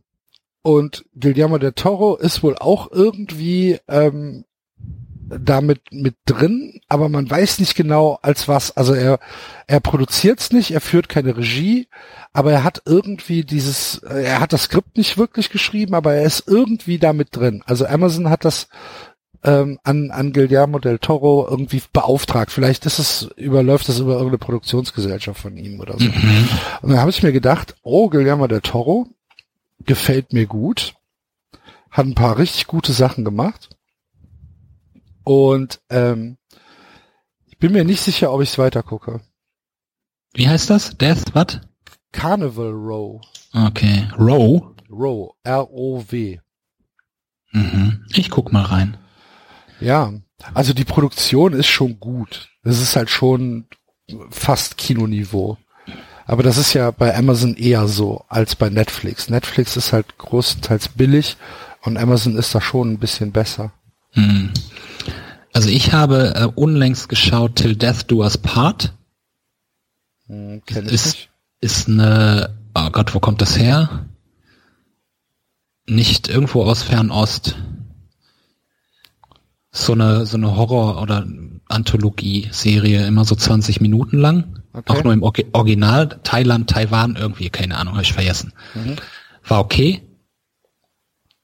[0.61, 4.45] Und Guillermo del Toro ist wohl auch irgendwie ähm,
[5.30, 8.76] damit mit drin, aber man weiß nicht genau als was.
[8.76, 9.19] Also er
[9.68, 11.88] er produziert's nicht, er führt keine Regie,
[12.34, 16.47] aber er hat irgendwie dieses, er hat das Skript nicht wirklich geschrieben, aber er ist
[16.47, 17.64] irgendwie damit drin.
[17.65, 18.68] Also Amazon hat das
[19.44, 22.52] ähm, an, an Guillermo del Toro irgendwie beauftragt.
[22.52, 26.06] Vielleicht ist es, überläuft das über irgendeine Produktionsgesellschaft von ihm oder so.
[26.06, 26.49] Mhm.
[26.82, 29.07] Und dann habe ich mir gedacht, oh, Guillermo del Toro
[29.86, 30.95] gefällt mir gut,
[31.91, 33.70] hat ein paar richtig gute Sachen gemacht.
[35.24, 36.38] Und ähm,
[37.48, 39.22] ich bin mir nicht sicher, ob ich es weiter gucke.
[40.34, 40.98] Wie heißt das?
[40.98, 41.60] Death, was?
[42.11, 43.22] Carnival Row.
[43.53, 44.07] Okay.
[44.18, 44.74] Row.
[44.90, 45.34] Row.
[45.44, 46.40] R-O-W.
[47.52, 48.06] Mhm.
[48.14, 48.98] Ich guck mal rein.
[49.84, 50.14] Ja,
[50.53, 52.49] also die Produktion ist schon gut.
[52.64, 53.65] Das ist halt schon
[54.30, 55.57] fast Kinoniveau.
[56.26, 59.30] Aber das ist ja bei Amazon eher so als bei Netflix.
[59.30, 61.35] Netflix ist halt größtenteils billig
[61.81, 63.73] und Amazon ist da schon ein bisschen besser.
[64.11, 64.51] Hm.
[65.51, 68.93] Also ich habe äh, unlängst geschaut Till Death Do Us Part.
[70.27, 71.30] Hm, kenn ich Ist, nicht.
[71.60, 74.05] ist eine, oh Gott, wo kommt das her?
[75.85, 77.55] Nicht irgendwo aus Fernost.
[79.76, 81.26] So eine, so eine Horror- oder
[81.68, 84.62] Anthologie-Serie, immer so 20 Minuten lang.
[84.72, 84.94] Okay.
[84.94, 88.54] Auch nur im Original, Thailand, Taiwan, irgendwie, keine Ahnung, habe ich vergessen.
[88.76, 88.98] Mhm.
[89.48, 90.04] War okay.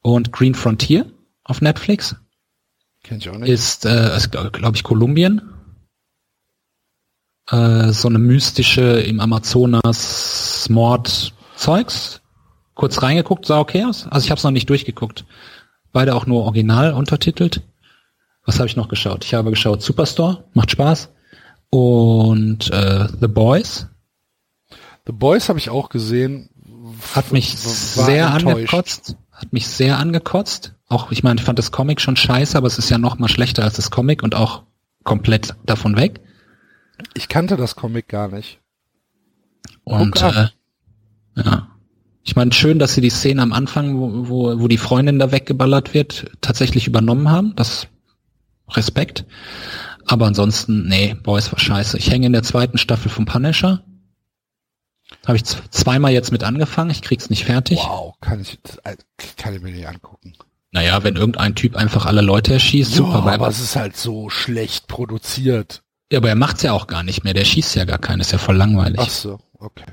[0.01, 1.11] Und Green Frontier
[1.43, 2.15] auf Netflix
[3.03, 3.49] Kenn ich auch nicht.
[3.49, 5.41] ist, äh, glaube glaub ich, Kolumbien.
[7.49, 12.21] Äh, so eine mystische im Amazonas Mord-Zeugs.
[12.75, 14.07] Kurz reingeguckt, sah okay aus.
[14.07, 15.25] Also ich habe es noch nicht durchgeguckt.
[15.91, 17.61] Beide auch nur original untertitelt.
[18.49, 19.23] Was habe ich noch geschaut?
[19.25, 21.11] Ich habe geschaut Superstore, macht Spaß.
[21.69, 23.85] Und äh, The Boys
[25.05, 26.49] The Boys habe ich auch gesehen.
[27.13, 28.47] hat mich sehr enttäuscht.
[28.47, 29.17] angekotzt.
[29.31, 30.73] Hat mich sehr angekotzt.
[30.87, 33.27] Auch, ich meine, ich fand das Comic schon scheiße, aber es ist ja noch mal
[33.27, 34.63] schlechter als das Comic und auch
[35.03, 36.19] komplett davon weg.
[37.13, 38.59] Ich kannte das Comic gar nicht.
[39.83, 40.47] Und äh,
[41.35, 41.67] ja.
[42.23, 45.31] Ich meine, schön, dass sie die Szene am Anfang, wo, wo, wo die Freundin da
[45.31, 47.55] weggeballert wird, tatsächlich übernommen haben.
[47.55, 47.87] Das
[48.75, 49.25] Respekt.
[50.05, 51.97] Aber ansonsten, nee, Boys war scheiße.
[51.97, 53.83] Ich hänge in der zweiten Staffel vom Punisher.
[55.25, 57.79] Habe ich zweimal jetzt mit angefangen, ich krieg's nicht fertig.
[57.79, 58.95] Wow, kann ich, äh,
[59.37, 60.33] kann ich mir nicht angucken.
[60.71, 63.23] Naja, wenn irgendein Typ einfach alle Leute erschießt, super.
[63.25, 65.81] ja, aber es ist halt so schlecht produziert.
[66.11, 67.33] ja, aber er macht's ja auch gar nicht mehr.
[67.33, 68.99] Der schießt ja gar keinen, ist ja voll langweilig.
[69.01, 69.85] Ach so, okay.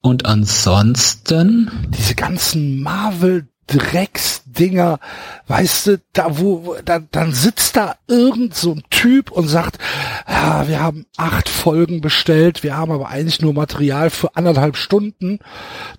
[0.00, 4.98] Und ansonsten, diese ganzen Marvel Drecksdinger,
[5.46, 9.78] weißt du, da wo, da, dann sitzt da irgend so ein Typ und sagt,
[10.26, 15.38] ja, wir haben acht Folgen bestellt, wir haben aber eigentlich nur Material für anderthalb Stunden.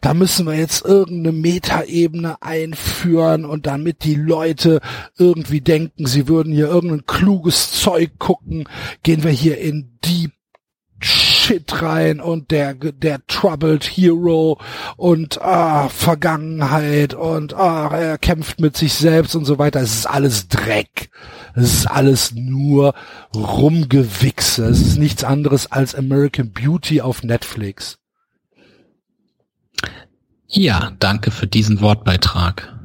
[0.02, 4.82] Da müssen wir jetzt irgendeine Metaebene einführen und damit die Leute
[5.18, 8.68] irgendwie denken, sie würden hier irgendein kluges Zeug gucken,
[9.04, 10.32] gehen wir hier in Deep
[11.50, 14.60] Shit rein und der der Troubled Hero
[14.98, 19.82] und ah, Vergangenheit und ah, er kämpft mit sich selbst und so weiter.
[19.82, 21.10] Es ist alles Dreck.
[21.56, 22.94] Es ist alles nur
[23.36, 24.66] Rumgewichse.
[24.66, 27.98] Es ist nichts anderes als American Beauty auf Netflix.
[30.48, 32.76] ja, danke für diesen Wortbeitrag.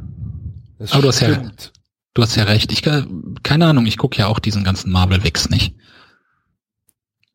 [0.79, 1.51] Das Aber du hast ja-.
[2.15, 2.73] Du hast ja recht.
[2.73, 5.75] Ich kann- keine Ahnung, ich gucke ja auch diesen ganzen Marvel-Wix nicht.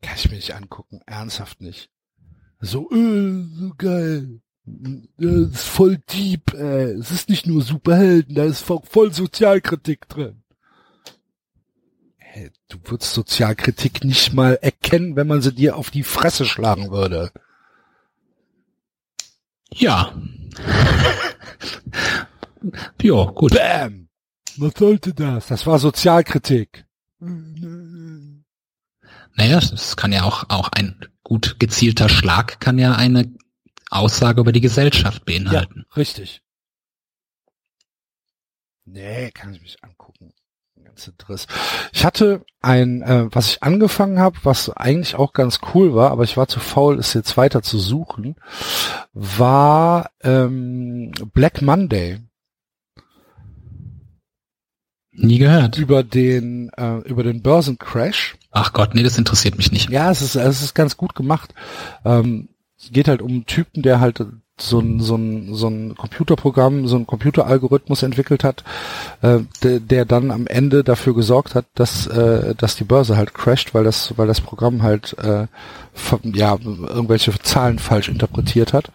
[0.02, 1.00] Kann ich mir nicht angucken.
[1.06, 1.90] Ernsthaft nicht.
[2.60, 4.40] So, äh, so geil.
[4.64, 6.92] Das ist voll deep, ey.
[6.92, 10.42] Es ist nicht nur Superhelden, da ist voll, Sozialkritik drin.
[12.16, 16.90] Hey, du würdest Sozialkritik nicht mal erkennen, wenn man sie dir auf die Fresse schlagen
[16.90, 17.32] würde.
[19.72, 20.14] Ja.
[23.02, 23.54] jo, gut.
[23.54, 24.08] Bam!
[24.56, 25.46] Was sollte das?
[25.46, 26.84] Das war Sozialkritik.
[29.40, 33.32] Naja, es kann ja auch, auch ein gut gezielter Schlag kann ja eine
[33.88, 35.86] Aussage über die Gesellschaft Ja, beinhalten.
[35.96, 36.42] richtig.
[38.84, 40.34] Nee, kann ich mich angucken.
[40.84, 41.46] Ganze Driss.
[41.92, 46.24] Ich hatte ein, äh, was ich angefangen habe, was eigentlich auch ganz cool war, aber
[46.24, 48.36] ich war zu faul, es jetzt weiter zu suchen,
[49.14, 52.20] war ähm, Black Monday
[55.22, 55.78] Nie gehört.
[55.78, 58.36] über den äh, über den Börsencrash.
[58.50, 59.90] Ach Gott, nee, das interessiert mich nicht.
[59.90, 61.54] Ja, es ist es ist ganz gut gemacht.
[62.04, 62.48] Ähm,
[62.78, 64.24] es geht halt um einen Typen, der halt
[64.62, 68.64] so ein, so ein, so ein Computerprogramm, so ein Computeralgorithmus entwickelt hat,
[69.22, 73.34] äh, der, der dann am Ende dafür gesorgt hat, dass, äh, dass die Börse halt
[73.34, 75.46] crasht, weil das, weil das Programm halt äh,
[76.24, 78.90] ja, irgendwelche Zahlen falsch interpretiert hat.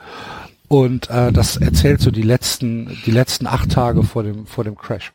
[0.68, 4.76] Und äh, das erzählt so die letzten, die letzten acht Tage vor dem, vor dem
[4.76, 5.14] Crash.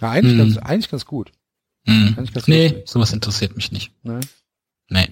[0.00, 0.38] Ja, eigentlich, Hm.
[0.38, 1.32] ganz, eigentlich ganz gut.
[1.86, 2.14] Hm.
[2.14, 2.88] Kann ich ganz Nee, lustig.
[2.88, 3.92] sowas interessiert mich nicht.
[4.04, 4.20] Ne?
[4.88, 5.08] Nee.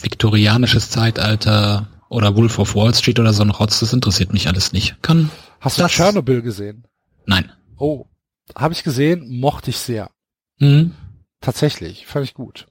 [0.00, 4.72] Viktorianisches Zeitalter oder Wolf of Wall Street oder so ein Rotz, das interessiert mich alles
[4.72, 5.00] nicht.
[5.02, 5.30] Kann.
[5.60, 6.86] Hast du Das- Tschernobyl gesehen?
[7.24, 7.50] Nein.
[7.78, 8.06] Oh,
[8.54, 10.10] habe ich gesehen, mochte ich sehr.
[10.58, 10.94] Hm.
[11.40, 12.66] Tatsächlich, fand ich gut.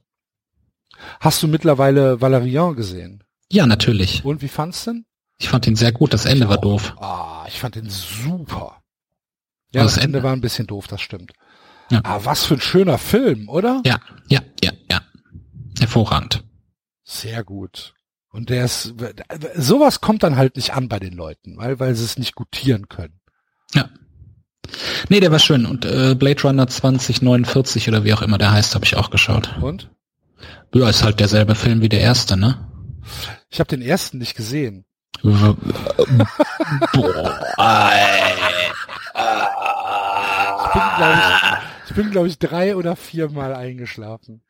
[1.20, 3.22] Hast du mittlerweile Valerian gesehen?
[3.50, 4.24] Ja, natürlich.
[4.24, 5.04] Und wie fandst du denn?
[5.38, 6.14] Ich fand ihn sehr gut.
[6.14, 6.94] Das Ende war doof.
[6.98, 8.82] Ah, ich fand den super.
[9.74, 11.32] Ja, Aber das Ende Ende- war ein bisschen doof, das stimmt.
[11.90, 12.00] Ja.
[12.04, 13.82] Ah, was für ein schöner Film, oder?
[13.86, 15.00] Ja, ja, ja, ja.
[15.78, 16.42] Hervorragend.
[17.04, 17.94] Sehr gut.
[18.30, 18.94] Und der ist,
[19.54, 22.88] sowas kommt dann halt nicht an bei den Leuten, weil, weil sie es nicht gutieren
[22.88, 23.20] können.
[23.74, 23.88] Ja.
[25.08, 25.64] Nee, der war schön.
[25.64, 29.56] Und äh, Blade Runner 2049 oder wie auch immer der heißt, habe ich auch geschaut.
[29.62, 29.90] Und?
[30.74, 32.68] Ja, ist halt derselbe Film wie der erste, ne?
[33.48, 34.84] Ich habe den ersten nicht gesehen.
[36.92, 38.34] Boah, ey.
[40.66, 44.42] Ich bin, glaube ich, ich bin, glaube ich, drei oder viermal eingeschlafen.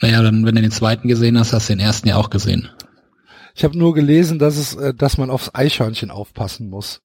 [0.00, 2.68] Naja, dann, wenn du den zweiten gesehen hast, hast du den ersten ja auch gesehen.
[3.54, 7.00] Ich habe nur gelesen, dass es, äh, dass man aufs Eichhörnchen aufpassen muss.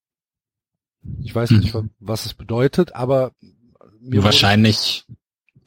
[1.21, 1.91] Ich weiß nicht, Hm.
[1.99, 3.31] was es bedeutet, aber
[4.01, 5.05] mir Wahrscheinlich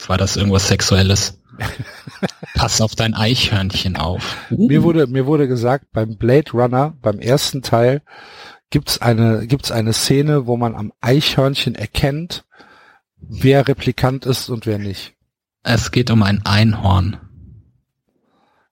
[0.07, 1.39] war das irgendwas Sexuelles.
[2.54, 4.36] Pass auf dein Eichhörnchen auf.
[4.50, 8.02] Mir wurde mir wurde gesagt, beim Blade Runner, beim ersten Teil,
[8.70, 12.44] gibt's eine gibt's eine Szene, wo man am Eichhörnchen erkennt,
[13.16, 15.14] wer Replikant ist und wer nicht.
[15.62, 17.18] Es geht um ein Einhorn.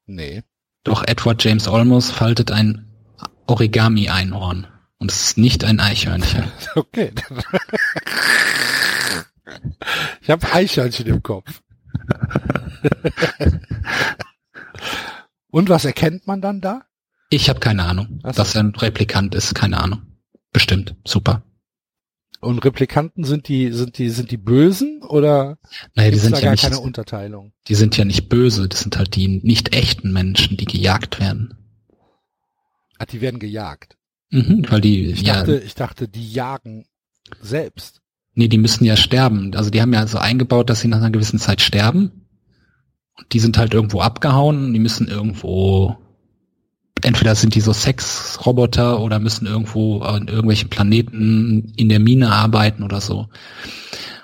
[0.06, 0.42] Nee.
[0.82, 2.86] Doch Edward James Olmos faltet ein
[3.46, 4.66] Origami-Einhorn.
[4.98, 6.50] Und es ist nicht ein Eichhörnchen.
[6.74, 7.12] Okay.
[10.22, 11.62] ich habe Eichhörnchen im Kopf.
[15.50, 16.82] und was erkennt man dann da?
[17.30, 18.32] Ich habe keine Ahnung, so.
[18.32, 19.54] dass er ein Replikant ist.
[19.54, 20.02] Keine Ahnung.
[20.52, 20.96] Bestimmt.
[21.06, 21.42] Super.
[22.40, 25.58] Und Replikanten sind die sind die sind die Bösen oder
[25.94, 27.52] Naja, die sind ja gar nicht, keine Unterteilung?
[27.68, 28.66] die sind ja nicht böse.
[28.68, 31.54] Das sind halt die nicht echten Menschen, die gejagt werden.
[32.98, 33.96] Ah, die werden gejagt.
[34.30, 36.86] Mhm, weil die, Ich ja, dachte, ich dachte, die jagen
[37.40, 37.99] selbst.
[38.40, 39.54] Nee, die müssen ja sterben.
[39.54, 42.26] Also die haben ja so eingebaut, dass sie nach einer gewissen Zeit sterben.
[43.18, 45.98] Und die sind halt irgendwo abgehauen und die müssen irgendwo,
[47.02, 52.82] entweder sind die so Sexroboter oder müssen irgendwo an irgendwelchen Planeten in der Mine arbeiten
[52.82, 53.28] oder so.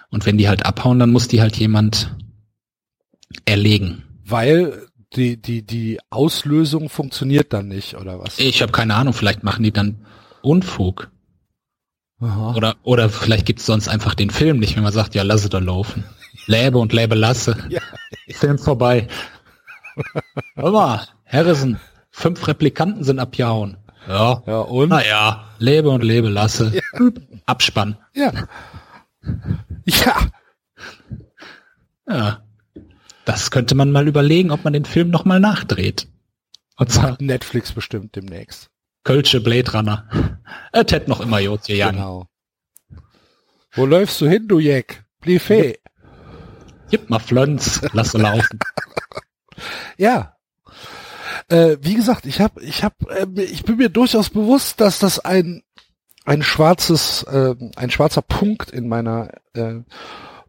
[0.08, 2.16] Und wenn die halt abhauen, dann muss die halt jemand
[3.44, 4.02] erlegen.
[4.24, 8.38] Weil die, die, die Auslösung funktioniert dann nicht, oder was?
[8.38, 10.06] Ich habe keine Ahnung, vielleicht machen die dann
[10.40, 11.10] Unfug.
[12.20, 12.54] Aha.
[12.54, 15.58] Oder, oder vielleicht gibt's sonst einfach den Film nicht, wenn man sagt, ja, lasse da
[15.58, 16.04] laufen.
[16.46, 17.56] Lebe und lebe lasse.
[17.68, 17.80] Ja.
[18.34, 19.08] Film vorbei.
[20.54, 21.78] Hör mal, Harrison,
[22.10, 23.76] fünf Replikanten sind abgehauen.
[24.08, 24.42] Ja.
[24.46, 24.88] Ja, und?
[24.88, 26.72] Naja, lebe und lebe lasse.
[27.46, 27.96] Abspann.
[28.14, 28.32] Ja.
[29.84, 30.16] Ja.
[32.08, 32.42] Ja.
[33.24, 36.08] Das könnte man mal überlegen, ob man den Film nochmal nachdreht.
[36.76, 38.70] Und zwar Netflix bestimmt demnächst.
[39.06, 40.08] Kölsche Blade Runner.
[40.72, 41.96] Er tät noch immer Jod gegangen.
[41.96, 42.26] Genau.
[43.72, 45.04] Wo läufst du hin, du Jack?
[45.20, 45.78] Blieb fee.
[46.90, 48.58] Gib mal Flönz, lass sie laufen.
[49.96, 50.36] Ja.
[51.48, 55.18] Äh, wie gesagt, ich habe, ich habe, äh, ich bin mir durchaus bewusst, dass das
[55.18, 55.62] ein
[56.26, 59.76] ein schwarzes, äh, ein schwarzer Punkt in meiner äh,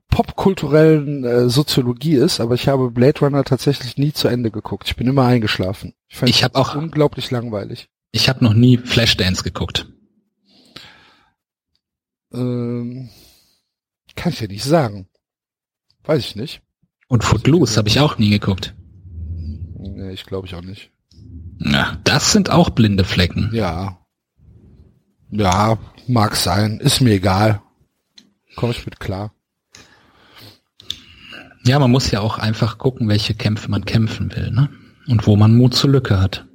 [0.10, 4.88] popkulturellen äh, Soziologie ist, aber ich habe Blade Runner tatsächlich nie zu Ende geguckt.
[4.88, 5.94] Ich bin immer eingeschlafen.
[6.10, 7.90] fand Ich hab das auch- unglaublich langweilig.
[8.12, 9.88] Ich habe noch nie Flashdance geguckt.
[12.34, 13.10] Ähm,
[14.16, 15.08] kann ich ja nicht sagen.
[16.04, 16.62] Weiß ich nicht.
[17.08, 18.76] Und Footloose habe ich auch nie geguckt.
[19.78, 20.92] Nee, ich glaube ich auch nicht.
[21.60, 23.50] Ja, das sind auch blinde Flecken.
[23.54, 24.00] Ja.
[25.30, 25.78] Ja,
[26.08, 26.80] mag sein.
[26.80, 27.62] Ist mir egal.
[28.56, 29.34] Komm ich mit klar.
[31.66, 34.70] Ja, man muss ja auch einfach gucken, welche Kämpfe man kämpfen will, ne?
[35.08, 36.47] Und wo man Mut zur Lücke hat.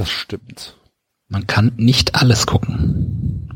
[0.00, 0.76] Das stimmt.
[1.28, 3.50] Man kann nicht alles gucken.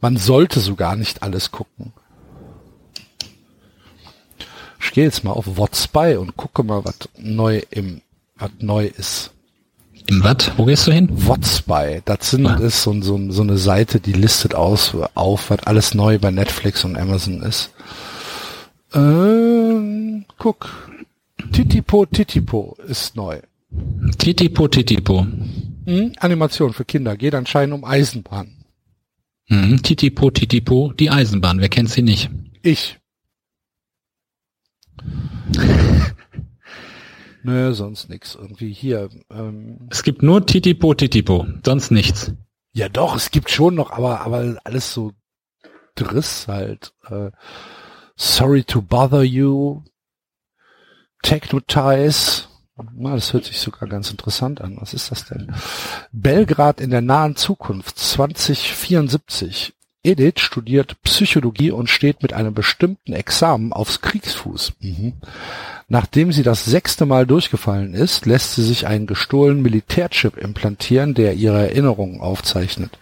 [0.00, 1.92] Man sollte sogar nicht alles gucken.
[4.80, 8.00] ich gehe jetzt mal auf What's By und gucke mal, was neu im,
[8.36, 9.32] was neu ist.
[10.06, 10.52] Im Watt?
[10.56, 11.08] Wo gehst du hin?
[11.12, 12.54] What's By, das sind, Ah.
[12.56, 16.86] ist so, so, so eine Seite, die listet aus, auf, was alles neu bei Netflix
[16.86, 17.70] und Amazon ist.
[18.94, 20.70] Ähm, guck.
[21.52, 23.40] Titipo Titipo ist neu.
[24.16, 25.26] Titipo, Titipo.
[25.84, 26.12] Hm?
[26.18, 28.64] Animation für Kinder, geht anscheinend um Eisenbahn.
[29.48, 29.82] Mhm.
[29.82, 31.58] Titipo, Titipo, die Eisenbahn.
[31.60, 32.30] Wer kennt sie nicht?
[32.62, 32.98] Ich.
[37.42, 38.34] Nö, sonst nix.
[38.36, 39.08] Irgendwie hier.
[39.30, 41.46] Ähm, Es gibt nur Titipo, Titipo.
[41.64, 42.32] Sonst nichts.
[42.72, 45.12] ja doch, es gibt schon noch, aber aber alles so
[45.96, 46.94] Driss halt.
[47.10, 47.30] Äh,
[48.16, 49.82] Sorry to bother you.
[51.22, 52.44] Technotize.
[52.94, 54.76] Na, das hört sich sogar ganz interessant an.
[54.80, 55.52] Was ist das denn?
[56.12, 59.74] Belgrad in der nahen Zukunft 2074.
[60.04, 64.72] Edith studiert Psychologie und steht mit einem bestimmten Examen aufs Kriegsfuß.
[64.80, 65.12] Mhm.
[65.86, 71.34] Nachdem sie das sechste Mal durchgefallen ist, lässt sie sich einen gestohlenen Militärchip implantieren, der
[71.34, 72.98] ihre Erinnerungen aufzeichnet.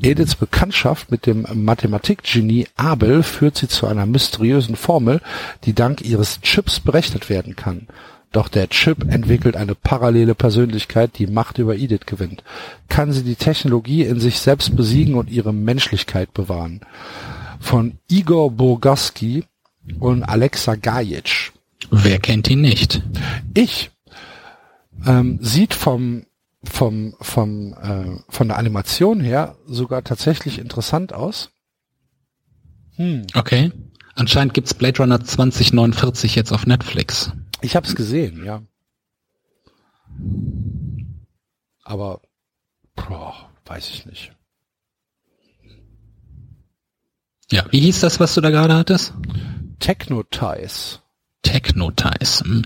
[0.00, 5.20] Ediths Bekanntschaft mit dem Mathematikgenie Abel führt sie zu einer mysteriösen Formel,
[5.64, 7.86] die dank ihres Chips berechnet werden kann.
[8.32, 12.44] Doch der Chip entwickelt eine parallele Persönlichkeit, die Macht über Edith gewinnt.
[12.88, 16.80] Kann sie die Technologie in sich selbst besiegen und ihre Menschlichkeit bewahren?
[17.58, 19.44] Von Igor Burgowski
[19.98, 21.52] und Alexa Gajic.
[21.90, 23.02] Wer kennt ihn nicht?
[23.54, 23.90] Ich
[25.06, 26.24] ähm, sieht vom
[26.62, 31.50] vom vom äh, von der Animation her sogar tatsächlich interessant aus.
[32.96, 33.26] Hm.
[33.34, 33.72] Okay.
[34.14, 37.32] Anscheinend gibt's Blade Runner 2049 jetzt auf Netflix.
[37.62, 38.62] Ich habe es gesehen, ja.
[41.84, 42.20] Aber
[42.94, 44.32] boah, weiß ich nicht.
[47.50, 47.64] Ja.
[47.70, 49.12] Wie hieß das, was du da gerade hattest?
[49.80, 50.98] Technotize.
[51.42, 52.44] Technotize.
[52.44, 52.62] Hm.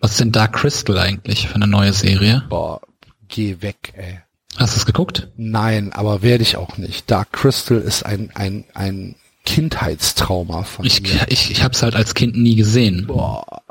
[0.00, 2.44] Was ist denn Dark Crystal eigentlich für eine neue Serie?
[2.48, 2.80] Boah,
[3.28, 4.20] geh weg, ey.
[4.56, 5.28] Hast du es geguckt?
[5.36, 7.10] Nein, aber werde ich auch nicht.
[7.10, 11.26] Dark Crystal ist ein ein ein Kindheitstrauma von Ich, mir.
[11.28, 13.06] ich, ich habe es halt als Kind nie gesehen.
[13.06, 13.61] Boah,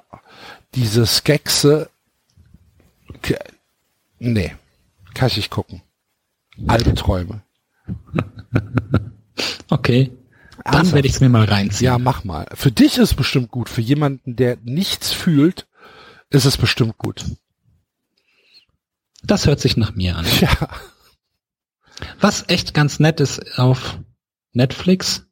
[0.75, 1.89] diese Skexe.
[4.19, 4.55] Nee,
[5.13, 5.81] kann ich nicht gucken.
[6.67, 7.41] Albträume.
[9.69, 10.11] Okay.
[10.65, 10.95] Dann Ernsthaft?
[10.95, 11.85] werde ich es mir mal reinziehen.
[11.85, 12.45] Ja, mach mal.
[12.53, 13.69] Für dich ist es bestimmt gut.
[13.69, 15.67] Für jemanden, der nichts fühlt,
[16.29, 17.23] ist es bestimmt gut.
[19.23, 20.25] Das hört sich nach mir an.
[20.41, 20.69] Ja.
[22.19, 23.99] Was echt ganz nett ist auf
[24.53, 25.27] Netflix,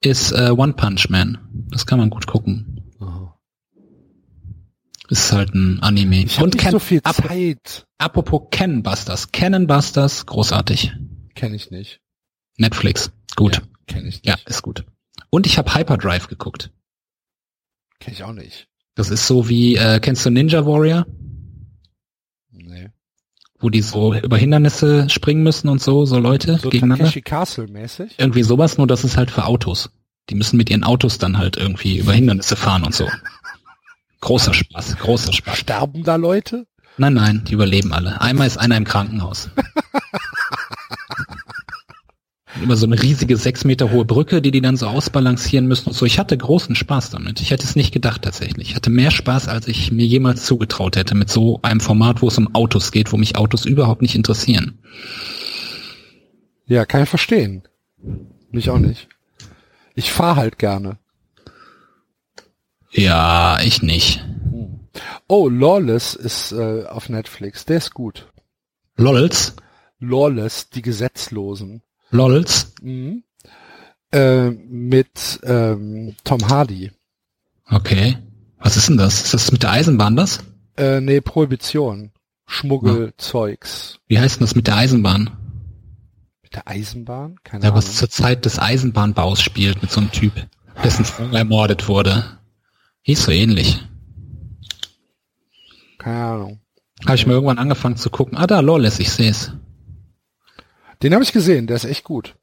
[0.00, 1.38] ist äh, One Punch Man.
[1.70, 2.71] Das kann man gut gucken.
[5.12, 6.22] Ist halt ein Anime.
[6.24, 7.86] Ich habe nicht Ken- so viel ap Zeit.
[7.98, 9.30] apropos Cannon Busters.
[9.30, 10.92] Cannon Busters, großartig.
[11.34, 12.00] Kenne ich nicht.
[12.56, 13.56] Netflix, gut.
[13.56, 14.26] Ja, Kenne ich nicht.
[14.26, 14.86] Ja, ist gut.
[15.28, 16.70] Und ich habe Hyperdrive geguckt.
[18.00, 18.68] Kenne ich auch nicht.
[18.94, 21.06] Das ist so wie, äh, kennst du Ninja Warrior?
[22.50, 22.88] Nee.
[23.58, 27.04] Wo die so über Hindernisse springen müssen und so, so Leute So gegeneinander.
[27.04, 28.14] Takeshi Castle mäßig.
[28.16, 29.90] Irgendwie sowas, nur das ist halt für Autos.
[30.30, 33.08] Die müssen mit ihren Autos dann halt irgendwie über Hindernisse fahren und so.
[34.22, 35.58] Großer Spaß, großer Spaß.
[35.58, 36.68] Sterben da Leute?
[36.96, 38.20] Nein, nein, die überleben alle.
[38.20, 39.50] Einmal ist einer im Krankenhaus.
[42.62, 45.94] Immer so eine riesige sechs Meter hohe Brücke, die die dann so ausbalancieren müssen und
[45.94, 46.06] so.
[46.06, 47.40] Ich hatte großen Spaß damit.
[47.40, 48.68] Ich hätte es nicht gedacht tatsächlich.
[48.70, 52.28] Ich hatte mehr Spaß, als ich mir jemals zugetraut hätte mit so einem Format, wo
[52.28, 54.78] es um Autos geht, wo mich Autos überhaupt nicht interessieren.
[56.66, 57.64] Ja, kann ich verstehen.
[58.52, 59.08] Mich auch nicht.
[59.96, 60.98] Ich fahre halt gerne.
[62.92, 64.24] Ja, ich nicht.
[65.28, 67.64] Oh, Lawless ist äh, auf Netflix.
[67.64, 68.28] Der ist gut.
[68.96, 69.56] Lols?
[69.98, 71.82] Lawless, die Gesetzlosen.
[72.10, 72.74] Lols?
[72.82, 73.24] Mhm.
[74.12, 76.90] Äh, mit ähm, Tom Hardy.
[77.70, 78.18] Okay.
[78.58, 79.22] Was ist denn das?
[79.22, 80.40] Ist das mit der Eisenbahn das?
[80.76, 82.12] Äh, nee, Prohibition.
[82.46, 83.98] Schmuggelzeugs.
[84.06, 85.30] Wie heißt denn das mit der Eisenbahn?
[86.42, 87.36] Mit der Eisenbahn?
[87.44, 87.78] Keine Ja, Ahnung.
[87.78, 90.32] was zur Zeit des Eisenbahnbaus spielt mit so einem Typ,
[90.84, 92.38] dessen Frau ermordet wurde.
[93.02, 93.80] Hieß so ähnlich.
[95.98, 96.60] Keine Ahnung.
[97.04, 98.36] Habe ich mal irgendwann angefangen zu gucken.
[98.38, 99.52] Ah, da, Lawless, ich sehe es.
[101.02, 102.36] Den habe ich gesehen, der ist echt gut.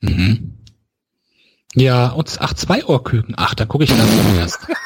[0.00, 0.58] Mhm.
[1.74, 3.34] Ja, und ach, zwei Ohrküken.
[3.36, 4.60] Ach, da gucke ich dann erst.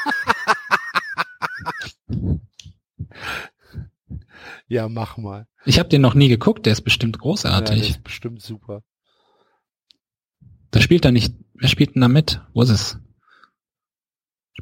[4.68, 5.48] Ja, mach mal.
[5.64, 7.90] Ich habe den noch nie geguckt, der ist bestimmt Ja, der großartig.
[7.90, 8.84] ist bestimmt super.
[10.70, 11.34] Da spielt er nicht.
[11.55, 12.40] Wer spielt denn da mit?
[12.55, 12.97] Wo ist es?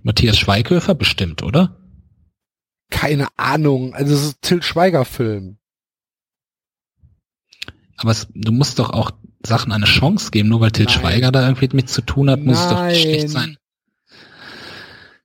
[0.02, 1.76] Matthias Schweighöfer bestimmt, oder?
[2.90, 3.94] Keine Ahnung.
[3.94, 5.58] Also es ist ein Till Schweiger Film.
[7.96, 9.10] Aber es, du musst doch auch
[9.44, 10.94] Sachen eine Chance geben, nur weil Til Nein.
[10.94, 13.56] Schweiger da irgendwie mit zu tun hat, muss es doch nicht schlecht Nein.
[13.56, 13.56] sein.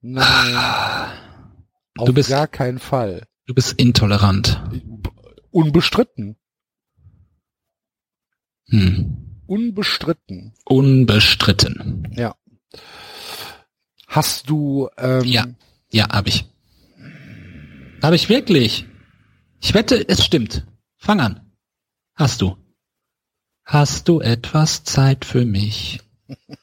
[0.02, 0.56] Nein.
[1.98, 3.28] Auf Du bist- gar keinen Fall.
[3.46, 4.62] Du bist intolerant.
[5.52, 6.36] Unbestritten.
[8.70, 9.42] Hm.
[9.46, 10.54] Unbestritten.
[10.66, 12.08] Unbestritten.
[12.16, 12.36] Ja.
[14.14, 15.46] Hast du ähm, Ja.
[15.92, 16.46] Ja, hab ich.
[18.00, 18.86] Hab ich wirklich.
[19.60, 20.68] Ich wette, es stimmt.
[20.98, 21.42] Fang an.
[22.14, 22.56] Hast du.
[23.66, 26.00] Hast du etwas Zeit für mich?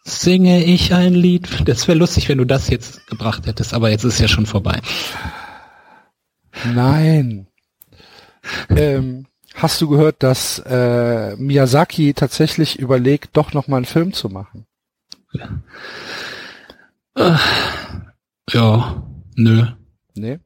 [0.04, 1.68] Singe ich ein Lied?
[1.68, 4.80] Das wäre lustig, wenn du das jetzt gebracht hättest, aber jetzt ist ja schon vorbei.
[6.72, 7.48] Nein.
[8.68, 14.28] ähm, hast du gehört, dass äh, Miyazaki tatsächlich überlegt, doch noch mal einen Film zu
[14.28, 14.66] machen?
[15.32, 15.48] Ja,
[19.36, 19.66] nö.
[20.14, 20.38] Nee.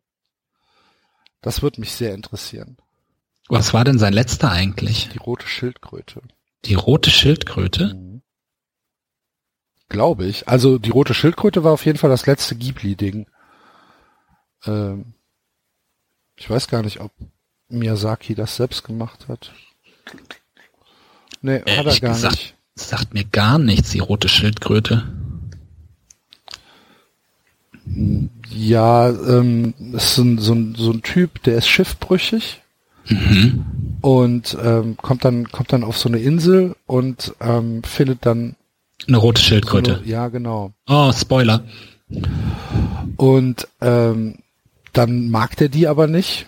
[1.40, 2.76] Das würde mich sehr interessieren.
[3.48, 5.10] Was war denn sein letzter eigentlich?
[5.10, 6.22] Die rote Schildkröte.
[6.64, 7.94] Die rote Schildkröte?
[7.94, 8.22] Mhm.
[9.88, 10.48] Glaube ich.
[10.48, 13.28] Also die rote Schildkröte war auf jeden Fall das letzte Ghibli-Ding.
[14.64, 15.14] Ähm,
[16.36, 17.12] ich weiß gar nicht, ob
[17.68, 19.52] Miyazaki das selbst gemacht hat.
[21.42, 22.56] Nee, hat er Ehrlich gar gesagt, nicht.
[22.76, 25.23] Sagt mir gar nichts, die rote Schildkröte.
[28.50, 32.60] Ja, ähm, ist so ein, so, ein, so ein Typ, der ist schiffbrüchig
[33.06, 33.98] Mhm.
[34.00, 38.56] und ähm, kommt dann kommt dann auf so eine Insel und ähm, findet dann
[39.06, 39.96] Eine rote so Schildkröte.
[39.98, 41.64] eine, ja genau Oh, Spoiler.
[43.16, 44.36] und ähm,
[44.94, 46.46] dann mag der die aber nicht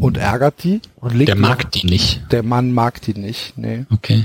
[0.00, 1.26] und ärgert die und legt Mhm.
[1.26, 2.22] Der mag die nicht.
[2.30, 4.24] der Mann mag die nicht nee Okay.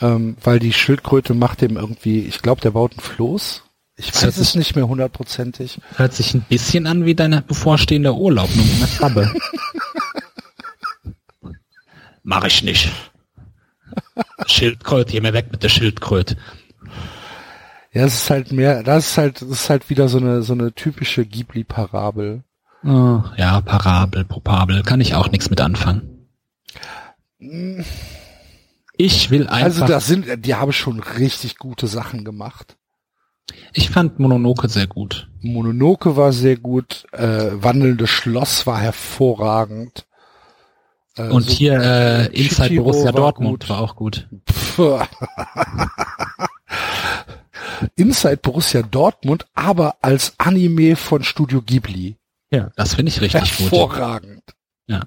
[0.00, 3.62] ähm, weil die Schildkröte macht dem irgendwie ich glaube der baut ein Floß
[4.06, 8.14] ich Das weiß es nicht mehr hundertprozentig Hört sich ein bisschen an wie dein bevorstehender
[8.14, 9.32] Urlaub, nur mit Krabbe.
[12.22, 12.90] Mach ich nicht.
[14.46, 16.36] Schildkröte, geh mir weg mit der Schildkröte.
[17.92, 20.52] ja es ist halt mehr das ist halt das ist halt wieder so eine so
[20.52, 22.44] eine typische Ghibli Parabel
[22.82, 26.26] Oh, ja, Parabel, Propabel, kann ich auch nichts mit anfangen.
[28.96, 32.78] Ich will einfach, Also das sind, die haben schon richtig gute Sachen gemacht.
[33.72, 35.28] Ich fand Mononoke sehr gut.
[35.40, 40.06] Mononoke war sehr gut, äh, Wandelndes Schloss war hervorragend.
[41.16, 43.68] Äh, Und so- hier äh, Inside Chihiro Borussia war Dortmund gut.
[43.68, 44.28] war auch gut.
[47.96, 52.16] Inside Borussia Dortmund, aber als Anime von Studio Ghibli.
[52.50, 53.70] Ja, das finde ich richtig gut.
[53.72, 54.42] Hervorragend.
[54.86, 55.02] Ja.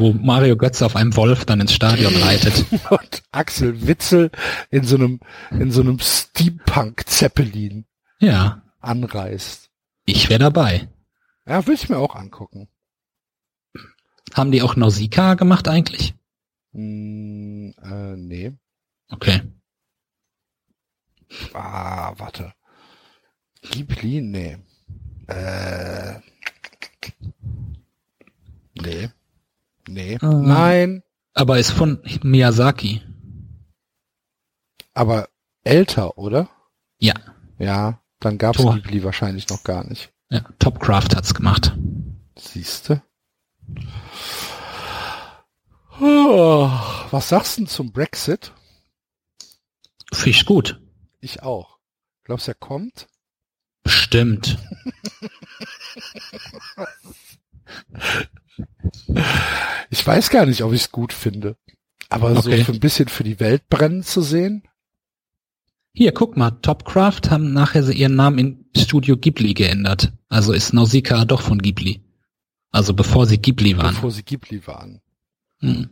[0.00, 2.64] Wo Mario Götze auf einem Wolf dann ins Stadion reitet.
[2.90, 4.30] Und Axel Witzel
[4.70, 5.20] in so einem,
[5.50, 7.84] in so einem Steampunk-Zeppelin
[8.18, 9.70] Ja, anreist.
[10.06, 10.88] ich wäre dabei.
[11.46, 12.68] Ja, will ich mir auch angucken.
[14.32, 16.14] Haben die auch Nausicaa gemacht eigentlich?
[16.72, 18.52] Hm, äh, nee.
[19.10, 19.42] Okay.
[21.52, 22.54] Ah, warte.
[23.62, 24.20] Ghibli?
[24.22, 24.56] Nee.
[25.26, 26.20] Äh.
[28.80, 29.10] Nee.
[29.90, 30.18] Nee.
[30.20, 30.28] Ah.
[30.32, 31.02] Nein.
[31.34, 33.02] Aber ist von Miyazaki.
[34.94, 35.28] Aber
[35.64, 36.48] älter, oder?
[36.98, 37.14] Ja.
[37.58, 38.74] Ja, dann gab's Tor.
[38.74, 40.12] Ghibli wahrscheinlich noch gar nicht.
[40.30, 40.40] ja.
[40.58, 41.76] Topcraft hat's gemacht.
[42.38, 43.02] Siehste?
[46.00, 46.70] Oh,
[47.10, 48.52] was sagst du denn zum Brexit?
[50.12, 50.80] Fisch gut.
[51.20, 51.78] Ich auch.
[52.24, 53.06] Glaubst du, er kommt?
[53.82, 54.58] Bestimmt.
[59.90, 61.56] Ich weiß gar nicht, ob ich es gut finde.
[62.08, 62.64] Aber so Okay.
[62.64, 64.62] für ein bisschen für die Welt brennen zu sehen?
[65.92, 70.12] Hier, guck mal, Topcraft haben nachher ihren Namen in Studio Ghibli geändert.
[70.28, 72.02] Also ist Nausicaa doch von Ghibli.
[72.70, 73.94] Also bevor sie Ghibli waren.
[73.94, 75.00] bevor sie Ghibli waren.
[75.60, 75.90] Hm.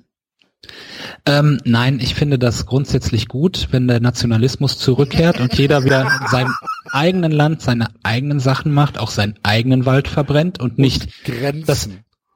[1.27, 6.29] Ähm, nein, ich finde das grundsätzlich gut, wenn der Nationalismus zurückkehrt und jeder wieder in
[6.29, 6.55] seinem
[6.91, 11.67] eigenen Land seine eigenen Sachen macht, auch seinen eigenen Wald verbrennt und nicht Grenzen.
[11.67, 11.89] das-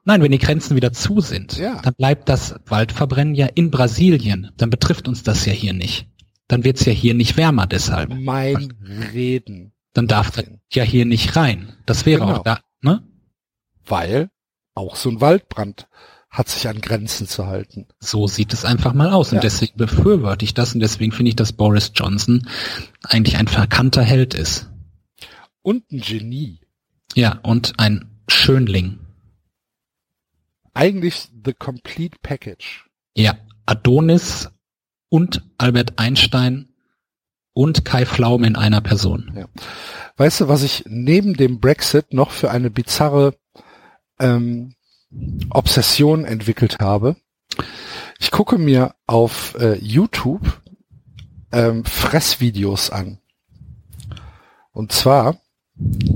[0.05, 1.81] Nein, wenn die Grenzen wieder zu sind, Ja.
[1.83, 4.51] dann bleibt das Waldverbrennen ja in Brasilien.
[4.57, 6.09] Dann betrifft uns das ja hier nicht.
[6.49, 8.13] Dann wird's ja hier nicht wärmer deshalb.
[8.15, 8.75] mein
[9.15, 9.73] Reden.
[9.95, 11.75] Dann darf das ja hier nicht rein.
[11.87, 12.39] Das wäre Genau.
[12.39, 13.03] auch da, ne?
[13.85, 14.31] Weil
[14.75, 15.87] auch so ein Waldbrand
[16.31, 17.87] hat sich an Grenzen zu halten.
[18.01, 19.31] So sieht es einfach mal aus.
[19.31, 19.37] Ja.
[19.37, 22.49] Und deswegen befürworte ich das und deswegen finde ich, dass Boris Johnson
[23.03, 24.71] eigentlich ein verkannter Held ist.
[25.61, 26.61] Und ein Genie.
[27.15, 28.99] Ja, und ein Schönling.
[30.75, 32.89] Eigentlich the complete package.
[33.15, 33.37] Ja,
[33.67, 34.51] Adonis
[35.09, 36.69] und Albert Einstein
[37.53, 39.47] und Kai Pflaume in einer Person.
[40.17, 43.35] Weißt du, was ich neben dem Brexit noch für eine bizarre
[44.19, 44.75] ähm,
[45.51, 47.17] Obsession entwickelt habe?
[48.19, 50.63] Ich gucke mir auf äh, YouTube
[51.51, 53.19] ähm, Fressvideos an.
[54.73, 55.37] Und zwar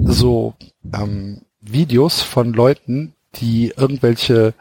[0.04, 0.54] so
[0.94, 4.54] ähm, Videos von Leuten, die irgendwelche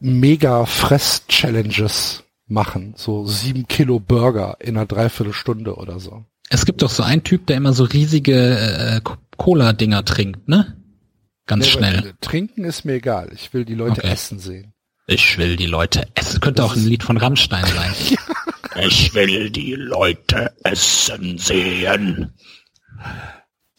[0.00, 2.94] mega Fress-Challenges machen.
[2.96, 6.24] So sieben Kilo Burger in einer Dreiviertelstunde oder so.
[6.50, 9.00] Es gibt doch so einen Typ, der immer so riesige äh,
[9.38, 10.76] Cola-Dinger trinkt, ne?
[11.46, 12.14] Ganz Nee, schnell.
[12.20, 13.30] Trinken ist mir egal.
[13.34, 14.12] Ich will die Leute Okay.
[14.12, 14.74] essen sehen.
[15.06, 16.40] Ich will die Leute essen.
[16.40, 17.94] Könnte auch ein Lied von Rammstein sein.
[18.86, 22.32] Ich will die Leute essen sehen.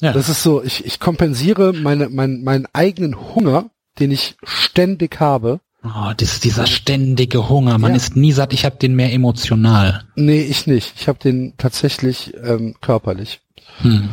[0.03, 0.11] Ja.
[0.11, 3.69] Das ist so, ich, ich kompensiere meine, mein, meinen eigenen Hunger,
[3.99, 5.61] den ich ständig habe.
[5.85, 7.77] Oh, das ist dieser ständige Hunger.
[7.77, 7.97] Man Ja.
[7.97, 8.51] ist nie satt.
[8.53, 10.03] Ich habe den mehr emotional.
[10.15, 10.93] Nee, ich nicht.
[10.97, 13.41] Ich habe den tatsächlich ähm, körperlich.
[13.81, 14.09] Hm.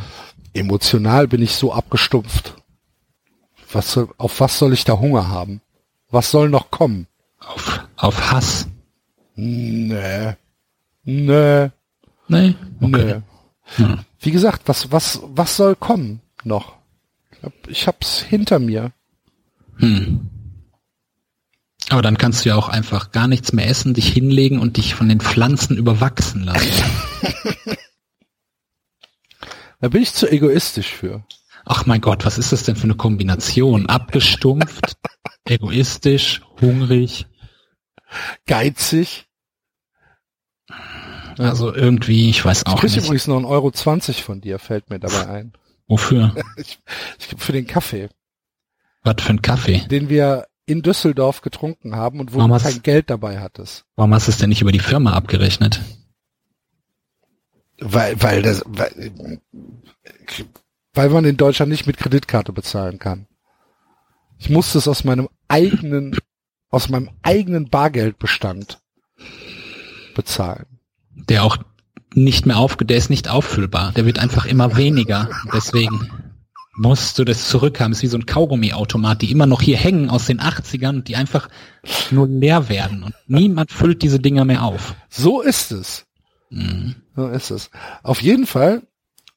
[0.53, 2.55] Emotional bin ich so abgestumpft.
[3.73, 5.61] Was soll, auf was soll ich da Hunger haben?
[6.11, 7.07] Was soll noch kommen?
[7.41, 8.69] Auf, auf Hass.
[9.35, 10.35] Nee.
[11.05, 11.71] Nee.
[12.29, 12.55] Nee?
[12.81, 13.17] Okay.
[13.77, 13.85] Nee.
[13.85, 13.99] Hm.
[14.21, 16.77] Wie gesagt, was, was, was soll kommen noch?
[17.33, 18.93] Ich, hab, ich hab's hinter mir.
[19.77, 20.29] Hm.
[21.89, 24.95] Aber dann kannst du ja auch einfach gar nichts mehr essen, dich hinlegen und dich
[24.95, 26.85] von den Pflanzen überwachsen lassen.
[29.81, 31.25] Da bin ich zu egoistisch für.
[31.65, 33.87] Ach mein Gott, was ist das denn für eine Kombination?
[33.87, 34.97] Abgestumpft,
[35.45, 37.27] egoistisch, hungrig.
[38.47, 39.27] Geizig.
[41.49, 43.05] Also irgendwie, ich weiß Ich auch krieg nicht.
[43.05, 43.47] übrigens noch 1,20
[44.09, 45.53] Euro von dir, fällt mir dabei ein.
[45.89, 46.35] Wofür?
[46.57, 46.79] Ich,
[47.19, 48.09] ich für den Kaffee,
[49.03, 49.81] Was für ein Kaffee?
[49.91, 53.85] den wir in Düsseldorf getrunken haben und wo Warum du hast- kein Geld dabei hattest.
[53.97, 55.81] Warum hast du es denn nicht über die Firma abgerechnet?
[57.83, 59.11] Weil, weil das, weil,
[60.93, 63.27] weil man in Deutschland nicht mit Kreditkarte bezahlen kann.
[64.39, 66.17] Ich musste es aus meinem eigenen,
[66.69, 68.81] aus meinem eigenen Bargeldbestand
[70.15, 70.67] bezahlen.
[71.15, 71.59] Der auch
[72.15, 73.93] nicht mehr auf, der ist nicht auffüllbar.
[73.93, 75.29] Der wird einfach immer weniger.
[75.53, 76.11] Deswegen
[76.77, 77.93] musst du das zurückhaben.
[77.93, 81.17] ist wie so ein Kaugummiautomat, die immer noch hier hängen aus den 80ern und die
[81.17, 81.49] einfach
[82.11, 83.03] nur leer werden.
[83.03, 84.95] Und niemand füllt diese Dinger mehr auf.
[85.09, 86.07] So ist es.
[86.51, 86.97] Mhm.
[87.15, 87.71] So ist es.
[88.03, 88.83] Auf jeden Fall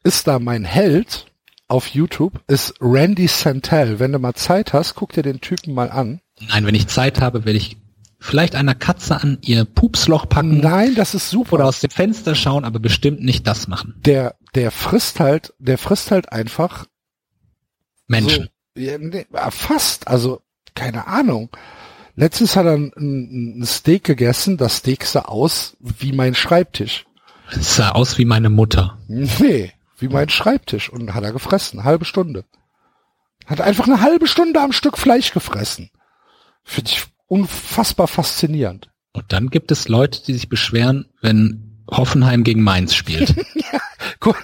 [0.03, 1.25] ist da mein Held
[1.67, 3.99] auf YouTube, ist Randy Santel.
[3.99, 6.21] Wenn du mal Zeit hast, guck dir den Typen mal an.
[6.47, 7.77] Nein, wenn ich Zeit habe, werde ich
[8.23, 11.53] vielleicht einer Katze an ihr Pupsloch packen Nein, das ist super.
[11.53, 13.95] oder aus dem Fenster schauen, aber bestimmt nicht das machen.
[14.05, 16.85] der, der frisst halt, der frisst halt einfach
[18.07, 18.49] Menschen.
[18.75, 20.41] So, ja, nee, ah, fast, also
[20.73, 21.49] keine Ahnung.
[22.15, 27.05] Letztens hat er ein, ein Steak gegessen, das Steak sah aus wie mein Schreibtisch.
[27.51, 28.99] Es sah aus wie meine Mutter.
[29.07, 30.89] Nee, wie mein Schreibtisch.
[30.89, 32.45] Und hat er gefressen, eine halbe Stunde.
[33.45, 35.89] Hat einfach eine halbe Stunde am Stück Fleisch gefressen.
[36.63, 38.91] Finde ich unfassbar faszinierend.
[39.11, 43.35] Und dann gibt es Leute, die sich beschweren, wenn Hoffenheim gegen Mainz spielt.
[44.19, 44.37] Guck.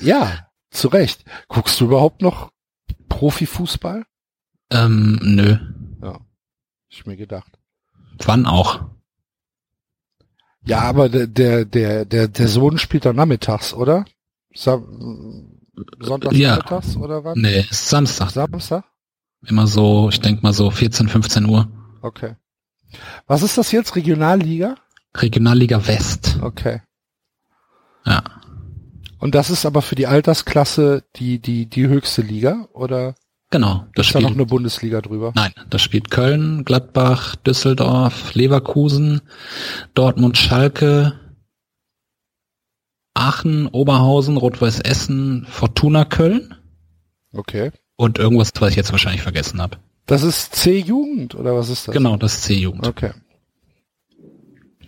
[0.00, 1.24] ja, zu Recht.
[1.48, 2.50] Guckst du überhaupt noch
[3.10, 4.04] Profifußball?
[4.70, 5.58] ähm, nö.
[6.02, 6.20] Ja,
[6.88, 7.58] ich mir gedacht.
[8.24, 8.86] Wann auch?
[10.64, 11.66] Ja, aber der, der,
[12.06, 14.06] der, der, Sohn spielt doch nachmittags, oder?
[14.54, 15.51] Sam
[16.00, 16.56] Sonntags Ja.
[16.56, 17.38] nachmittags oder wann?
[17.40, 18.30] Nee, ist Samstag.
[18.30, 18.84] Samstag?
[19.46, 21.68] Immer so, ich denk mal so 14, 15 Uhr.
[22.02, 22.36] Okay.
[23.26, 23.96] Was ist das jetzt?
[23.96, 24.76] Regionalliga?
[25.16, 26.38] Regionalliga West.
[26.42, 26.82] Okay.
[28.04, 28.22] Ja.
[29.18, 32.68] Und das ist aber für die Altersklasse die, die, die höchste Liga?
[32.72, 33.14] Oder
[33.50, 33.86] Genau.
[33.94, 35.32] Das ist da noch eine Bundesliga drüber?
[35.34, 39.20] nein, das spielt Köln, Gladbach, Düsseldorf, Leverkusen,
[39.94, 41.20] Dortmund, Schalke,
[43.14, 46.54] Aachen, Oberhausen, Rot-Weiß Essen, Fortuna Köln
[47.34, 47.70] Okay.
[47.96, 49.78] und irgendwas, was ich jetzt wahrscheinlich vergessen habe.
[50.06, 51.94] Das ist C-Jugend oder was ist das?
[51.94, 52.86] Genau, das ist C-Jugend.
[52.86, 53.12] Okay.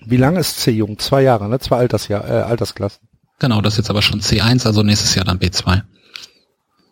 [0.07, 1.01] Wie lange ist C-Jugend?
[1.01, 1.59] Zwei Jahre, ne?
[1.61, 3.09] Zwei Altersjahr, äh, Altersklassen.
[3.39, 5.83] Genau, das ist jetzt aber schon C1, also nächstes Jahr dann B2.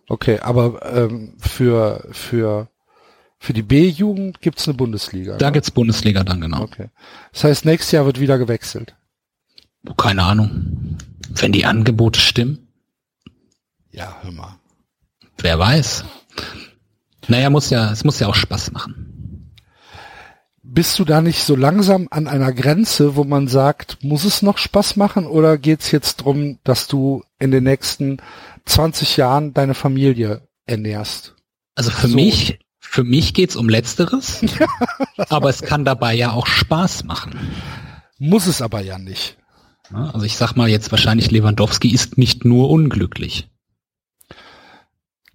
[0.09, 2.69] Okay, aber ähm, für, für,
[3.39, 5.37] für die B-Jugend gibt's eine Bundesliga.
[5.37, 5.53] Da ne?
[5.53, 6.63] gibt's Bundesliga dann genau.
[6.63, 6.89] Okay.
[7.33, 8.95] Das heißt, nächstes Jahr wird wieder gewechselt.
[9.97, 10.99] Keine Ahnung.
[11.35, 12.69] Wenn die Angebote stimmen,
[13.91, 14.57] Ja, hör mal.
[15.39, 16.05] wer weiß.
[17.29, 19.53] Naja, muss ja, es muss ja auch Spaß machen.
[20.65, 24.59] Bist du da nicht so langsam an einer Grenze, wo man sagt, muss es noch
[24.59, 28.19] Spaß machen oder geht's jetzt drum, dass du in den nächsten
[28.65, 31.35] 20 Jahren deine Familie ernährst?
[31.75, 32.15] Also für So.
[32.15, 34.41] mich, für mich geht's um Letzteres,
[35.29, 37.39] aber es kann dabei ja auch Spaß machen.
[38.19, 39.37] Muss es aber ja nicht.
[39.93, 43.48] Ja, Also ich sag mal jetzt wahrscheinlich Lewandowski ist nicht nur unglücklich.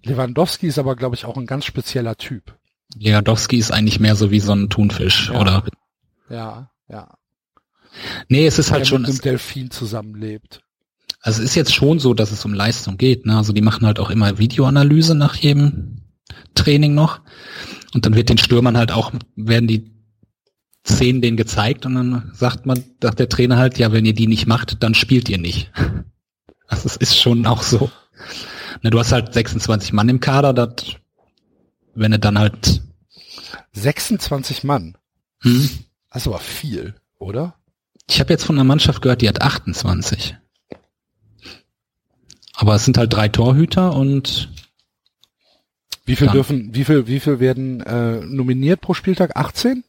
[0.04, 2.56] Lewandowski ist aber, glaube ich, auch ein ganz spezieller Typ.
[2.96, 5.40] Lewandowski ist eigentlich mehr so wie so ein Thunfisch Ja.
[5.40, 5.64] oder
[6.30, 7.14] Ja, ja.
[8.28, 10.60] Nee, es ist halt der schon, mit einem Delfin zusammenlebt.
[11.20, 13.26] also es ist jetzt schon so, dass es um Leistung geht.
[13.26, 13.36] Ne?
[13.36, 16.02] Also die machen halt auch immer Videoanalyse nach jedem
[16.54, 17.20] Training noch.
[17.94, 19.90] Und dann wird den Stürmern halt auch, werden die
[20.88, 24.26] Szenen denen gezeigt und dann sagt man, sagt der Trainer halt, ja, wenn ihr die
[24.26, 25.70] nicht macht, dann spielt ihr nicht.
[26.70, 27.90] Also es ist schon auch so.
[28.82, 30.96] Ne, du hast halt 26 Mann im Kader, das,
[31.94, 32.82] wenn du dann halt,
[33.72, 34.98] 26 Mann.
[35.40, 35.70] hm,
[36.10, 37.54] Das ist aber viel, oder?
[38.06, 40.36] ich habe jetzt von einer Mannschaft gehört, die hat 28.
[42.54, 44.50] Aber es sind halt drei Torhüter und
[46.04, 49.36] Wie viel dürfen, wie viel, wie viel werden äh, nominiert pro Spieltag?
[49.36, 49.84] 18?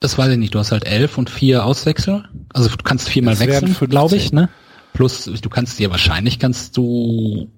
[0.00, 0.54] Das weiß ich nicht.
[0.54, 2.28] Du hast halt elf und vier Auswechsel.
[2.52, 3.88] Also du kannst viermal Das wechseln, 15.
[3.88, 4.48] glaube ich, ne?
[4.92, 7.50] Plus, du kannst dir wahrscheinlich kannst du,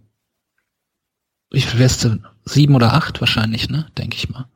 [1.50, 2.18] wie viel wärst du?
[2.44, 3.86] Sieben oder acht wahrscheinlich, ne?
[3.98, 4.46] Denke ich mal.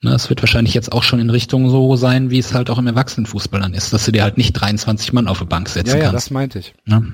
[0.00, 2.78] Ne, es wird wahrscheinlich jetzt auch schon in Richtung so sein, wie es halt auch
[2.78, 5.88] im Erwachsenenfußball dann ist, dass du dir halt nicht 23 Mann auf die Bank setzen
[5.90, 6.26] Ja, ja, kannst.
[6.26, 6.72] das meinte ich.
[6.84, 7.12] Ne?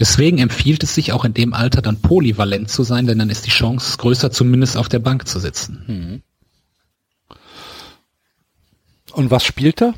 [0.00, 3.46] Deswegen empfiehlt es sich auch in dem Alter dann polyvalent zu sein, denn dann ist
[3.46, 6.22] die Chance größer, zumindest auf der Bank zu sitzen.
[9.16, 9.94] Und was spielt er?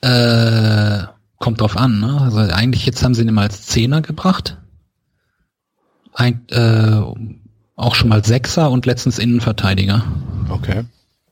[0.00, 1.06] Äh,
[1.38, 2.20] kommt drauf an, ne?
[2.20, 4.58] Also eigentlich jetzt haben sie ihn immer als Zehner gebracht.
[6.12, 7.00] Ein, äh,
[7.76, 10.04] auch schon mal Sechser und letztens Innenverteidiger.
[10.48, 10.84] Okay.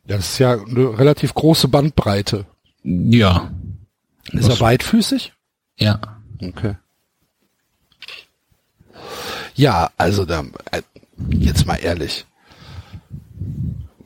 [0.07, 2.47] Ja, das ist ja eine relativ große Bandbreite.
[2.85, 3.51] Ja.
[4.31, 5.33] Ist er beidfüßig?
[5.77, 6.01] Ja.
[6.41, 6.77] Okay.
[9.57, 10.83] Ja, also da, äh,
[11.31, 12.27] jetzt mal ehrlich.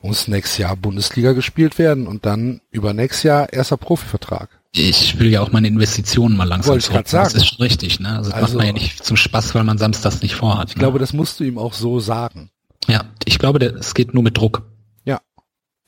[0.01, 4.49] Muss nächstes Jahr Bundesliga gespielt werden und dann übernächstes Jahr erster Profivertrag.
[4.73, 7.01] Ich will ja auch meine Investitionen mal langsam Wollte ich zurück.
[7.03, 7.35] Das sagen.
[7.35, 8.17] ist schon richtig, ne?
[8.17, 10.69] Also, das Also- macht man ja nicht zum Spaß, weil man samstags nicht vorhat.
[10.69, 12.49] Ich glaube, das musst du ihm auch so sagen.
[12.87, 14.63] Ja, ich glaube, es geht nur mit Druck.
[15.03, 15.19] Ja.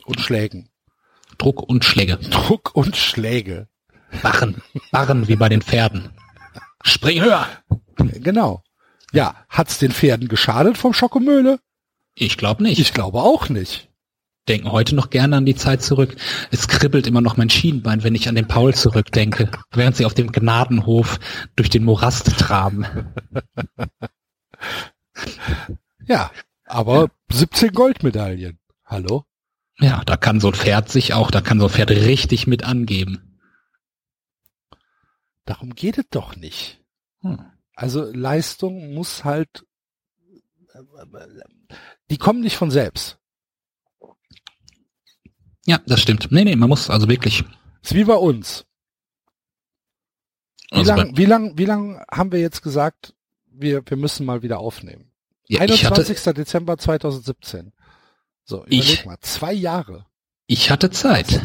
[0.06, 0.69] Und Schlägen.
[1.38, 2.18] Druck und Schläge.
[2.18, 3.68] Druck und Schläge.
[4.22, 4.61] Barren.
[4.91, 6.10] Barren wie bei den Pferden.
[6.84, 7.48] Spring höher!
[7.98, 8.61] Genau.
[9.14, 11.60] Ja, hat's den Pferden geschadet vom Schokomöhle?
[12.15, 12.80] Ich glaube nicht.
[12.80, 13.90] Ich glaube auch nicht.
[14.48, 16.15] Denken heute noch gerne an die Zeit zurück.
[16.52, 20.14] Es kribbelt immer noch mein Schienbein, wenn ich an den Paul zurückdenke, während sie auf
[20.14, 21.20] dem Gnadenhof
[21.56, 22.86] durch den Morast traben.
[26.06, 26.32] Ja,
[26.65, 28.60] aber 17 Goldmedaillen.
[28.84, 29.26] Hallo?
[29.80, 32.64] Ja, da kann so ein Pferd sich auch, da kann so ein Pferd richtig mit
[32.64, 33.40] angeben.
[35.45, 36.82] Darum geht es doch nicht.
[37.22, 37.40] Hm.
[37.76, 39.65] Also Leistung muss halt,
[42.10, 43.20] die kommen nicht von selbst.
[45.65, 46.31] Ja, das stimmt.
[46.31, 47.44] Nee, nee, man muss also wirklich.
[47.81, 48.65] ist wie bei uns.
[50.72, 53.14] Wie Also lang, wie lang, wie lang haben wir jetzt gesagt,
[53.48, 55.11] wir, wir müssen mal wieder aufnehmen?
[55.48, 56.18] ja, ich, 21.
[56.18, 57.72] hatte, Dezember 2017.
[58.45, 60.06] So, Ich- überleg mal, zwei Jahre.
[60.48, 61.41] ich hatte Zeit.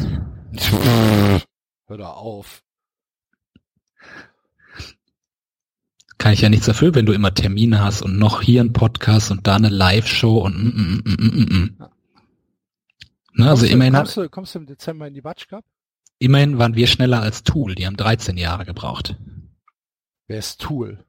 [1.87, 2.63] Hör da auf.
[6.17, 9.31] Kann ich ja nichts dafür, wenn du immer Termine hast und noch hier ein Podcast
[9.31, 11.83] und da eine Live-Show und mm, mm, mm, mm, mm.
[13.39, 15.63] Ne, also kommst, immerhin, du, kommst, du, kommst du im Dezember in die Batsch Cup?
[16.21, 17.73] immerhin waren wir schneller als Tool.
[17.73, 19.15] Die haben 13 Jahre gebraucht.
[20.27, 21.05] Wer ist Tool?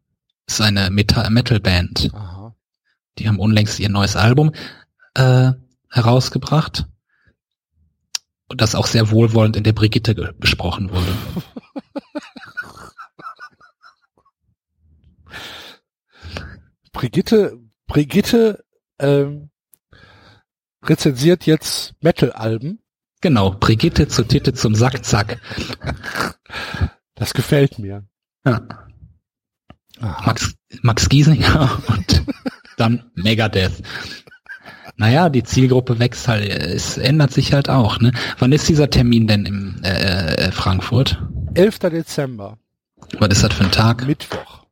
[0.47, 2.11] Das ist eine Meta- Metal-Band.
[2.15, 2.55] Aha.
[3.19, 4.53] Die haben unlängst ihr neues Album
[5.15, 5.51] äh,
[5.91, 6.87] herausgebracht.
[8.47, 11.13] Und das auch sehr wohlwollend in der Brigitte besprochen wurde.
[16.93, 17.59] Brigitte,
[17.89, 18.65] Brigitte
[19.01, 19.50] ähm,
[20.85, 22.81] rezensiert jetzt Metal-Alben.
[23.21, 25.41] Genau, Brigitte zur Titte zum Sack, zack.
[27.15, 28.05] Das gefällt mir.
[28.45, 28.63] Ja.
[30.01, 32.25] Max, Max Giesinger und
[32.79, 33.83] dann Megadeth.
[34.97, 38.01] Naja, die Zielgruppe wächst halt, es ändert sich halt auch.
[38.01, 38.13] Ne?
[38.39, 41.23] Wann ist dieser Termin denn im äh, äh, Frankfurt?
[41.55, 41.79] 11.
[41.79, 42.59] Dezember,
[43.19, 44.07] Was ist das für ein Tag?
[44.07, 44.67] Mittwoch.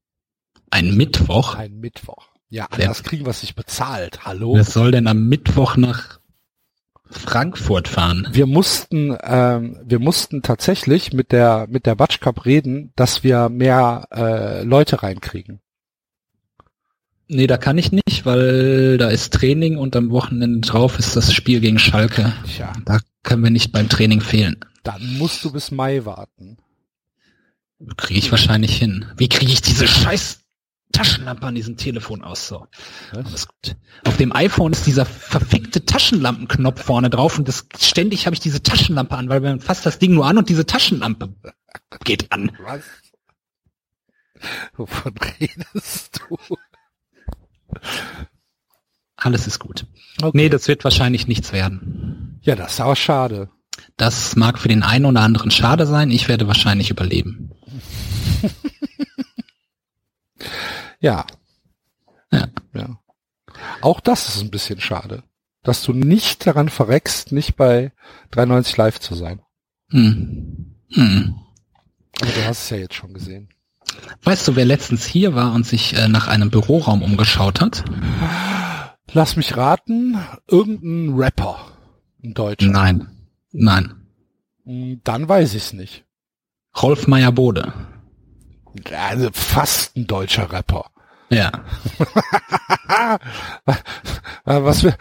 [0.70, 1.54] Ein Mittwoch?
[1.54, 2.27] Ein Mittwoch.
[2.50, 4.24] Ja, anders kriegen wir es nicht bezahlt.
[4.24, 4.54] Hallo?
[4.54, 6.18] Wer soll denn am Mittwoch nach
[7.10, 8.26] Frankfurt fahren?
[8.32, 13.48] Wir mussten, ähm, wir mussten tatsächlich mit der mit der Batsch Cup reden, dass wir
[13.50, 15.60] mehr äh, Leute reinkriegen.
[17.30, 21.34] Nee, da kann ich nicht, weil da ist Training und am Wochenende drauf ist das
[21.34, 22.32] Spiel gegen Schalke.
[22.46, 24.56] Tja, Da können wir nicht beim Training fehlen.
[24.82, 26.56] dann musst du bis Mai warten.
[27.98, 29.04] Kriege ich wahrscheinlich hin.
[29.18, 30.40] Wie kriege ich diese scheiß
[30.92, 32.48] Taschenlampe an diesem Telefon aus?
[32.48, 32.66] So.
[34.04, 38.62] Auf dem iPhone ist dieser verfickte Taschenlampenknopf vorne drauf und das ständig habe ich diese
[38.62, 41.34] Taschenlampe an, weil man fasst das Ding nur an und diese Taschenlampe
[42.04, 42.52] geht an.
[42.62, 42.82] Was?
[44.76, 46.38] Wovon redest du?
[49.16, 49.84] Alles ist gut.
[50.22, 50.30] Okay.
[50.34, 52.38] Nee, das wird wahrscheinlich nichts werden.
[52.42, 53.50] Ja, das ist aber schade.
[53.96, 56.10] Das mag für den einen oder anderen schade sein.
[56.10, 57.50] Ich werde wahrscheinlich überleben.
[61.00, 61.24] Ja,
[62.32, 62.48] Ja.
[62.74, 62.98] ja.
[63.80, 65.22] Auch das ist ein bisschen schade,
[65.62, 67.92] dass du nicht daran verreckst, nicht bei
[68.30, 69.40] 93 live zu sein.
[69.90, 70.74] Hm.
[70.92, 71.34] Hm.
[72.20, 73.48] Aber du hast es ja jetzt schon gesehen.
[74.22, 77.84] Weißt du, wer letztens hier war und sich äh, nach einem Büroraum umgeschaut hat?
[79.12, 81.58] Lass mich raten, irgendein Rapper.
[82.22, 82.68] Ein Deutscher.
[82.70, 83.08] Nein.
[83.52, 83.94] Nein.
[84.64, 86.04] Hm, Dann weiß ich's nicht.
[86.80, 87.72] Rolf Meyer-Bode.
[88.96, 90.90] Also fast ein deutscher Rapper.
[91.30, 91.50] Ja.
[94.44, 94.96] Was wir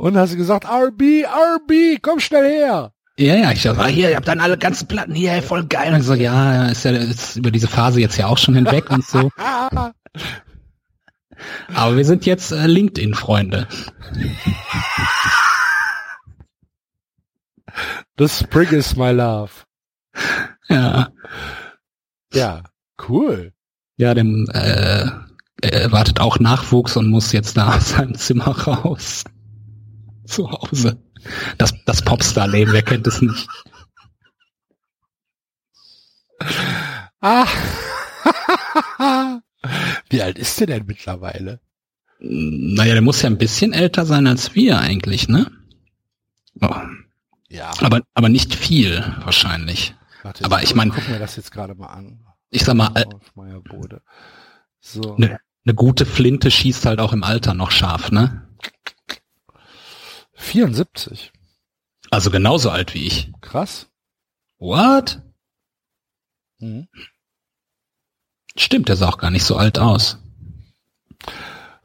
[0.00, 2.92] Und hast du gesagt, RB, RB, komm schnell her.
[3.18, 5.92] Ja, ja, ich dachte, hier, ihr habt dann alle ganzen Platten hier, ey, voll geil.
[5.92, 8.88] Und ich so, ja, ist ja ist über diese Phase jetzt ja auch schon hinweg
[8.88, 9.30] und so.
[11.74, 13.68] Aber wir sind jetzt äh, LinkedIn-Freunde.
[18.16, 19.50] The spring is my love.
[20.68, 21.12] Ja.
[22.32, 22.62] Ja,
[23.08, 23.52] cool.
[23.96, 25.06] Ja, dem äh,
[25.62, 29.24] er erwartet auch Nachwuchs und muss jetzt da aus seinem Zimmer raus.
[30.26, 31.02] Zu Hause.
[31.58, 33.46] Das, das Popstar-Leben, wer kennt es nicht?
[37.20, 37.46] Ah.
[40.08, 41.60] Wie alt ist der denn mittlerweile?
[42.20, 45.50] Naja, der muss ja ein bisschen älter sein als wir eigentlich, ne?
[46.60, 46.74] Oh,
[47.48, 47.70] Ja.
[47.80, 49.94] aber, aber nicht viel, wahrscheinlich.
[50.22, 52.24] Warte, aber ich mein- guck mir das jetzt gerade mal an.
[52.50, 54.02] Ich sag mal, äh, Meyerbode.
[54.80, 55.16] So.
[55.18, 58.48] ne, eine gute Flinte schießt halt auch im Alter noch scharf, ne?
[60.34, 61.32] 74.
[62.10, 63.30] Also genauso alt wie ich.
[63.40, 63.88] Krass.
[64.58, 65.22] What?
[66.58, 66.88] Mhm.
[68.56, 70.18] Stimmt, der sah auch gar nicht so alt aus.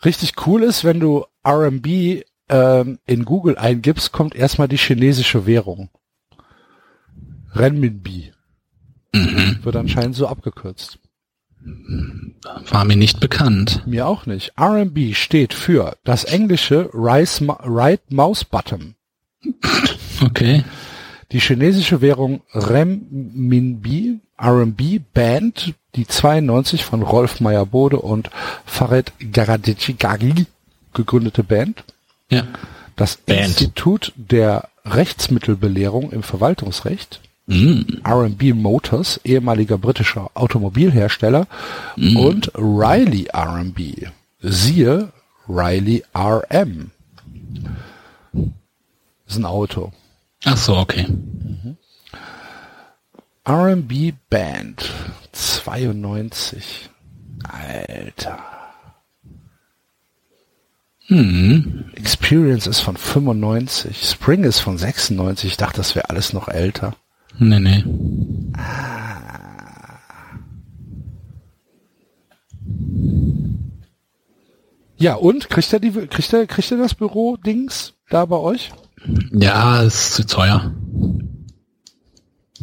[0.04, 5.90] Richtig cool ist, wenn du RMB ähm, in Google eingibst, kommt erstmal die chinesische Währung.
[7.56, 8.32] Renminbi.
[9.14, 9.60] Mhm.
[9.64, 11.00] Wird anscheinend so abgekürzt.
[12.70, 13.84] War mir nicht bekannt.
[13.88, 14.54] Mir auch nicht.
[14.60, 18.96] RMB steht für das englische Rise Ma Right Mouse Button.
[20.24, 20.64] Okay.
[21.32, 28.30] Die chinesische Währung Renminbi, RMB Band, die 92 von Rolf Meyer-Bode und
[28.66, 30.46] Farid Garadicigagi
[30.94, 31.84] gegründete Band.
[32.30, 32.48] Ja.
[32.96, 33.48] Das Band.
[33.48, 37.22] Institut der Rechtsmittelbelehrung im Verwaltungsrecht.
[37.48, 38.02] Mm.
[38.04, 41.48] R&B Motors, ehemaliger britischer Automobilhersteller
[41.96, 44.08] und Riley R&B.
[44.42, 45.12] Siehe
[45.48, 46.92] Riley RM.
[49.28, 49.92] ist ein Auto.
[50.44, 51.06] Ach so, okay.
[53.44, 54.92] R&B Band
[55.32, 56.90] 92.
[57.44, 58.40] Alter.
[61.08, 61.92] Hm.
[61.94, 64.02] Experience ist von 95.
[64.02, 65.52] Spring ist von 96.
[65.52, 66.96] Ich dachte, das wäre alles noch älter.
[67.40, 67.84] Nee, nee.
[74.98, 78.72] Ja, und kriegt er die, kriegt er, kriegt er das Büro-Dings da bei euch?
[79.32, 80.74] Ja, ist zu teuer.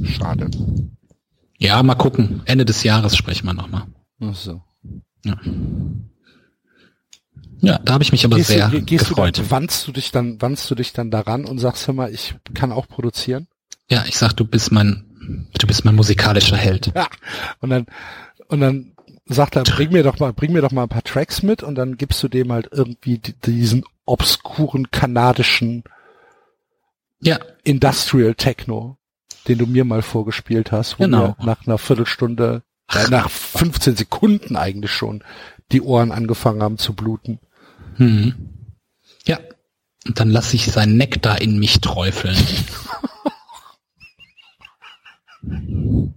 [0.03, 0.51] Schade.
[1.59, 2.43] Ja, mal gucken.
[2.47, 3.85] Ende des Jahres sprechen wir nochmal.
[4.20, 4.62] Ach so.
[5.24, 5.36] Ja.
[7.61, 9.39] ja, da habe ich mich aber Gehst, sehr du, ge- gehst du gefreut.
[9.39, 12.35] dann, wandst du dich dann, wandst du dich dann daran und sagst, hör mal, ich
[12.55, 13.47] kann auch produzieren?
[13.93, 15.05] Ja, ich sag, du bist mein,
[15.59, 16.93] du bist mein musikalischer Held.
[16.94, 17.09] Ja.
[17.60, 17.86] Und dann,
[18.48, 18.93] und dann
[19.27, 21.74] sagt er, bring mir doch mal, bring mir doch mal ein paar Tracks mit und
[21.77, 25.85] dann gibst du dem halt irgendwie di- diesen obskuren kanadischen
[27.20, 28.97] Ja, Industrial Techno,
[29.47, 31.36] den du mir mal vorgespielt hast, wo Genau.
[31.39, 32.62] mir nach einer Viertelstunde,
[32.93, 35.23] äh, nach 15 Sekunden eigentlich schon
[35.70, 37.39] die Ohren angefangen haben zu bluten.
[37.97, 38.35] hm.
[39.27, 39.39] ja.
[40.05, 42.36] Und dann lass ich sein Nektar in mich träufeln.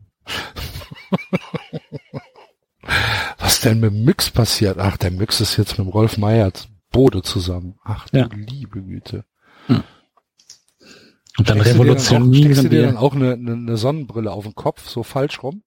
[3.40, 4.78] Was denn mit Mix passiert?
[4.80, 6.52] Ach, der Mix ist jetzt mit Rolf Meyer
[6.92, 7.80] Bode zusammen.
[7.84, 8.30] Ach Ja.
[8.34, 9.26] liebe Güte.
[9.68, 13.02] Und dann dann auch- steckst du revolutionieren dir dann wir.
[13.02, 15.64] auch eine, eine, eine Sonnenbrille auf den Kopf, so falsch rum?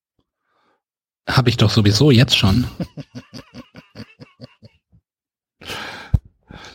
[1.28, 2.66] Habe ich doch sowieso jetzt schon.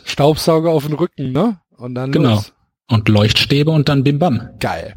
[0.04, 1.60] Staubsauger auf den Rücken, ne?
[1.76, 2.34] Und dann Genau.
[2.36, 2.52] los.
[2.88, 4.50] Und Leuchtstäbe und dann Bim Bam.
[4.60, 4.94] Geil.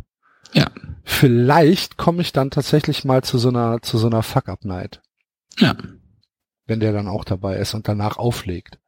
[0.57, 0.71] Ja.
[1.03, 5.01] Vielleicht komme ich dann tatsächlich mal zu so einer, zu so einer Fuck-Up-Night,
[5.59, 5.75] Ja.
[6.65, 8.79] wenn der dann auch dabei ist und danach auflegt.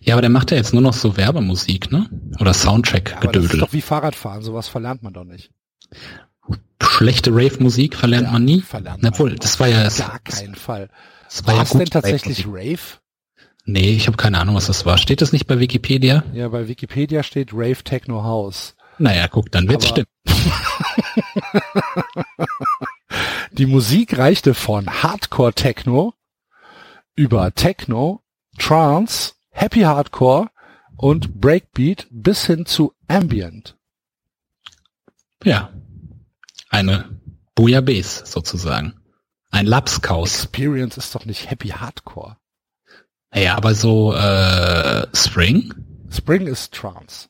[0.00, 2.08] Ja, aber der macht ja jetzt nur noch so Werbemusik, ne?
[2.38, 2.52] Oder
[3.16, 5.50] Aber das ist doch wie Fahrradfahren, sowas verlernt man doch nicht.
[6.82, 8.60] Schlechte Rave-Musik verlernt Ja, man nie.
[8.60, 10.90] verlernt Na man wohl, das war ja Gar keinen Fall.
[11.24, 12.46] das war War ja denn tatsächlich.
[12.46, 12.78] Rave?
[13.64, 14.98] Nee, ich habe keine Ahnung, was das war.
[14.98, 16.24] Steht das nicht bei Wikipedia?
[16.34, 18.74] Ja, bei Wikipedia steht Rave Techno House.
[19.02, 20.08] Naja, guck, dann wird's Aber- stimmen.
[23.50, 26.14] Die Musik reichte von Hardcore Techno
[27.16, 28.22] über Techno,
[28.58, 30.50] Trance, Happy Hardcore
[30.96, 33.76] und Breakbeat bis hin zu Ambient.
[35.42, 35.72] Ja.
[36.70, 37.20] Eine
[37.56, 38.94] Bouillabaisse sozusagen.
[39.50, 40.44] Ein Lapskaus.
[40.44, 42.36] Experience ist doch nicht Happy Hardcore.
[43.32, 45.74] Naja, aber so äh, Spring?
[46.08, 47.28] Spring ist Trance.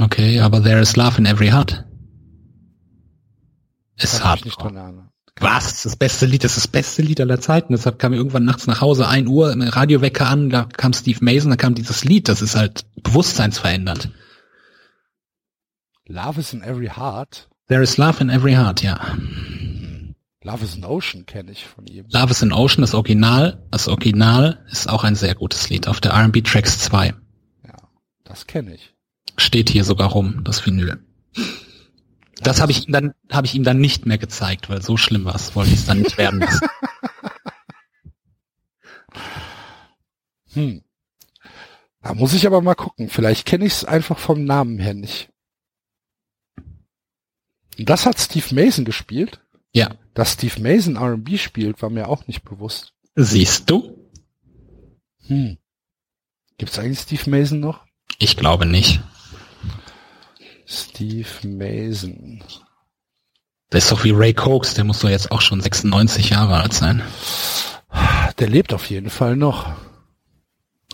[0.00, 1.84] Okay, aber there is love in every heart.
[3.96, 4.42] Ist hart.
[5.42, 5.64] Was?
[5.64, 7.74] Das ist das beste Lied, das ist das beste Lied aller Zeiten.
[7.74, 11.50] Deshalb kam mir irgendwann nachts nach Hause, ein Uhr, Radiowecker an, da kam Steve Mason,
[11.50, 14.10] da kam dieses Lied, das ist halt bewusstseinsverändernd.
[16.06, 17.48] Love is in every heart.
[17.68, 18.98] There is love in every heart, ja.
[20.42, 22.06] Love is an Ocean kenne ich von ihm.
[22.10, 26.00] Love is in Ocean, das Original, das Original ist auch ein sehr gutes Lied auf
[26.00, 27.14] der R&B Tracks 2.
[27.66, 27.76] Ja,
[28.24, 28.94] das kenne ich.
[29.40, 31.02] Steht hier sogar rum, das Vinyl.
[32.42, 35.24] Das habe ich ihm dann, habe ich ihm dann nicht mehr gezeigt, weil so schlimm
[35.24, 36.66] war es, wollte ich es dann nicht werden lassen.
[40.52, 40.82] Hm.
[42.02, 43.08] Da muss ich aber mal gucken.
[43.08, 45.30] Vielleicht kenne ich es einfach vom Namen her nicht.
[47.78, 49.40] Das hat Steve Mason gespielt.
[49.72, 52.94] Ja, Dass Steve Mason R&B spielt, war mir auch nicht bewusst.
[53.14, 53.96] siehst du?
[55.28, 55.56] Hm.
[56.58, 57.86] Gibt's eigentlich Steve Mason noch?
[58.18, 59.00] Ich glaube nicht.
[60.70, 62.44] Steve Mason.
[63.72, 66.72] Der ist doch wie Ray Cokes, der muss doch jetzt auch schon 96 Jahre alt
[66.72, 67.02] sein.
[68.38, 69.72] Der lebt auf jeden Fall noch.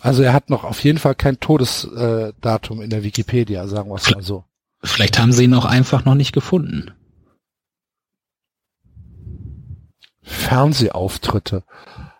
[0.00, 3.96] Also er hat noch auf jeden Fall kein Todesdatum Datum in der Wikipedia, sagen wir
[3.96, 4.44] es mal so.
[4.82, 6.92] Vielleicht haben sie ihn auch einfach noch nicht gefunden.
[10.22, 11.64] Fernsehauftritte.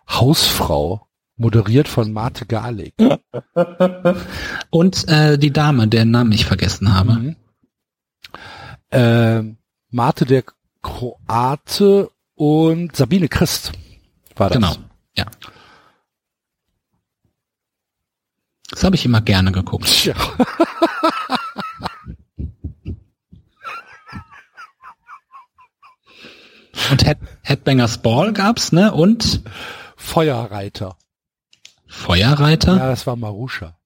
[0.07, 1.07] Hausfrau.
[1.37, 2.95] Moderiert von Marte Garlik.
[4.71, 7.13] Und äh, die Dame, deren Namen ich vergessen habe.
[7.13, 7.35] Mhm.
[8.91, 9.57] Ähm,
[9.89, 10.43] Marte der
[10.81, 13.71] Kroate und Sabine Christ
[14.35, 14.55] war das.
[14.55, 14.75] Genau.
[15.15, 15.25] Ja.
[18.69, 19.87] Das habe ich immer gerne geguckt.
[19.87, 20.15] Tja.
[26.89, 28.93] Und Head Headbangers Ball gab's, ne?
[28.93, 29.41] Und
[29.97, 30.97] Feuerreiter.
[31.87, 32.77] Feuerreiter?
[32.77, 33.76] Ja, das war Maruscha.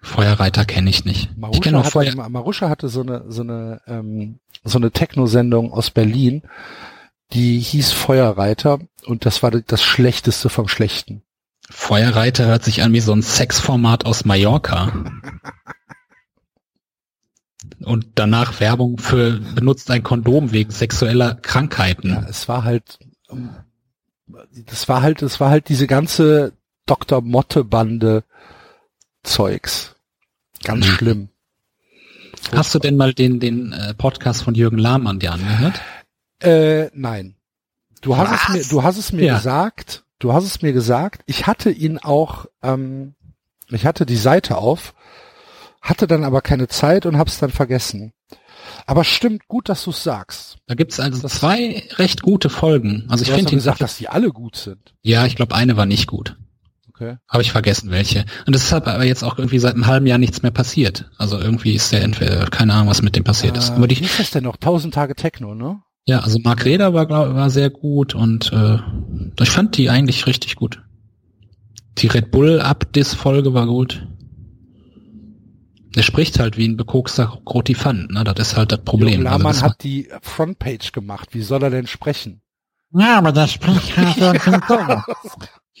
[0.00, 1.30] Feuerreiter kenne ich nicht.
[1.30, 2.12] ich Maruscha, kenne nur Feuer.
[2.12, 6.42] hatte, Maruscha hatte so eine so eine ähm, so eine Techno-Sendung aus Berlin,
[7.32, 11.22] die hieß Feuerreiter und das war das Schlechteste vom Schlechten.
[11.70, 14.92] Feuerreiter hört sich an wie so ein Sexformat aus Mallorca.
[17.84, 22.10] Und danach Werbung für benutzt ein Kondom wegen sexueller Krankheiten.
[22.10, 22.98] Ja, es war halt,
[23.30, 23.50] ähm,
[24.66, 26.54] das war halt, es war halt diese ganze
[26.86, 27.20] Dr.
[27.20, 28.24] Motte Bande
[29.28, 29.94] Zeugs.
[30.64, 30.90] Ganz Mhm.
[30.90, 31.28] schlimm.
[32.52, 35.80] Hast du denn mal den, den äh, Podcast von Jürgen Lahmann dir angehört?
[36.40, 37.34] Äh, nein.
[38.00, 39.36] Du hast es mir, du hast es mir Ja.
[39.36, 40.04] gesagt.
[40.18, 41.22] Du hast es mir gesagt.
[41.26, 43.14] Ich hatte ihn auch, ähm,
[43.70, 44.94] ich hatte die Seite auf,
[45.80, 48.12] hatte dann aber keine Zeit und hab's dann vergessen.
[48.86, 50.58] Aber stimmt gut, dass du es sagst.
[50.66, 53.04] Da gibt's also zwei recht gute Folgen.
[53.08, 54.94] Also ich finde gesagt, dass die alle gut sind.
[55.02, 56.36] Ja, ich glaube, eine war nicht gut.
[57.00, 57.16] Okay.
[57.28, 58.24] Habe ich vergessen, welche.
[58.46, 61.08] Und es ist aber jetzt auch irgendwie seit einem halben Jahr nichts mehr passiert.
[61.16, 63.70] Also irgendwie ist der entweder, keine Ahnung, was mit dem passiert ist.
[63.70, 64.56] Äh, Aber wie die, ist das denn noch?
[64.56, 65.80] Tausend Tage Techno, ne?
[66.06, 68.78] ja, also Mark Reder war, glaub, war sehr gut und äh,
[69.40, 70.82] ich fand die eigentlich richtig gut.
[71.98, 74.06] Die Red Bull Abdis-Folge war gut.
[75.94, 78.24] Der spricht halt wie ein bekokster Grotifant, ne?
[78.24, 79.20] Das ist halt das Problem.
[79.20, 81.30] Also Lahmann das hat die Frontpage gemacht.
[81.32, 82.40] Wie soll er denn sprechen?
[82.92, 85.02] Ja, aber das spricht halt so ein Symptom.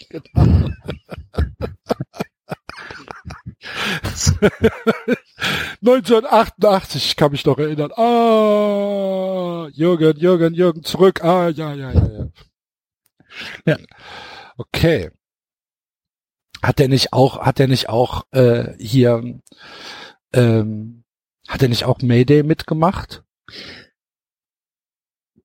[0.10, 0.70] Genau.
[5.80, 7.92] 1988, ich kann mich noch erinnern.
[7.92, 11.22] Ah, Jürgen, Jürgen, Jürgen, zurück.
[11.22, 12.28] Ah, ja, ja, ja, ja.
[13.66, 13.76] Ja.
[14.56, 15.10] Okay.
[16.62, 19.40] Hat er nicht auch, hat er nicht auch äh, hier,
[20.32, 21.04] ähm,
[21.46, 23.22] hat er nicht auch Mayday mitgemacht?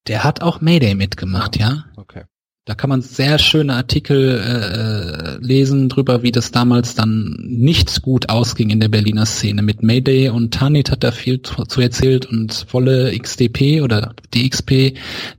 [0.08, 1.86] der hat auch Mayday mitgemacht, ja.
[1.96, 2.24] Okay.
[2.66, 8.30] Da kann man sehr schöne Artikel äh, lesen drüber, wie das damals dann nicht gut
[8.30, 12.26] ausging in der Berliner Szene mit Mayday und Tanit hat da viel zu, zu erzählt
[12.26, 14.70] und Wolle XDP oder DXP,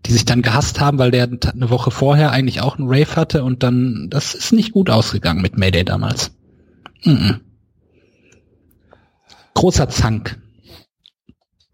[0.05, 3.43] die sich dann gehasst haben, weil der eine Woche vorher eigentlich auch einen Rave hatte
[3.43, 6.31] und dann, das ist nicht gut ausgegangen mit Mayday damals.
[7.05, 7.41] Mhm.
[9.55, 10.39] Großer Zank.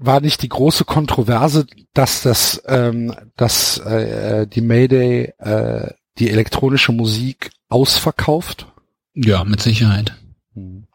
[0.02, 6.92] War nicht die große Kontroverse, dass das, ähm, dass äh, die Mayday äh, die elektronische
[6.92, 8.66] Musik ausverkauft?
[9.14, 10.16] Ja, mit Sicherheit.
[10.54, 10.86] Hm.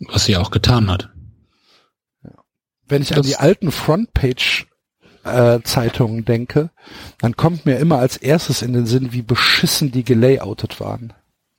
[0.00, 1.10] Was sie auch getan hat.
[2.86, 4.66] Wenn ich an Das- die alten Frontpage
[5.24, 6.70] äh, Zeitungen denke,
[7.18, 11.12] dann kommt mir immer als erstes in den Sinn, wie beschissen die gelayoutet waren.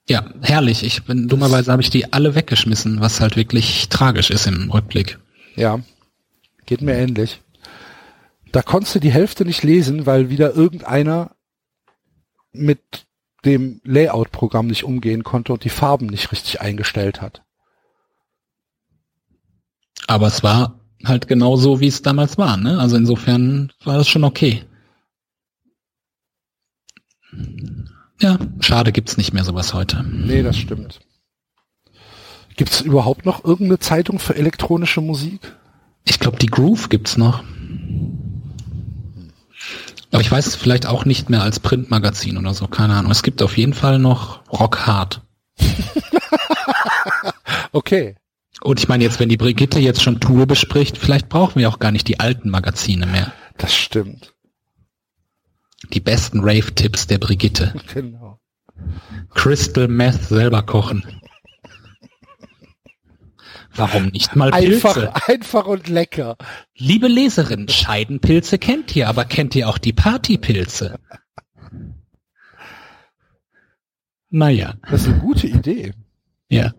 [0.10, 0.84] Ja, herrlich.
[0.84, 5.18] Ich bin dummerweise habe ich die alle weggeschmissen, was halt wirklich tragisch ist im Rückblick.
[5.56, 5.80] Ja,
[6.66, 7.42] geht mir ähnlich.
[8.52, 11.36] Da konntest du die Hälfte nicht lesen, weil wieder irgendeiner
[12.52, 13.08] mit
[13.46, 17.44] dem Layout-Programm nicht umgehen konnte und die Farben nicht richtig eingestellt hat.
[20.08, 22.58] Aber es war halt genau so, wie es damals war.
[22.58, 22.80] Ne?
[22.80, 24.64] Also insofern war das schon okay.
[28.20, 30.04] Ja, schade gibt's nicht mehr sowas heute.
[30.04, 31.02] Nee, das stimmt.
[32.56, 35.56] Gibt es überhaupt noch irgendeine Zeitung für elektronische Musik?
[36.06, 37.44] Ich glaube, die Groove gibt's noch.
[40.12, 43.12] Aber ich weiß es vielleicht auch nicht mehr als Printmagazin oder so, keine Ahnung.
[43.12, 45.22] Es gibt auf jeden Fall noch Rock Hard.
[47.74, 48.16] Okay.
[48.62, 51.80] Und ich meine jetzt, wenn die Brigitte jetzt schon Tour bespricht, vielleicht brauchen wir auch
[51.80, 53.34] gar nicht die alten Magazine mehr.
[53.58, 54.34] Das stimmt.
[55.92, 57.74] Die besten Rave-Tipps der Brigitte.
[57.94, 58.40] Genau.
[59.34, 61.04] Crystal Meth selber kochen.
[63.76, 64.88] Warum nicht mal Pilze?
[64.88, 66.38] Einfach, einfach und lecker.
[66.76, 71.00] Liebe Leserin, Scheidenpilze kennt ihr, aber kennt ihr auch die Partypilze?
[74.30, 75.94] Naja, Das ist eine gute Idee.
[76.50, 76.74] ja.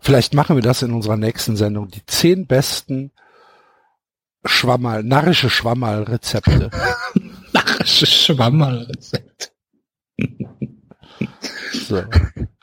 [0.00, 1.88] Vielleicht machen wir das in unserer nächsten Sendung.
[1.88, 3.12] Die zehn besten
[4.44, 6.70] Schwammerl, narrische Schwammerl-Rezepte.
[7.52, 9.52] Narische Schwammerrezept.
[11.72, 12.02] So.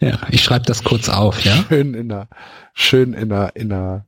[0.00, 1.64] Ja, ich schreibe das kurz auf, ja?
[1.68, 2.28] Schön in der,
[2.74, 4.06] schön in der, in der,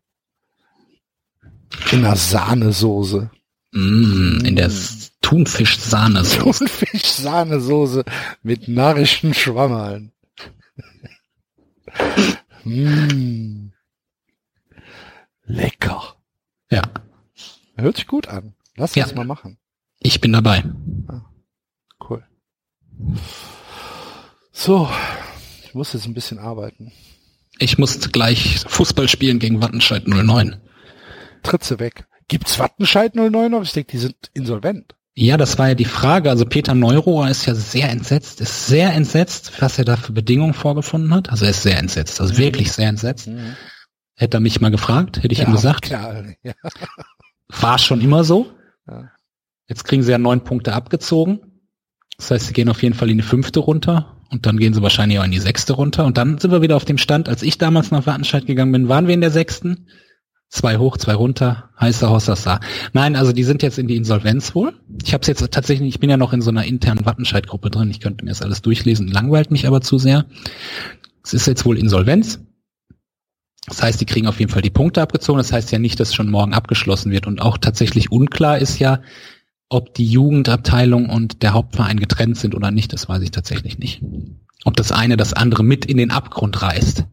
[1.90, 3.30] in der Sahnesoße.
[3.72, 6.64] Mm, in der S- Thunfisch-Sahnesoße.
[6.66, 8.04] Thunfisch-Sahnesoße
[8.42, 10.12] mit narrischen Schwammerln.
[12.64, 13.70] mm.
[15.44, 16.16] Lecker.
[16.70, 16.82] Ja,
[17.76, 18.54] Hört sich gut an.
[18.76, 19.04] Lass Ja.
[19.04, 19.58] uns mal machen.
[19.98, 20.64] ich bin dabei.
[22.08, 22.22] Cool.
[24.52, 24.88] So,
[25.72, 26.92] ich muss jetzt ein bisschen arbeiten.
[27.58, 30.60] Ich muss gleich Fußball spielen gegen Wattenscheid 09.
[31.42, 32.04] Tritze weg.
[32.28, 33.62] Gibt's Wattenscheid 09 noch?
[33.62, 34.94] Ich denke, die sind insolvent.
[35.14, 36.28] Ja, das war ja die Frage.
[36.28, 40.52] Also Peter Neurohr ist ja sehr entsetzt, ist sehr entsetzt, was er da für Bedingungen
[40.52, 41.30] vorgefunden hat.
[41.30, 43.30] Also er ist sehr entsetzt, also wirklich sehr entsetzt.
[44.14, 45.84] Hätte er mich mal gefragt, hätte ich ihm gesagt.
[45.84, 46.52] Klar, ja.
[47.48, 48.52] War schon immer so.
[48.86, 49.10] Ja.
[49.68, 51.62] Jetzt kriegen sie ja neun Punkte abgezogen.
[52.18, 54.82] Das heißt, sie gehen auf jeden Fall in die fünfte runter und dann gehen sie
[54.82, 56.06] wahrscheinlich auch in die sechste runter.
[56.06, 58.88] Und dann sind wir wieder auf dem Stand, als ich damals nach Wattenscheid gegangen bin,
[58.88, 59.86] waren wir in der sechsten.
[60.48, 62.60] Zwei hoch, zwei runter, heißer Hossassa.
[62.92, 64.74] Nein, also die sind jetzt in die Insolvenz wohl.
[65.02, 67.90] Ich habe es jetzt tatsächlich, ich bin ja noch in so einer internen Wattenscheid-Gruppe drin.
[67.90, 70.26] Ich könnte mir das alles durchlesen, langweilt mich aber zu sehr.
[71.24, 72.40] Es ist jetzt wohl Insolvenz.
[73.66, 75.38] Das heißt, die kriegen auf jeden Fall die Punkte abgezogen.
[75.38, 77.26] Das heißt ja nicht, dass schon morgen abgeschlossen wird.
[77.26, 79.00] Und auch tatsächlich unklar ist ja,
[79.72, 82.92] ob die Jugendabteilung und der Hauptverein getrennt sind oder nicht.
[82.92, 84.02] Das weiß ich tatsächlich nicht.
[84.64, 87.06] Ob das eine das andere mit in den Abgrund reißt.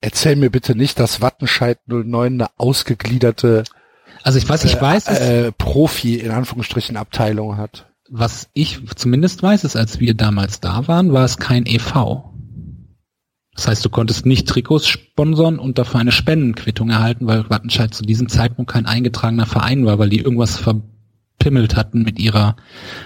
[0.00, 3.64] Erzähl mir bitte nicht, dass Wattenscheid 09 eine ausgegliederte
[4.22, 7.86] Also ich weiß, ich weiß es, äh, Profi in Anführungsstrichen Abteilung hat.
[8.14, 12.24] was ich zumindest weiß, ist, als wir damals da waren, war es kein EV.
[13.54, 18.02] Das heißt, du konntest nicht Trikots sponsern und dafür eine Spendenquittung erhalten, weil Wattenscheid zu
[18.02, 20.56] diesem Zeitpunkt kein eingetragener Verein war, weil die irgendwas
[21.42, 22.54] verpimmelt hatten mit ihrer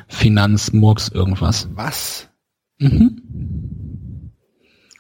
[0.09, 1.69] Finanzmurks irgendwas.
[1.73, 2.29] Was?
[2.79, 3.23] Mhm.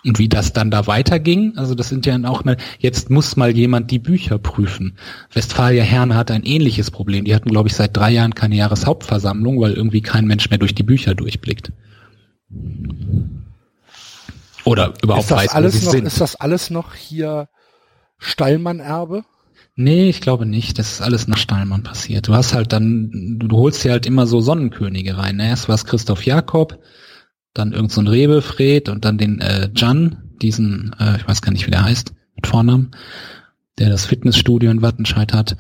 [0.04, 3.54] Und wie das dann da weiterging, also das sind ja auch mal, jetzt muss mal
[3.54, 4.96] jemand die Bücher prüfen.
[5.32, 7.24] Westfalia Herne hat ein ähnliches Problem.
[7.24, 10.74] Die hatten, glaube ich, seit drei Jahren keine Jahreshauptversammlung, weil irgendwie kein Mensch mehr durch
[10.74, 11.72] die Bücher durchblickt.
[14.64, 16.06] Oder überhaupt Ist das weiß, wo alles sie noch, sind.
[16.06, 17.48] ist das alles noch hier
[18.18, 19.24] Stallmann-Erbe?
[19.78, 20.78] Nee, ich glaube nicht.
[20.78, 22.28] Das ist alles nach Steinmann passiert.
[22.28, 25.38] Du hast halt dann, du holst dir halt immer so Sonnenkönige rein.
[25.38, 26.78] Erst war es Christoph Jakob,
[27.52, 31.42] dann irgend so ein Rebe, Fred und dann den äh, Jan, diesen, äh, ich weiß
[31.42, 32.92] gar nicht, wie der heißt, mit Vornamen,
[33.78, 35.58] der das Fitnessstudio in Wattenscheid hat.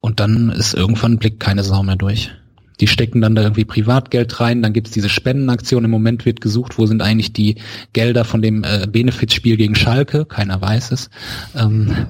[0.00, 2.32] Und dann ist irgendwann blickt keine Sau mehr durch.
[2.80, 5.84] Die stecken dann da irgendwie Privatgeld rein, dann gibt's diese Spendenaktion.
[5.84, 7.56] Im Moment wird gesucht, wo sind eigentlich die
[7.92, 10.24] Gelder von dem äh, Benefizspiel gegen Schalke?
[10.26, 11.08] Keiner weiß es.
[11.54, 12.08] Ähm,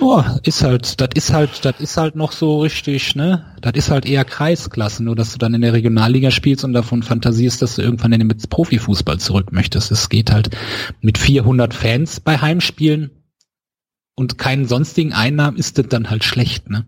[0.00, 3.44] Oh, ist halt, das ist halt, das ist halt noch so richtig, ne?
[3.60, 7.04] Das ist halt eher Kreisklasse, nur dass du dann in der Regionalliga spielst und davon
[7.04, 9.92] fantasierst, dass du irgendwann in den Profifußball zurück möchtest.
[9.92, 10.50] Es geht halt
[11.00, 13.10] mit 400 Fans bei Heimspielen
[14.16, 16.86] und keinen sonstigen Einnahmen ist das dann halt schlecht, ne?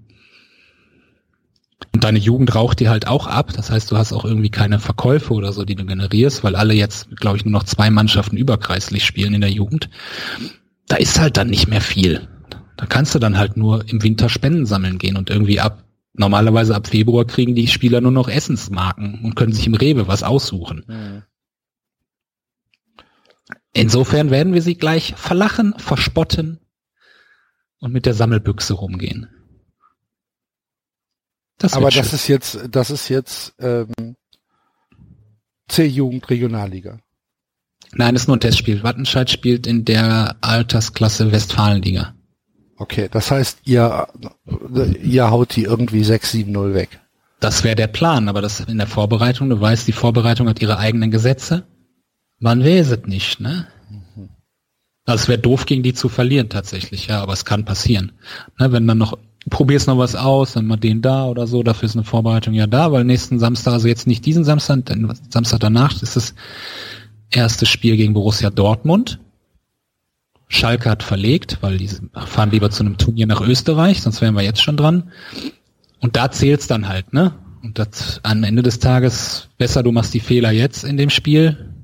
[1.93, 3.53] Und deine Jugend raucht dir halt auch ab.
[3.55, 6.75] Das heißt, du hast auch irgendwie keine Verkäufe oder so, die du generierst, weil alle
[6.75, 9.89] jetzt, glaube ich, nur noch zwei Mannschaften überkreislich spielen in der Jugend.
[10.89, 12.29] Da ist halt dann nicht mehr viel.
[12.77, 16.75] Da kannst du dann halt nur im Winter Spenden sammeln gehen und irgendwie ab, normalerweise
[16.75, 20.85] ab Februar kriegen die Spieler nur noch Essensmarken und können sich im Rewe was aussuchen.
[20.87, 21.23] Mhm.
[23.73, 26.61] Insofern werden wir sie gleich verlachen, verspotten
[27.79, 29.29] und mit der Sammelbüchse rumgehen.
[31.59, 34.17] Das Aber das ist jetzt, das ist jetzt ähm,
[35.69, 37.01] C-Jugend Regionalliga.
[37.93, 38.83] Nein, das ist nur ein Testspiel.
[38.83, 42.16] Wattenscheid spielt in der Altersklasse Westfalenliga.
[42.79, 44.07] Okay, das heißt, ihr,
[45.03, 47.01] ihr haut die irgendwie 6-7-0 weg.
[47.41, 50.79] Das wäre der Plan, aber das in der Vorbereitung, du weißt, die Vorbereitung hat ihre
[50.79, 51.65] eigenen Gesetze.
[52.39, 53.67] Man weiß es nicht, ne?
[55.07, 58.13] Also es wäre doof, gegen die zu verlieren tatsächlich, ja, aber es kann passieren.
[58.59, 59.17] Ne, wenn dann noch,
[59.49, 62.67] probierst noch was aus, dann mal den da oder so, dafür ist eine Vorbereitung ja
[62.67, 66.35] da, weil nächsten Samstag, also jetzt nicht diesen Samstag, den Samstag danach ist das
[67.31, 69.21] erste Spiel gegen Borussia Dortmund.
[70.49, 74.43] Schalke hat verlegt, weil die fahren lieber zu einem Turnier nach Österreich, sonst wären wir
[74.43, 75.11] jetzt schon dran.
[76.01, 77.35] Und da zählt's dann halt, ne?
[77.63, 81.75] Und das am Ende des Tages besser, du machst die Fehler jetzt in dem Spiel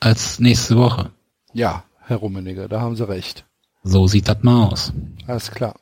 [0.00, 1.10] als nächste Woche.
[1.52, 3.44] Ja, Herr Rummeniger, da haben Sie recht.
[3.84, 4.92] So sieht das mal aus.
[5.26, 5.76] Alles klar.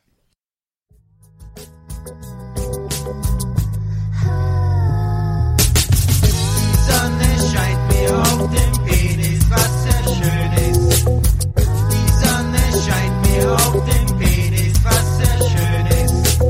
[13.48, 16.40] Auf dem Penis, was sehr schön ist.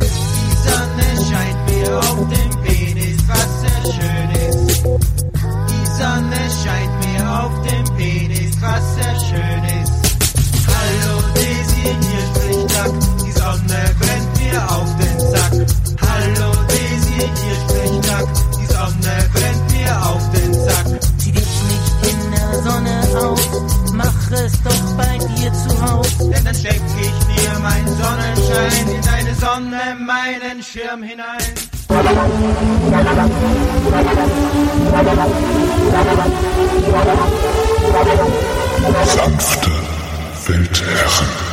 [0.00, 4.84] Die Sonne scheint mir auf dem Penis, was sehr schön ist.
[5.70, 9.92] Die Sonne scheint mir auf dem Penis, was sehr schön ist.
[10.66, 12.94] Hallo Daisy, hier spricht Duck.
[13.24, 15.54] Die Sonne brennt mir auf den Sack.
[16.02, 18.28] Hallo Daisy, hier spricht Duck.
[18.58, 20.88] Die Sonne brennt mir auf den Sack.
[21.18, 23.48] Zieh dich nicht in der Sonne aus,
[23.94, 25.19] mach es doch bei
[25.80, 26.18] Haus.
[26.18, 31.54] Denn dann steck ich dir mein Sonnenschein in deine Sonne, meinen Schirm hinein.
[39.06, 39.70] Sanfte
[40.46, 41.49] Wildherren.